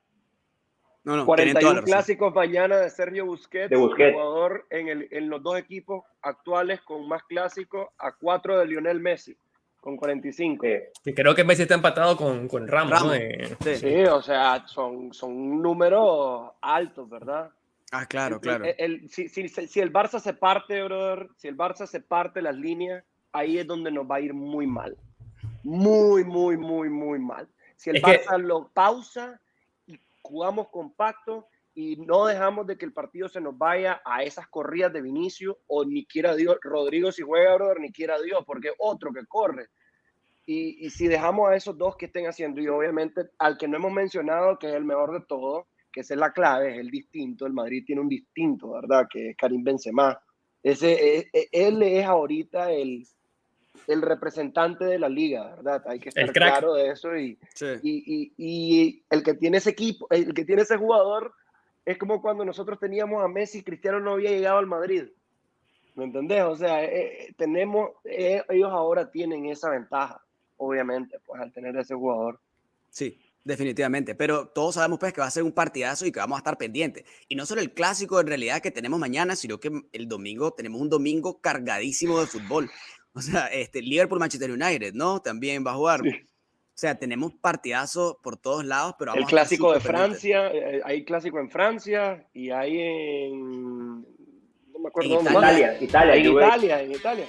No, 1.04 1.17
no, 1.17 1.26
41 1.26 1.84
clásicos 1.84 2.34
mañana 2.34 2.78
de 2.78 2.89
Sergio 2.89 3.26
Busquets, 3.26 3.69
de 3.69 3.76
jugador 3.76 4.65
en, 4.69 4.88
el, 4.88 5.08
en, 5.12 5.30
los 5.30 5.43
dos 5.43 5.58
equipos 5.58 6.06
actuales 6.21 6.80
con 6.82 7.08
más 7.10 7.23
clásicos, 7.23 7.89
a 7.97 8.13
cuatro 8.13 8.58
de 8.58 8.65
Lionel 8.67 9.02
Messi, 9.02 9.36
con 9.84 9.98
45. 9.98 10.65
Y 11.04 11.13
creo 11.13 11.36
que 11.36 11.43
Messi 11.43 11.63
está 11.63 11.76
empatado 11.76 12.15
con, 12.15 12.48
con 12.48 12.67
Ramos. 12.69 13.04
¿no? 13.04 13.13
Eh, 13.13 13.58
sí. 13.60 14.06
o 14.06 14.22
sea, 14.22 14.65
son, 14.65 15.13
son 15.13 15.62
números 15.62 16.52
altos, 16.62 17.10
¿verdad? 17.10 17.52
Ah, 17.91 18.06
claro, 18.06 18.39
claro. 18.39 18.63
El, 18.78 19.10
si, 19.10 19.28
si, 19.28 19.50
si, 19.50 19.80
el 19.82 19.91
Barça 19.91 20.19
se 20.19 20.34
parte, 20.34 20.82
brother, 20.84 21.28
si 21.36 21.50
el 21.50 21.58
Barça 21.58 21.86
se 21.86 22.00
parte 22.00 22.41
las 22.41 22.56
líneas, 22.56 23.04
ahí 23.34 23.58
es 23.58 23.67
donde 23.67 23.91
nos 23.91 24.10
va 24.10 24.15
a 24.15 24.22
ir 24.22 24.34
muy 24.34 24.65
mal. 24.65 24.96
Muy, 25.63 26.24
muy, 26.24 26.56
muy, 26.56 26.89
muy 26.89 27.19
mal. 27.19 27.48
Si 27.76 27.89
el 27.89 28.02
Barça 28.02 28.38
lo 28.38 28.69
pausa 28.69 29.39
jugamos 30.22 30.69
compacto 30.69 31.46
y 31.75 31.95
no 31.97 32.25
dejamos 32.25 32.67
de 32.67 32.77
que 32.77 32.86
el 32.86 32.93
partido 32.93 33.27
se 33.27 33.41
nos 33.41 33.57
vaya 33.57 34.01
a 34.05 34.23
esas 34.23 34.47
corridas 34.47 34.93
de 34.93 35.01
Vinicio 35.01 35.59
o 35.67 35.83
ni 35.86 36.05
quiera 36.05 36.36
Dios, 36.36 36.57
Rodrigo 36.62 37.12
si 37.12 37.23
juega, 37.23 37.55
brother, 37.55 37.79
ni 37.79 37.91
quiera 37.91 38.21
Dios, 38.21 38.43
porque 38.45 38.71
otro 38.77 39.12
que 39.12 39.25
corre. 39.25 39.67
Y, 40.45 40.86
y, 40.86 40.89
si 40.89 41.07
dejamos 41.07 41.49
a 41.49 41.55
esos 41.55 41.77
dos 41.77 41.95
que 41.95 42.07
estén 42.07 42.27
haciendo, 42.27 42.59
y 42.62 42.67
obviamente 42.67 43.29
al 43.39 43.57
que 43.57 43.67
no 43.67 43.77
hemos 43.77 43.93
mencionado, 43.93 44.59
que 44.59 44.67
es 44.67 44.73
el 44.75 44.83
mejor 44.83 45.13
de 45.13 45.25
todos, 45.25 45.65
que 45.91 46.01
esa 46.01 46.15
es 46.15 46.19
la 46.19 46.33
clave, 46.33 46.73
es 46.73 46.79
el 46.79 46.89
distinto, 46.89 47.45
el 47.45 47.53
Madrid 47.53 47.83
tiene 47.86 48.01
un 48.01 48.09
distinto, 48.09 48.71
¿verdad? 48.71 49.07
Que 49.09 49.29
es 49.29 49.38
Karim 49.38 49.63
Benzema. 49.63 50.19
Ese, 50.62 50.91
e, 50.91 51.29
e, 51.31 51.47
él 51.51 51.81
es 51.83 52.05
ahorita 52.05 52.71
el, 52.71 53.07
el 53.88 54.01
representante 54.01 54.83
de 54.86 54.99
la 54.99 55.07
liga, 55.07 55.55
¿verdad? 55.55 55.83
Hay 55.88 55.99
que 55.99 56.09
estar 56.09 56.31
claro 56.33 56.73
de 56.73 56.89
eso 56.89 57.15
y, 57.15 57.38
y, 57.81 58.33
y, 58.38 59.03
el 59.09 59.23
que 59.23 59.36
tiene 59.36 59.57
ese 59.57 59.69
equipo, 59.69 60.07
el 60.09 60.33
que 60.33 60.45
tiene 60.45 60.63
ese 60.63 60.77
jugador 60.77 61.33
es 61.86 61.98
como 61.98 62.22
cuando 62.22 62.46
nosotros 62.46 62.80
teníamos 62.80 63.24
a 63.24 63.28
Messi 63.28 63.60
y 63.60 63.63
Cristiano 63.63 64.00
no 64.00 64.13
había 64.13 64.32
llegado 64.32 64.58
al 64.58 64.67
Madrid. 64.67 65.06
¿Me 65.96 66.06
entendés? 66.06 66.43
O 66.43 66.56
sea, 66.56 66.84
eh, 66.84 67.34
tenemos, 67.38 67.91
eh, 68.04 68.41
ellos 68.50 68.72
ahora 68.72 69.12
tienen 69.12 69.46
esa 69.46 69.69
ventaja, 69.69 70.24
obviamente, 70.58 71.19
pues 71.26 71.41
al 71.41 71.52
tener 71.52 71.76
ese 71.78 71.93
jugador. 71.93 72.39
Sí, 72.89 73.19
definitivamente. 73.43 74.15
Pero 74.15 74.48
todos 74.48 74.76
sabemos 74.76 74.98
pues 75.00 75.13
que 75.13 75.22
va 75.22 75.28
a 75.28 75.32
ser 75.32 75.43
un 75.43 75.52
partidazo 75.52 76.06
y 76.06 76.12
que 76.12 76.19
vamos 76.19 76.38
a 76.38 76.39
estar 76.39 76.58
pendientes. 76.58 77.06
Y 77.28 77.36
no 77.36 77.46
solo 77.46 77.62
el 77.62 77.74
clásico 77.74 78.19
en 78.19 78.28
realidad 78.28 78.62
que 78.62 78.72
tenemos 78.72 79.00
mañana, 79.00 79.36
sino 79.36 79.60
que 79.60 79.72
el 79.91 80.08
domingo 80.08 80.52
tenemos 80.52 80.82
un 80.82 80.89
domingo 80.89 81.39
cargadísimo 81.41 82.19
de 82.19 82.28
fútbol. 82.28 82.69
O 83.15 83.22
sea, 83.22 83.46
este, 83.46 83.80
Liverpool, 83.84 84.17
Manchester 84.17 84.50
United, 84.50 84.96
¿no? 84.96 85.22
También 85.22 85.63
va 85.63 85.72
a 85.72 85.76
jugar. 85.76 86.02
O 86.73 86.75
sea, 86.75 86.95
tenemos 86.95 87.33
partidazos 87.33 88.17
por 88.23 88.36
todos 88.36 88.65
lados, 88.65 88.95
pero 88.97 89.13
El 89.13 89.25
clásico 89.25 89.73
de 89.73 89.79
Francia, 89.79 90.47
eh, 90.51 90.81
hay 90.83 91.05
clásico 91.05 91.39
en 91.39 91.51
Francia 91.51 92.25
y 92.33 92.49
hay 92.49 92.79
en... 92.79 94.01
No 94.01 94.79
me 94.79 94.88
acuerdo 94.88 95.19
en 95.19 95.27
Italia, 95.27 95.77
Italia, 95.79 96.15
en 96.15 96.25
Italia, 96.25 96.81
en 96.81 96.91
Italia. 96.91 97.25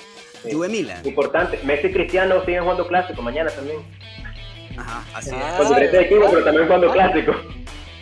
Juve 0.50 0.68
Milan. 0.70 1.06
Importante. 1.06 1.58
Messi 1.62 1.88
y 1.88 1.92
Cristiano 1.92 2.42
siguen 2.46 2.62
jugando 2.62 2.88
clásico 2.88 3.20
mañana 3.20 3.50
también. 3.50 3.80
Ajá, 4.78 5.04
así 5.14 5.30
es. 5.30 5.54
Con 5.58 5.68
diferentes 5.68 6.00
equipos, 6.00 6.30
pero 6.30 6.44
también 6.44 6.66
jugando 6.66 6.90
clásico. 6.90 7.32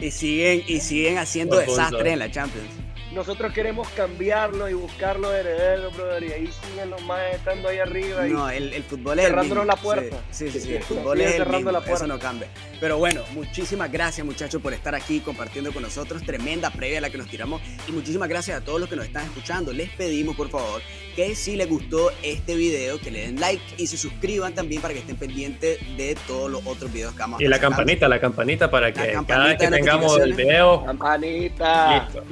Y 0.01 0.11
siguen, 0.13 0.63
y 0.69 0.79
siguen 0.79 1.19
haciendo 1.19 1.57
desastres 1.59 2.13
en 2.13 2.19
la 2.21 2.31
Champions 2.31 2.82
nosotros 3.15 3.53
queremos 3.53 3.89
cambiarlo 3.91 4.69
y 4.69 4.75
buscarlo 4.75 5.31
de 5.31 5.41
heredero, 5.41 5.91
brother, 5.91 6.23
y 6.25 6.33
ahí 6.33 6.51
siguen 6.63 6.91
los 6.91 7.03
más 7.05 7.21
estando 7.35 7.69
ahí 7.69 7.79
arriba. 7.79 8.25
no, 8.27 8.49
el, 8.49 8.73
el, 8.73 8.83
fútbol 8.83 9.19
es 9.19 9.27
Cerrándonos 9.27 9.67
la 9.67 9.77
puerta. 9.77 10.17
Sí, 10.31 10.51
sí, 10.51 10.61
sí, 10.61 10.75
el 10.77 10.83
fútbol 10.83 11.21
es 11.21 11.35
el 11.35 11.47
mismo, 11.47 11.71
la 11.71 11.81
puerta. 11.81 11.95
eso 11.95 12.07
no 12.07 12.19
cambia. 12.19 12.49
Pero 12.81 12.99
bueno, 12.99 13.23
muchísimas 13.33 13.93
gracias 13.93 14.27
muchachos 14.27 14.63
por 14.63 14.73
estar 14.73 14.95
aquí 14.95 15.21
compartiendo 15.21 15.73
con 15.73 15.83
nosotros, 15.83 16.23
tremenda 16.23 16.71
previa 16.71 16.99
a 16.99 17.01
la 17.03 17.11
que 17.11 17.19
nos 17.19 17.29
tiramos, 17.29 17.61
y 17.87 17.93
muchísimas 17.93 18.29
gracias 18.29 18.61
a 18.61 18.65
todos 18.65 18.81
los 18.81 18.89
que 18.89 18.97
nos 18.97 19.05
están 19.05 19.25
escuchando. 19.25 19.73
Les 19.73 19.91
pedimos, 19.91 20.35
por 20.35 20.49
favor, 20.49 20.81
que 21.15 21.35
si 21.35 21.57
les 21.57 21.69
gustó 21.69 22.11
este 22.23 22.55
video, 22.55 22.99
que 22.99 23.11
le 23.11 23.27
den 23.27 23.41
like 23.41 23.63
y 23.77 23.87
se 23.87 23.97
suscriban 23.97 24.55
también 24.55 24.81
para 24.81 24.95
que 24.95 25.01
estén 25.01 25.17
pendientes 25.17 25.79
de 25.97 26.17
todos 26.27 26.51
los 26.51 26.67
otros 26.67 26.93
videos 26.93 27.13
que 27.13 27.21
vamos 27.21 27.41
a 27.41 27.45
Y 27.45 27.49
la 27.49 27.59
campanita, 27.59 28.09
la 28.09 28.21
campanita 28.21 28.71
para 28.71 28.93
que 28.93 29.19
cada 29.27 29.47
vez 29.49 29.59
que 29.59 29.69
tengamos 29.69 30.19
el 30.19 30.33
video... 30.35 30.85
Campanita. 30.85 32.09
Listo. 32.13 32.25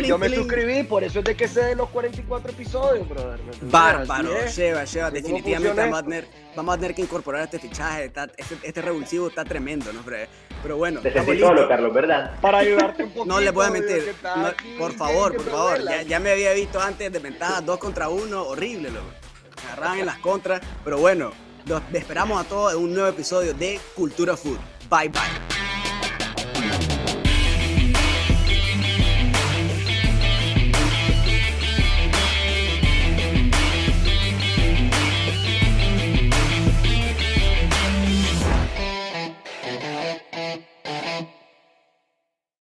Yo, 0.00 0.18
me 0.18 0.28
suscribí, 0.28 0.82
por 0.82 1.04
eso 1.04 1.20
es 1.20 1.24
de 1.24 1.34
que 1.34 1.48
se 1.48 1.60
den 1.64 1.78
los 1.78 1.88
44 1.90 2.50
episodios, 2.50 3.08
brother. 3.08 3.40
Bárbaro, 3.62 4.30
lleva, 4.46 4.84
lleva. 4.84 5.10
Definitivamente 5.10 5.80
vamos 5.80 5.98
a, 5.98 6.02
tener, 6.02 6.26
vamos 6.56 6.74
a 6.74 6.78
tener 6.78 6.94
que 6.94 7.02
incorporar 7.02 7.44
este 7.44 7.58
fichaje. 7.58 8.12
este, 8.36 8.56
este, 8.62 8.82
revulsivo 8.82 9.28
está 9.28 9.44
tremendo, 9.44 9.92
¿no? 9.92 10.00
Pero, 10.62 10.76
bueno. 10.76 11.00
Te 11.00 11.12
sentí 11.12 11.38
solo, 11.38 11.68
Carlos, 11.68 11.92
¿verdad? 11.92 12.38
Para 12.40 12.58
ayudarte 12.58 13.04
un 13.04 13.10
poquito. 13.10 13.24
No 13.32 13.40
le 13.40 13.50
voy 13.50 13.66
a 13.66 13.70
mentir. 13.70 14.14
por 14.78 14.92
favor, 14.92 15.36
por 15.36 15.46
favor. 15.46 15.84
Ya, 15.84 16.02
ya, 16.02 16.20
me 16.20 16.30
había 16.30 16.52
visto 16.52 16.80
antes 16.80 17.10
de 17.10 17.18
ventaja 17.18 17.60
2 17.60 17.78
contra 17.78 18.08
1, 18.08 18.42
horrible, 18.42 18.90
loco. 18.90 19.06
Agarraban 19.66 20.00
en 20.00 20.06
las 20.06 20.18
contras. 20.18 20.60
Pero 20.84 20.98
bueno, 20.98 21.32
los 21.66 21.82
esperamos 21.92 22.44
a 22.44 22.48
todos 22.48 22.74
en 22.74 22.80
un 22.80 22.92
nuevo 22.92 23.08
episodio 23.08 23.54
de 23.54 23.80
Cultura 23.94 24.36
Food. 24.36 24.58
Bye 24.90 25.08
bye. 25.08 25.71